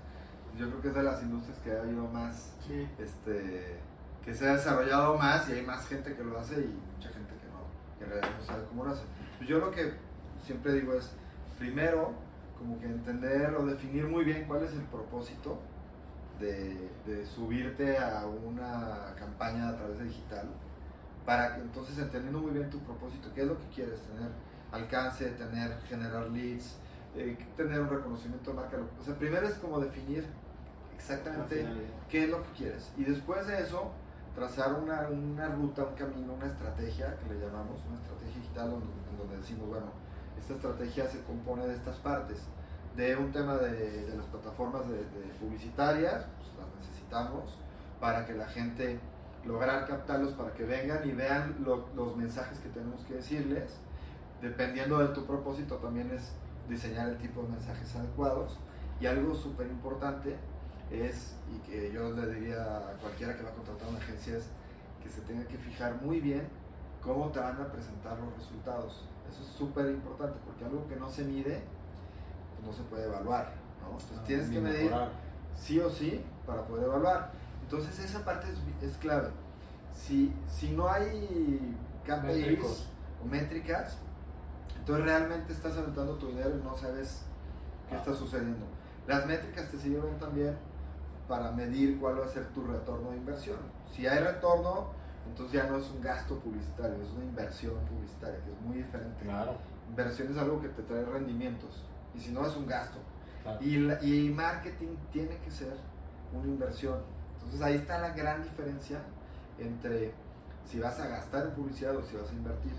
Yo 0.58 0.68
creo 0.68 0.82
que 0.82 0.88
es 0.88 0.94
de 0.94 1.02
las 1.02 1.22
industrias 1.22 1.58
que 1.58 1.72
ha 1.72 1.80
habido 1.80 2.06
más. 2.08 2.54
Este, 2.98 3.80
que 4.22 4.34
se 4.34 4.48
ha 4.48 4.54
desarrollado 4.54 5.16
más 5.16 5.48
y 5.48 5.52
hay 5.52 5.62
más 5.62 5.86
gente 5.86 6.14
que 6.14 6.24
lo 6.24 6.38
hace 6.38 6.54
y 6.60 6.80
mucha 6.94 7.08
gente 7.10 7.32
que 7.34 7.46
no, 7.46 7.96
que 7.96 8.04
en 8.04 8.10
realidad 8.10 8.30
no 8.38 8.44
sabe 8.44 8.64
cómo 8.68 8.84
lo 8.84 8.90
hace. 8.90 9.04
Pues 9.38 9.48
yo 9.48 9.58
lo 9.58 9.70
que 9.70 9.94
siempre 10.44 10.72
digo 10.72 10.94
es, 10.94 11.12
primero, 11.58 12.25
como 12.58 12.78
que 12.80 12.86
entender 12.86 13.54
o 13.54 13.64
definir 13.66 14.06
muy 14.06 14.24
bien 14.24 14.44
cuál 14.46 14.62
es 14.62 14.72
el 14.72 14.82
propósito 14.82 15.58
de, 16.40 16.90
de, 17.06 17.26
subirte 17.26 17.98
a 17.98 18.26
una 18.26 19.14
campaña 19.18 19.68
a 19.68 19.76
través 19.76 19.98
de 19.98 20.04
digital, 20.04 20.48
para 21.24 21.54
que 21.54 21.62
entonces 21.62 21.98
entendiendo 21.98 22.40
muy 22.40 22.52
bien 22.52 22.68
tu 22.70 22.78
propósito, 22.80 23.30
qué 23.34 23.42
es 23.42 23.46
lo 23.46 23.58
que 23.58 23.66
quieres, 23.74 24.00
tener 24.02 24.30
alcance, 24.70 25.30
tener, 25.30 25.78
generar 25.88 26.28
leads, 26.30 26.76
eh, 27.16 27.36
tener 27.56 27.80
un 27.80 27.88
reconocimiento 27.88 28.50
de 28.50 28.56
marca. 28.56 28.76
O 29.00 29.04
sea, 29.04 29.14
primero 29.14 29.46
es 29.46 29.54
como 29.54 29.80
definir 29.80 30.26
exactamente 30.94 31.66
qué 32.10 32.24
es 32.24 32.30
lo 32.30 32.42
que 32.42 32.50
quieres. 32.50 32.92
Y 32.96 33.04
después 33.04 33.46
de 33.46 33.60
eso, 33.60 33.92
trazar 34.34 34.74
una, 34.74 35.08
una, 35.08 35.48
ruta, 35.48 35.84
un 35.84 35.94
camino, 35.94 36.34
una 36.34 36.46
estrategia, 36.46 37.16
que 37.16 37.34
le 37.34 37.40
llamamos 37.40 37.80
una 37.88 37.96
estrategia 37.96 38.34
digital, 38.40 38.70
donde, 38.70 38.86
donde 39.18 39.36
decimos, 39.38 39.68
bueno, 39.68 39.86
esta 40.38 40.54
estrategia 40.54 41.06
se 41.06 41.22
compone 41.22 41.66
de 41.66 41.74
estas 41.74 41.96
partes. 41.96 42.38
De 42.96 43.14
un 43.16 43.30
tema 43.30 43.56
de, 43.56 44.06
de 44.06 44.16
las 44.16 44.26
plataformas 44.26 44.82
publicitarias, 45.38 46.24
pues 46.38 46.50
las 46.58 46.74
necesitamos 46.80 47.58
para 48.00 48.24
que 48.24 48.32
la 48.32 48.46
gente 48.46 48.98
lograr 49.46 49.86
captarlos 49.86 50.32
para 50.32 50.52
que 50.52 50.64
vengan 50.64 51.08
y 51.08 51.12
vean 51.12 51.56
los 51.64 52.16
mensajes 52.16 52.58
que 52.58 52.68
tenemos 52.68 53.04
que 53.04 53.14
decirles. 53.14 53.78
Dependiendo 54.42 54.98
de 54.98 55.08
tu 55.08 55.24
propósito 55.24 55.76
también 55.76 56.10
es 56.10 56.32
diseñar 56.68 57.08
el 57.08 57.18
tipo 57.18 57.42
de 57.42 57.48
mensajes 57.48 57.94
adecuados. 57.94 58.58
Y 59.00 59.06
algo 59.06 59.34
súper 59.34 59.66
importante 59.68 60.36
es, 60.90 61.34
y 61.54 61.58
que 61.68 61.92
yo 61.92 62.10
le 62.12 62.34
diría 62.34 62.62
a 62.62 62.92
cualquiera 63.00 63.36
que 63.36 63.42
va 63.42 63.50
a 63.50 63.54
contratar 63.54 63.88
una 63.88 63.98
agencia, 63.98 64.36
es 64.36 64.48
que 65.02 65.08
se 65.08 65.20
tenga 65.22 65.46
que 65.46 65.58
fijar 65.58 66.00
muy 66.02 66.20
bien 66.20 66.48
cómo 67.06 67.28
te 67.28 67.38
van 67.38 67.60
a 67.60 67.66
presentar 67.70 68.18
los 68.18 68.34
resultados. 68.36 69.04
Eso 69.30 69.42
es 69.42 69.48
súper 69.48 69.86
importante 69.86 70.38
porque 70.44 70.64
algo 70.64 70.86
que 70.88 70.96
no 70.96 71.08
se 71.08 71.24
mide, 71.24 71.62
pues 72.54 72.66
no 72.66 72.72
se 72.72 72.82
puede 72.82 73.04
evaluar. 73.06 73.52
¿no? 73.80 73.92
Entonces 73.92 74.18
ah, 74.18 74.24
tienes 74.26 74.50
que 74.50 74.60
medir 74.60 74.92
sí 75.54 75.78
o 75.78 75.88
sí 75.88 76.24
para 76.44 76.66
poder 76.66 76.84
evaluar. 76.84 77.30
Entonces 77.62 77.98
esa 78.00 78.24
parte 78.24 78.48
es, 78.48 78.90
es 78.90 78.96
clave. 78.98 79.28
Si, 79.94 80.34
si 80.48 80.72
no 80.72 80.88
hay 80.88 81.76
KPIs 82.04 82.88
o 83.22 83.26
métricas, 83.26 83.98
entonces 84.78 85.04
realmente 85.04 85.52
estás 85.52 85.76
aventando 85.76 86.16
tu 86.16 86.28
dinero 86.28 86.50
y 86.50 86.62
no 86.62 86.76
sabes 86.76 87.22
qué 87.88 87.96
está 87.96 88.12
sucediendo. 88.14 88.66
Las 89.06 89.26
métricas 89.26 89.70
te 89.70 89.78
sirven 89.78 90.18
también 90.18 90.56
para 91.28 91.50
medir 91.52 91.98
cuál 91.98 92.20
va 92.20 92.26
a 92.26 92.28
ser 92.28 92.46
tu 92.48 92.64
retorno 92.64 93.10
de 93.10 93.16
inversión. 93.16 93.58
Si 93.92 94.06
hay 94.06 94.18
retorno, 94.18 94.90
entonces 95.28 95.52
ya 95.52 95.68
no 95.68 95.78
es 95.78 95.90
un 95.90 96.00
gasto 96.00 96.38
publicitario, 96.38 96.96
es 97.02 97.10
una 97.10 97.24
inversión 97.24 97.74
publicitaria, 97.86 98.38
que 98.44 98.52
es 98.52 98.60
muy 98.60 98.76
diferente. 98.78 99.24
Claro. 99.24 99.56
Inversión 99.88 100.32
es 100.32 100.38
algo 100.38 100.60
que 100.60 100.68
te 100.68 100.82
trae 100.82 101.04
rendimientos, 101.04 101.84
y 102.14 102.20
si 102.20 102.32
no 102.32 102.46
es 102.46 102.56
un 102.56 102.66
gasto. 102.66 102.98
Y, 103.60 103.76
y 104.04 104.30
marketing 104.30 104.96
tiene 105.12 105.38
que 105.38 105.50
ser 105.50 105.76
una 106.32 106.48
inversión. 106.48 106.98
Entonces 107.36 107.62
ahí 107.62 107.74
está 107.76 107.98
la 107.98 108.10
gran 108.10 108.42
diferencia 108.42 108.98
entre 109.58 110.12
si 110.64 110.80
vas 110.80 110.98
a 110.98 111.06
gastar 111.06 111.46
en 111.46 111.52
publicidad 111.52 111.96
o 111.96 112.02
si 112.02 112.16
vas 112.16 112.28
a 112.30 112.32
invertir. 112.32 112.72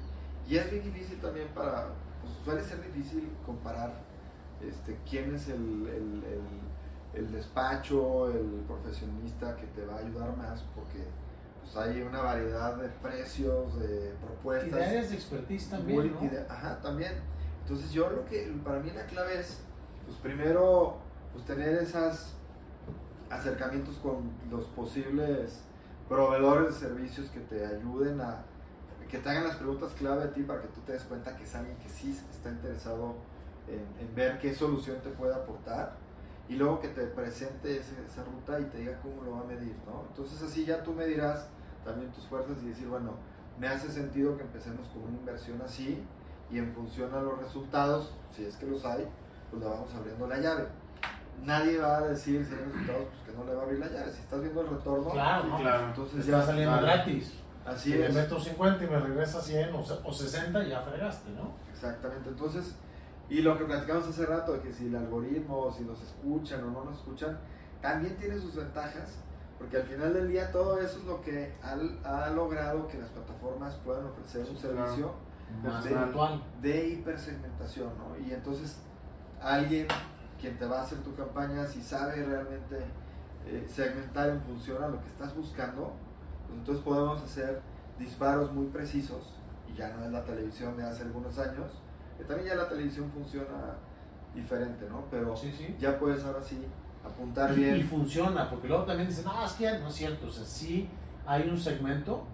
Y 0.48 0.58
es 0.58 0.70
bien 0.70 0.84
difícil 0.84 1.20
también 1.20 1.48
para, 1.50 1.88
pues 2.22 2.34
suele 2.44 2.62
ser 2.64 2.82
difícil 2.82 3.30
comparar 3.46 3.94
este, 4.62 4.98
quién 5.10 5.36
es 5.36 5.48
el, 5.50 5.88
el, 5.88 6.24
el, 7.14 7.32
despacho, 7.32 8.30
el 8.30 8.64
profesionista 8.68 9.56
que 9.56 9.68
te 9.68 9.86
va 9.86 9.96
a 9.96 10.00
ayudar 10.00 10.36
más, 10.38 10.64
porque 10.76 11.04
pues 11.74 11.86
hay 11.86 12.02
una 12.02 12.22
variedad 12.22 12.76
de 12.78 12.88
precios, 12.90 13.80
de 13.80 14.14
propuestas. 14.24 14.70
Y 14.70 14.76
de 14.76 14.86
áreas 14.86 15.10
de 15.10 15.16
expertise 15.16 15.70
también. 15.70 16.14
¿no? 16.14 16.30
ajá, 16.50 16.80
también. 16.82 17.14
Entonces 17.62 17.92
yo 17.92 18.10
lo 18.10 18.26
que, 18.26 18.54
para 18.64 18.80
mí 18.80 18.92
la 18.92 19.06
clave 19.06 19.40
es, 19.40 19.60
pues 20.06 20.18
primero, 20.20 20.98
pues 21.34 21.46
tener 21.46 21.76
esos 21.76 22.34
acercamientos 23.30 23.96
con 23.98 24.32
los 24.50 24.66
posibles 24.68 25.62
proveedores 26.08 26.76
de 26.76 26.88
servicios 26.88 27.30
que 27.30 27.42
te 27.42 27.66
ayuden 27.66 28.22
a 28.22 28.46
que 29.10 29.20
te 29.20 29.30
hagan 29.30 29.46
las 29.46 29.56
preguntas 29.56 29.94
clave 29.94 30.24
a 30.24 30.34
ti 30.34 30.44
para 30.44 30.62
que 30.62 30.68
tú 30.68 30.82
te 30.82 30.92
des 30.92 31.04
cuenta 31.04 31.36
que 31.38 31.46
es 31.46 31.56
alguien 31.56 31.78
que 31.78 31.88
sí 31.88 32.18
está 32.30 32.50
interesado 32.50 33.16
en, 33.68 34.16
ver 34.16 34.38
qué 34.40 34.54
solución 34.54 34.98
te 35.02 35.10
puede 35.10 35.34
aportar 35.34 35.96
y 36.50 36.56
luego 36.56 36.82
que 36.82 36.90
te 36.90 37.06
presente 37.08 37.78
esa 37.78 38.24
ruta 38.24 38.60
y 38.60 38.66
te 38.66 38.80
diga 38.80 39.00
cómo 39.02 39.24
lo 39.24 39.32
va 39.32 39.42
a 39.42 39.44
medir, 39.44 39.76
¿no? 39.86 40.06
Entonces 40.10 40.42
así 40.42 40.66
ya 40.66 40.84
tú 40.84 40.94
medirás 40.94 41.48
también 41.88 42.12
tus 42.12 42.26
fuerzas 42.26 42.58
y 42.64 42.68
decir, 42.68 42.88
bueno, 42.88 43.12
me 43.58 43.68
hace 43.68 43.90
sentido 43.90 44.38
que 44.38 44.44
empecemos 44.44 44.88
con 44.90 45.04
una 45.04 45.18
inversión 45.18 45.62
así 45.62 46.04
y 46.52 46.60
en 46.60 46.74
función 46.74 47.14
a 47.14 47.22
los 47.22 47.40
resultados, 47.40 48.14
si 48.30 48.46
es 48.46 48.58
que 48.58 48.68
los 48.68 48.86
hay, 48.86 49.08
pues 49.50 49.64
le 49.64 49.70
vamos 49.70 49.94
abriendo 49.96 50.28
la 50.28 50.38
llave. 50.38 50.68
Nadie 51.44 51.80
va 51.80 51.98
a 51.98 52.02
decir 52.02 52.46
si 52.46 52.54
hay 52.54 52.60
resultados, 52.60 53.08
pues 53.10 53.22
que 53.26 53.38
no 53.38 53.46
le 53.46 53.54
va 53.54 53.62
a 53.62 53.64
abrir 53.66 53.80
la 53.80 53.88
llave. 53.88 54.12
Si 54.12 54.22
estás 54.22 54.42
viendo 54.42 54.62
el 54.62 54.70
retorno, 54.70 55.10
claro, 55.10 55.58
claro. 55.58 55.88
entonces 55.88 56.26
ya 56.26 56.40
está 56.40 56.52
saliendo 56.52 56.82
gratis. 56.82 57.34
Así 57.66 57.94
es. 57.94 58.14
Me 58.14 58.22
meto 58.22 58.40
50 58.40 58.84
y 58.84 58.88
me 58.88 59.00
regresa 59.00 59.42
100 59.42 59.70
o 59.76 60.14
60 60.14 60.64
y 60.64 60.70
ya 60.70 60.82
fregaste, 60.82 61.32
¿no? 61.32 61.54
Exactamente. 61.72 62.30
Entonces, 62.30 62.76
y 63.30 63.42
lo 63.42 63.58
que 63.58 63.66
platicamos 63.66 64.08
hace 64.08 64.26
rato, 64.26 64.54
de 64.54 64.62
que 64.62 64.72
si 64.72 64.88
el 64.88 64.96
algoritmo, 64.96 65.72
si 65.72 65.84
nos 65.84 66.02
escuchan 66.02 66.64
o 66.64 66.72
no 66.72 66.86
nos 66.86 66.98
escuchan, 66.98 67.38
también 67.82 68.16
tiene 68.16 68.40
sus 68.40 68.56
ventajas, 68.56 69.20
porque 69.58 69.78
al 69.78 69.84
final 69.84 70.14
del 70.14 70.28
día 70.30 70.52
todo 70.52 70.80
eso 70.80 71.00
es 71.00 71.06
lo 71.06 71.22
que 71.22 71.54
ha, 71.64 72.30
logrado 72.30 72.88
que 72.88 72.98
las 72.98 73.10
plataformas 73.10 73.76
puedan 73.84 74.06
ofrecer 74.06 74.46
un 74.50 74.58
servicio 74.58 75.14
de, 76.62 76.70
de, 76.70 76.88
hipersegmentación, 76.90 77.90
¿no? 77.98 78.18
Y 78.18 78.34
entonces 78.34 78.78
alguien 79.42 79.88
quien 80.40 80.58
te 80.58 80.66
va 80.66 80.80
a 80.80 80.84
hacer 80.84 81.00
tu 81.00 81.16
campaña, 81.16 81.66
si 81.66 81.82
sabe 81.82 82.24
realmente 82.24 82.78
eh, 83.48 83.66
segmentar 83.68 84.30
en 84.30 84.42
función 84.42 84.84
a 84.84 84.88
lo 84.88 85.02
que 85.02 85.08
estás 85.08 85.36
buscando, 85.36 85.94
entonces 86.54 86.84
podemos 86.84 87.22
hacer 87.24 87.62
disparos 87.98 88.52
muy 88.54 88.68
precisos 88.68 89.34
y 89.68 89.76
ya 89.76 89.90
no 89.96 90.06
es 90.06 90.12
la 90.12 90.24
televisión 90.24 90.78
de 90.78 90.84
hace 90.84 91.04
algunos 91.04 91.38
años, 91.40 91.72
que 92.18 92.24
también 92.24 92.50
ya 92.50 92.56
la 92.56 92.70
televisión 92.70 93.10
funciona 93.12 93.76
diferente, 94.36 94.88
¿no? 94.90 95.06
Pero 95.10 95.34
ya 95.80 95.98
puedes 95.98 96.24
ahora 96.24 96.44
sí 96.44 96.64
apuntar 97.08 97.54
bien. 97.54 97.78
Y 97.78 97.84
funciona, 97.84 98.50
porque 98.50 98.68
luego 98.68 98.84
también 98.84 99.10
dicen, 99.10 99.26
no, 99.26 99.46
es 99.46 99.54
que 99.54 99.80
no 99.80 99.88
es 99.88 99.96
cierto, 99.96 100.28
o 100.28 100.32
sea, 100.32 100.46
sí 100.46 100.88
hay 101.26 101.48
un 101.50 101.58
segmento 101.58 102.26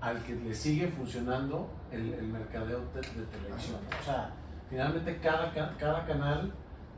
al 0.00 0.22
que 0.22 0.34
le 0.34 0.54
sigue 0.54 0.88
funcionando 0.88 1.68
el, 1.90 2.14
el 2.14 2.26
mercadeo 2.26 2.80
de, 2.94 3.00
televisión. 3.00 3.80
O 4.00 4.04
sea, 4.04 4.30
finalmente 4.68 5.18
cada, 5.18 5.52
cada 5.52 6.06
canal 6.06 6.52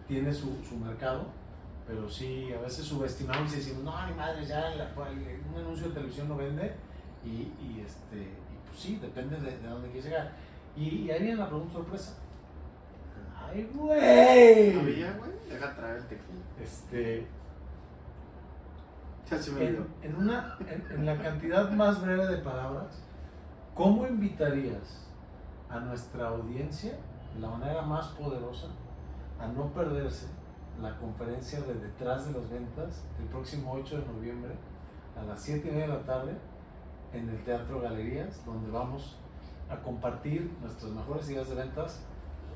tiene 0.06 0.32
su, 0.32 0.56
su 0.68 0.76
mercado 0.76 1.26
pero 1.86 2.08
sí, 2.08 2.52
a 2.52 2.60
veces 2.60 2.84
subestimamos 2.84 3.52
y 3.52 3.56
decimos, 3.56 3.84
no, 3.84 4.06
ni 4.06 4.14
madre, 4.14 4.44
ya 4.44 4.72
un 5.52 5.60
anuncio 5.60 5.88
de 5.88 5.94
televisión 5.94 6.28
no 6.28 6.36
vende. 6.36 6.74
Y, 7.24 7.52
y 7.62 7.82
este, 7.84 8.16
y 8.16 8.66
pues 8.66 8.78
sí, 8.78 8.98
depende 9.00 9.36
de, 9.36 9.56
de 9.58 9.68
dónde 9.68 9.88
quieres 9.88 10.06
llegar. 10.06 10.32
Y, 10.76 11.08
ahí 11.10 11.22
viene 11.22 11.36
la 11.36 11.48
pregunta 11.48 11.74
sorpresa. 11.74 12.18
¡Ay, 13.48 13.70
güey! 13.74 14.78
¿Había, 14.78 15.12
güey? 15.18 15.30
Deja 15.48 15.74
traer 15.74 15.96
el 15.96 16.06
tequila. 16.06 16.40
Este. 16.62 17.26
Ya 19.30 19.38
se 19.38 19.50
me 19.52 19.66
en, 19.66 19.86
en, 20.02 20.16
una, 20.16 20.56
en, 20.60 20.98
en 20.98 21.06
la 21.06 21.16
cantidad 21.20 21.70
más 21.72 22.00
breve 22.00 22.26
de 22.26 22.38
palabras, 22.38 23.02
¿cómo 23.74 24.06
invitarías 24.06 25.06
a 25.68 25.80
nuestra 25.80 26.28
audiencia 26.28 26.92
de 27.34 27.40
la 27.40 27.48
manera 27.48 27.82
más 27.82 28.08
poderosa 28.08 28.68
a 29.40 29.48
no 29.48 29.72
perderse 29.72 30.28
la 30.80 30.96
conferencia 30.98 31.60
de 31.60 31.74
Detrás 31.74 32.26
de 32.26 32.38
las 32.38 32.50
Ventas 32.50 33.04
el 33.18 33.26
próximo 33.26 33.72
8 33.72 33.98
de 33.98 34.06
noviembre 34.06 34.52
a 35.18 35.24
las 35.24 35.40
7 35.42 35.66
y 35.66 35.70
media 35.70 35.88
de 35.88 35.94
la 35.94 36.04
tarde 36.04 36.36
en 37.12 37.28
el 37.28 37.42
Teatro 37.44 37.80
Galerías, 37.80 38.44
donde 38.44 38.70
vamos 38.70 39.16
a 39.70 39.76
compartir 39.76 40.54
nuestras 40.60 40.92
mejores 40.92 41.28
ideas 41.30 41.48
de 41.48 41.54
ventas 41.54 42.00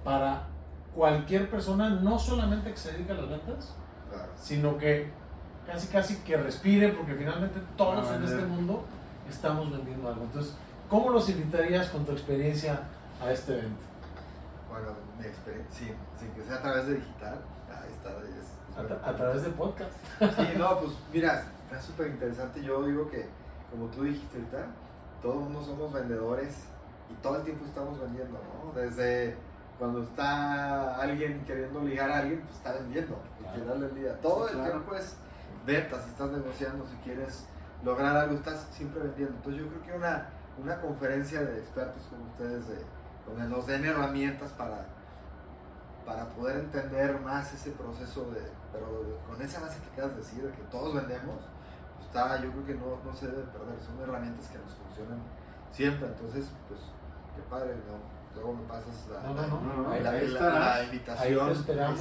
para 0.05 0.47
cualquier 0.95 1.51
persona, 1.51 1.91
no 1.91 2.18
solamente 2.18 2.70
que 2.70 2.76
se 2.76 2.93
dedique 2.93 3.12
a 3.12 3.16
las 3.16 3.28
ventas, 3.28 3.74
sino 4.36 4.76
que 4.76 5.11
casi 5.66 5.88
casi 5.88 6.16
que 6.16 6.36
respire, 6.36 6.88
porque 6.91 7.14
finalmente 7.14 7.61
todos 7.76 8.11
en 8.11 8.24
este 8.24 8.45
mundo 8.45 8.84
estamos 9.28 9.70
vendiendo 9.70 10.09
algo. 10.09 10.24
Entonces, 10.24 10.55
¿cómo 10.88 11.11
los 11.11 11.28
invitarías 11.28 11.88
con 11.91 12.05
tu 12.05 12.12
experiencia 12.12 12.80
a 13.22 13.30
este 13.30 13.53
evento? 13.53 13.84
Bueno, 14.68 14.88
mi 15.18 15.26
experiencia, 15.26 15.95
sin 16.18 16.30
que 16.30 16.43
sea 16.43 16.57
a 16.57 16.62
través 16.62 16.86
de 16.86 16.95
digital, 16.95 17.38
a, 19.05 19.12
través 19.14 19.43
de 19.43 19.51
podcast. 19.51 19.93
Sí, 20.18 20.49
no, 20.57 20.78
pues 20.80 20.93
mira, 21.12 21.45
está 21.64 21.80
súper 21.80 22.09
interesante. 22.09 22.62
Yo 22.62 22.84
digo 22.84 23.09
que, 23.11 23.26
como 23.70 23.86
tú 23.86 24.05
dijiste 24.05 24.38
ahorita, 24.38 24.66
todos 25.22 25.36
mundo 25.36 25.62
somos 25.62 25.93
vendedores 25.93 26.64
y 27.11 27.14
todo 27.22 27.36
el 27.36 27.43
tiempo 27.43 27.64
estamos 27.66 28.01
vendiendo, 28.01 28.38
¿no? 28.64 28.80
Desde 28.80 29.36
cuando 29.81 30.03
está 30.03 30.97
alguien 30.97 31.43
queriendo 31.47 31.81
ligar 31.81 32.11
a 32.11 32.18
alguien, 32.18 32.43
pues 32.43 32.55
está 32.55 32.74
vendiendo, 32.74 33.18
al 33.49 33.59
final 33.59 33.81
del 33.81 33.95
día. 33.95 34.20
Todo 34.20 34.47
el 34.47 34.62
tiempo 34.62 34.95
es 34.95 35.16
venta, 35.64 35.99
si 36.03 36.11
estás 36.11 36.31
negociando, 36.31 36.87
si 36.87 36.97
quieres 36.97 37.47
lograr 37.83 38.14
algo, 38.14 38.35
estás 38.35 38.68
siempre 38.72 39.03
vendiendo. 39.03 39.37
Entonces 39.37 39.62
yo 39.62 39.68
creo 39.70 39.83
que 39.83 39.93
una, 39.95 40.28
una 40.62 40.78
conferencia 40.83 41.41
de 41.41 41.61
expertos 41.61 42.03
como 42.11 42.26
ustedes, 42.26 42.68
de, 42.68 42.85
donde 43.26 43.49
nos 43.49 43.66
den 43.66 43.87
herramientas 43.87 44.51
para, 44.51 44.85
para 46.05 46.28
poder 46.28 46.59
entender 46.59 47.18
más 47.22 47.51
ese 47.55 47.70
proceso 47.70 48.31
de, 48.33 48.43
pero 48.74 49.18
con 49.26 49.41
esa 49.41 49.61
base 49.61 49.78
que 49.81 49.95
acabas 49.95 50.16
de 50.16 50.20
decir, 50.20 50.43
de 50.43 50.53
que 50.53 50.62
todos 50.64 50.95
vendemos, 50.95 51.39
pues 51.97 52.07
está, 52.07 52.39
yo 52.43 52.53
creo 52.53 52.66
que 52.66 52.74
no, 52.74 53.03
no 53.03 53.14
se 53.14 53.28
debe 53.28 53.45
perder, 53.45 53.81
son 53.81 53.99
herramientas 54.03 54.47
que 54.49 54.59
nos 54.59 54.74
funcionan 54.74 55.20
siempre, 55.72 56.07
entonces, 56.07 56.51
pues, 56.68 56.81
qué 57.35 57.41
padre, 57.49 57.76
¿no? 57.89 58.19
Luego 58.35 58.55
me 58.55 58.62
pasas 58.68 59.09
la, 59.11 59.28
no, 59.28 59.35
no, 59.35 59.83
no, 59.83 59.91
ahí, 59.91 60.03
la, 60.03 60.12
la, 60.12 60.85
invitación. 60.85 61.49
Ahí 61.49 61.53
esperamos. 61.53 62.01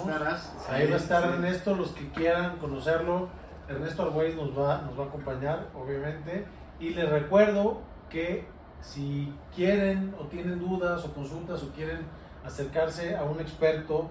Ahí, 0.70 0.88
va 0.88 0.94
a 0.94 0.98
estar 0.98 1.24
Ernesto, 1.24 1.76
los 1.76 1.92
que 1.92 2.10
quieran 2.12 2.58
conocerlo. 2.58 3.30
Ernesto 3.68 4.04
Arguelles 4.04 4.36
nos 4.36 4.58
va, 4.58 4.82
nos 4.82 4.98
va 4.98 5.06
a 5.06 5.08
acompañar, 5.08 5.68
obviamente. 5.76 6.46
Y 6.80 6.92
les 6.92 7.10
recuerdo 7.10 7.82
que 8.10 8.48
si 8.82 9.34
quieren 9.56 10.16
o 10.20 10.26
tienen 10.26 10.60
dudas 10.60 11.04
o 11.06 11.14
consultas 11.14 11.64
o 11.64 11.72
quieren 11.72 12.06
acercarse 12.46 13.16
a 13.16 13.24
un 13.24 13.40
experto 13.40 14.10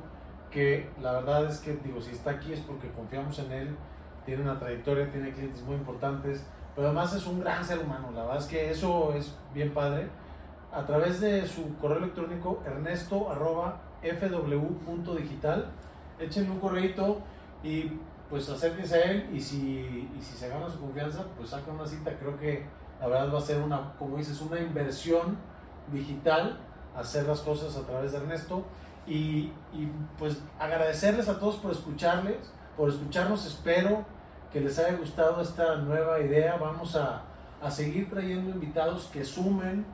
que 0.51 0.91
la 1.01 1.13
verdad 1.13 1.47
es 1.47 1.59
que, 1.59 1.77
digo, 1.77 2.01
si 2.01 2.13
está 2.13 2.33
aquí 2.33 2.53
es 2.53 2.61
porque 2.61 2.91
confiamos 2.91 3.39
en 3.39 3.53
él, 3.53 3.77
tiene 4.25 4.43
una 4.43 4.59
trayectoria, 4.59 5.11
tiene 5.11 5.33
clientes 5.33 5.63
muy 5.63 5.77
importantes, 5.77 6.45
pero 6.75 6.89
además 6.89 7.15
es 7.15 7.27
un 7.27 7.41
gran 7.41 7.65
ser 7.65 7.79
humano, 7.79 8.11
la 8.15 8.23
verdad 8.23 8.39
es 8.39 8.47
que 8.47 8.71
eso 8.71 9.13
es 9.15 9.35
bien 9.55 9.73
padre. 9.73 10.09
A 10.79 10.87
través 10.87 11.21
de 11.21 11.45
su 11.45 11.77
correo 11.79 11.99
electrónico 11.99 12.63
ernesto 12.65 13.29
arroba 13.33 13.81
fw.digital, 14.01 15.73
échenle 16.21 16.53
un 16.53 16.61
correito 16.61 17.19
y 17.65 17.91
pues 18.31 18.49
acérquense 18.49 18.95
a 18.95 19.03
él 19.11 19.29
y 19.33 19.41
si, 19.41 20.09
y 20.17 20.23
si 20.23 20.37
se 20.37 20.49
gana 20.49 20.71
su 20.71 20.79
confianza, 20.79 21.25
pues 21.37 21.51
saca 21.51 21.73
una 21.73 21.85
cita, 21.85 22.13
creo 22.21 22.39
que 22.39 22.65
la 23.01 23.09
verdad 23.09 23.35
va 23.35 23.39
a 23.39 23.43
ser 23.43 23.61
una, 23.61 23.93
como 23.99 24.19
dices, 24.19 24.41
una 24.41 24.61
inversión 24.61 25.37
digital 25.93 26.61
hacer 26.97 27.27
las 27.27 27.41
cosas 27.41 27.77
a 27.77 27.85
través 27.85 28.13
de 28.13 28.19
Ernesto. 28.19 28.63
Y, 29.05 29.51
y, 29.73 29.91
pues 30.17 30.41
agradecerles 30.61 31.29
a 31.29 31.41
todos 31.41 31.57
por 31.57 31.73
escucharles, 31.73 32.53
por 32.77 32.89
escucharnos, 32.89 33.45
espero 33.47 34.05
que 34.53 34.61
les 34.61 34.79
haya 34.79 34.97
gustado 34.97 35.43
esta 35.43 35.75
nueva 35.75 36.21
idea, 36.21 36.57
vamos 36.57 36.95
a, 36.95 37.23
a 37.61 37.69
seguir 37.69 38.09
trayendo 38.09 38.51
invitados 38.51 39.09
que 39.13 39.25
sumen 39.25 39.85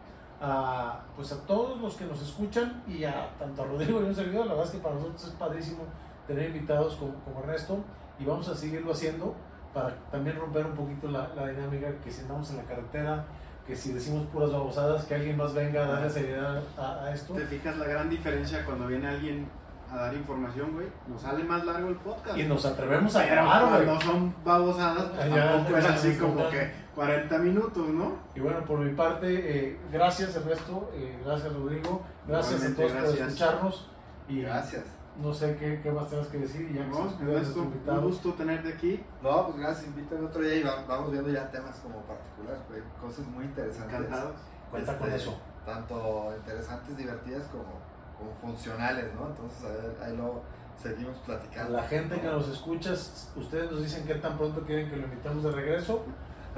a, 0.44 1.00
pues 1.16 1.32
a 1.32 1.40
todos 1.46 1.80
los 1.80 1.94
que 1.94 2.04
nos 2.04 2.20
escuchan 2.20 2.82
y 2.86 3.04
a 3.04 3.30
tanto 3.38 3.62
a 3.62 3.66
Rodrigo 3.66 4.00
y 4.00 4.04
a 4.04 4.08
un 4.08 4.14
servidor, 4.14 4.46
la 4.46 4.52
verdad 4.52 4.66
es 4.66 4.72
que 4.72 4.82
para 4.82 4.94
nosotros 4.96 5.24
es 5.24 5.30
padrísimo 5.30 5.84
tener 6.26 6.48
invitados 6.48 6.96
como, 6.96 7.14
como 7.24 7.40
Ernesto 7.40 7.78
y 8.18 8.24
vamos 8.24 8.46
a 8.48 8.54
seguirlo 8.54 8.92
haciendo 8.92 9.34
para 9.72 9.94
también 10.10 10.36
romper 10.36 10.66
un 10.66 10.74
poquito 10.74 11.08
la, 11.08 11.30
la, 11.34 11.48
dinámica 11.48 11.88
que 12.02 12.10
si 12.10 12.20
andamos 12.22 12.50
en 12.50 12.58
la 12.58 12.62
carretera, 12.64 13.24
que 13.66 13.74
si 13.74 13.92
decimos 13.92 14.26
puras 14.26 14.52
babosadas, 14.52 15.04
que 15.04 15.14
alguien 15.14 15.36
más 15.36 15.54
venga 15.54 15.84
a 15.84 15.88
darle 15.88 16.10
seriedad 16.10 16.62
a, 16.78 17.10
esto. 17.12 17.32
¿Te 17.32 17.46
fijas 17.46 17.76
la 17.78 17.86
gran 17.86 18.10
diferencia 18.10 18.64
cuando 18.64 18.86
viene 18.86 19.08
alguien 19.08 19.48
a 19.90 19.96
dar 19.96 20.14
información, 20.14 20.72
güey? 20.74 20.86
Nos 21.08 21.22
sale 21.22 21.42
más 21.42 21.64
largo 21.64 21.88
el 21.88 21.96
podcast. 21.96 22.38
Y 22.38 22.44
nos 22.44 22.64
atrevemos 22.64 23.16
a 23.16 23.24
grabar, 23.24 23.68
güey. 23.68 23.86
No 23.86 24.00
son 24.00 24.34
babosadas, 24.44 25.04
pues 25.06 25.34
tampoco 25.34 25.76
es 25.78 25.84
así 25.86 26.16
como 26.18 26.48
que 26.50 26.83
40 26.94 27.38
minutos, 27.38 27.88
¿no? 27.88 28.18
Y 28.34 28.40
bueno, 28.40 28.64
por 28.64 28.78
mi 28.78 28.94
parte, 28.94 29.26
eh, 29.68 29.80
gracias 29.92 30.36
Ernesto, 30.36 30.90
eh, 30.94 31.18
gracias 31.24 31.52
Rodrigo, 31.52 32.02
gracias 32.26 32.62
a 32.62 32.74
todos 32.74 32.92
por 32.92 33.06
escucharnos. 33.06 33.90
Y 34.28 34.40
gracias 34.40 34.84
no 35.16 35.32
sé 35.32 35.56
qué, 35.56 35.80
qué 35.82 35.90
más 35.92 36.08
tengas 36.10 36.28
que 36.28 36.38
decir. 36.38 36.72
Ya 36.72 36.84
no, 36.86 37.08
pues 37.16 37.56
un 37.56 38.00
gusto 38.02 38.32
tenerte 38.32 38.72
aquí. 38.72 39.04
No, 39.22 39.46
pues 39.46 39.58
gracias, 39.58 39.86
invítame 39.86 40.26
otro 40.26 40.42
día 40.42 40.56
y 40.56 40.62
vamos 40.62 41.12
viendo 41.12 41.30
ya 41.30 41.50
temas 41.50 41.76
como 41.78 42.00
particulares, 42.02 42.60
pues, 42.68 42.82
cosas 43.00 43.26
muy 43.26 43.44
interesantes. 43.44 43.94
Encantados. 43.94 44.36
Cuenta 44.70 44.98
con 44.98 45.08
este, 45.08 45.22
eso. 45.22 45.38
Tanto 45.64 46.34
interesantes, 46.36 46.96
divertidas 46.96 47.46
como, 47.46 47.80
como 48.18 48.34
funcionales, 48.40 49.06
¿no? 49.14 49.28
Entonces, 49.28 49.64
a 49.64 49.68
ver, 49.68 49.96
ahí 50.02 50.16
lo 50.16 50.42
seguimos 50.76 51.16
platicando. 51.18 51.72
La 51.76 51.84
gente 51.84 52.20
que 52.20 52.26
nos 52.26 52.48
escucha, 52.48 52.92
ustedes 52.92 53.70
nos 53.70 53.82
dicen 53.82 54.04
qué 54.06 54.16
tan 54.16 54.36
pronto 54.36 54.62
quieren 54.62 54.90
que 54.90 54.96
lo 54.96 55.04
invitemos 55.04 55.44
de 55.44 55.52
regreso 55.52 56.04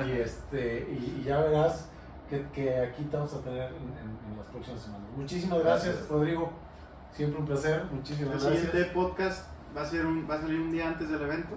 y, 0.05 0.11
este, 0.13 0.89
y, 0.91 1.23
ya 1.25 1.41
verás 1.41 1.89
que, 2.29 2.47
que, 2.53 2.81
aquí 2.81 3.05
te 3.05 3.17
vamos 3.17 3.33
a 3.35 3.41
tener 3.41 3.73
en, 3.73 4.37
las 4.37 4.47
próximas 4.47 4.83
semanas. 4.83 5.09
Muchísimas 5.17 5.61
gracias. 5.61 6.09
Rodrigo. 6.09 6.53
Siempre 7.13 7.41
un 7.41 7.47
placer, 7.47 7.85
muchísimas 7.91 8.33
gracias. 8.33 8.53
El 8.53 8.59
siguiente 8.59 8.91
podcast 8.93 9.47
va 9.75 9.83
a, 9.83 9.87
ser 9.87 10.05
un, 10.05 10.29
va 10.29 10.35
a 10.35 10.41
salir 10.41 10.61
un 10.61 10.71
día 10.71 10.89
antes 10.89 11.09
del 11.09 11.23
evento. 11.23 11.57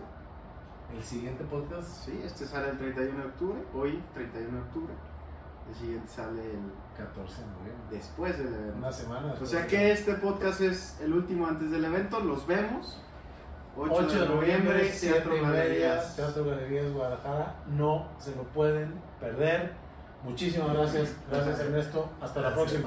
¿El 0.96 1.04
siguiente 1.04 1.44
podcast? 1.44 2.06
Sí, 2.06 2.22
este 2.24 2.46
sale 2.46 2.70
el 2.70 2.78
31 2.78 3.20
de 3.20 3.26
octubre, 3.26 3.60
hoy 3.74 4.02
31 4.14 4.56
de 4.56 4.62
octubre. 4.62 4.94
El 5.70 5.76
siguiente 5.76 6.08
sale 6.08 6.42
el 6.42 6.72
14 6.98 7.42
de 7.42 7.48
noviembre. 7.48 7.74
Después 7.92 8.38
del 8.38 8.54
evento. 8.54 8.78
Una 8.78 8.92
semana. 8.92 9.34
O 9.40 9.46
sea 9.46 9.68
que 9.68 9.92
este 9.92 10.14
podcast 10.16 10.62
es 10.62 11.00
el 11.02 11.14
último 11.14 11.46
antes 11.46 11.70
del 11.70 11.86
evento. 11.86 12.20
Los 12.22 12.48
vemos. 12.48 13.02
8, 13.80 14.20
de 14.20 14.28
noviembre, 14.28 14.92
Teatro 15.00 15.42
Galerías. 15.42 16.16
Teatro 16.16 16.46
Galerías 16.46 16.92
Guadalajara. 16.92 17.56
No 17.68 18.08
se 18.20 18.36
lo 18.36 18.44
pueden 18.44 19.00
perder. 19.20 19.72
Muchísimas 20.24 20.74
gracias. 20.74 21.16
Gracias 21.32 21.60
Ernesto. 21.62 22.10
Hasta 22.22 22.42
la 22.42 22.54
próxima. 22.54 22.78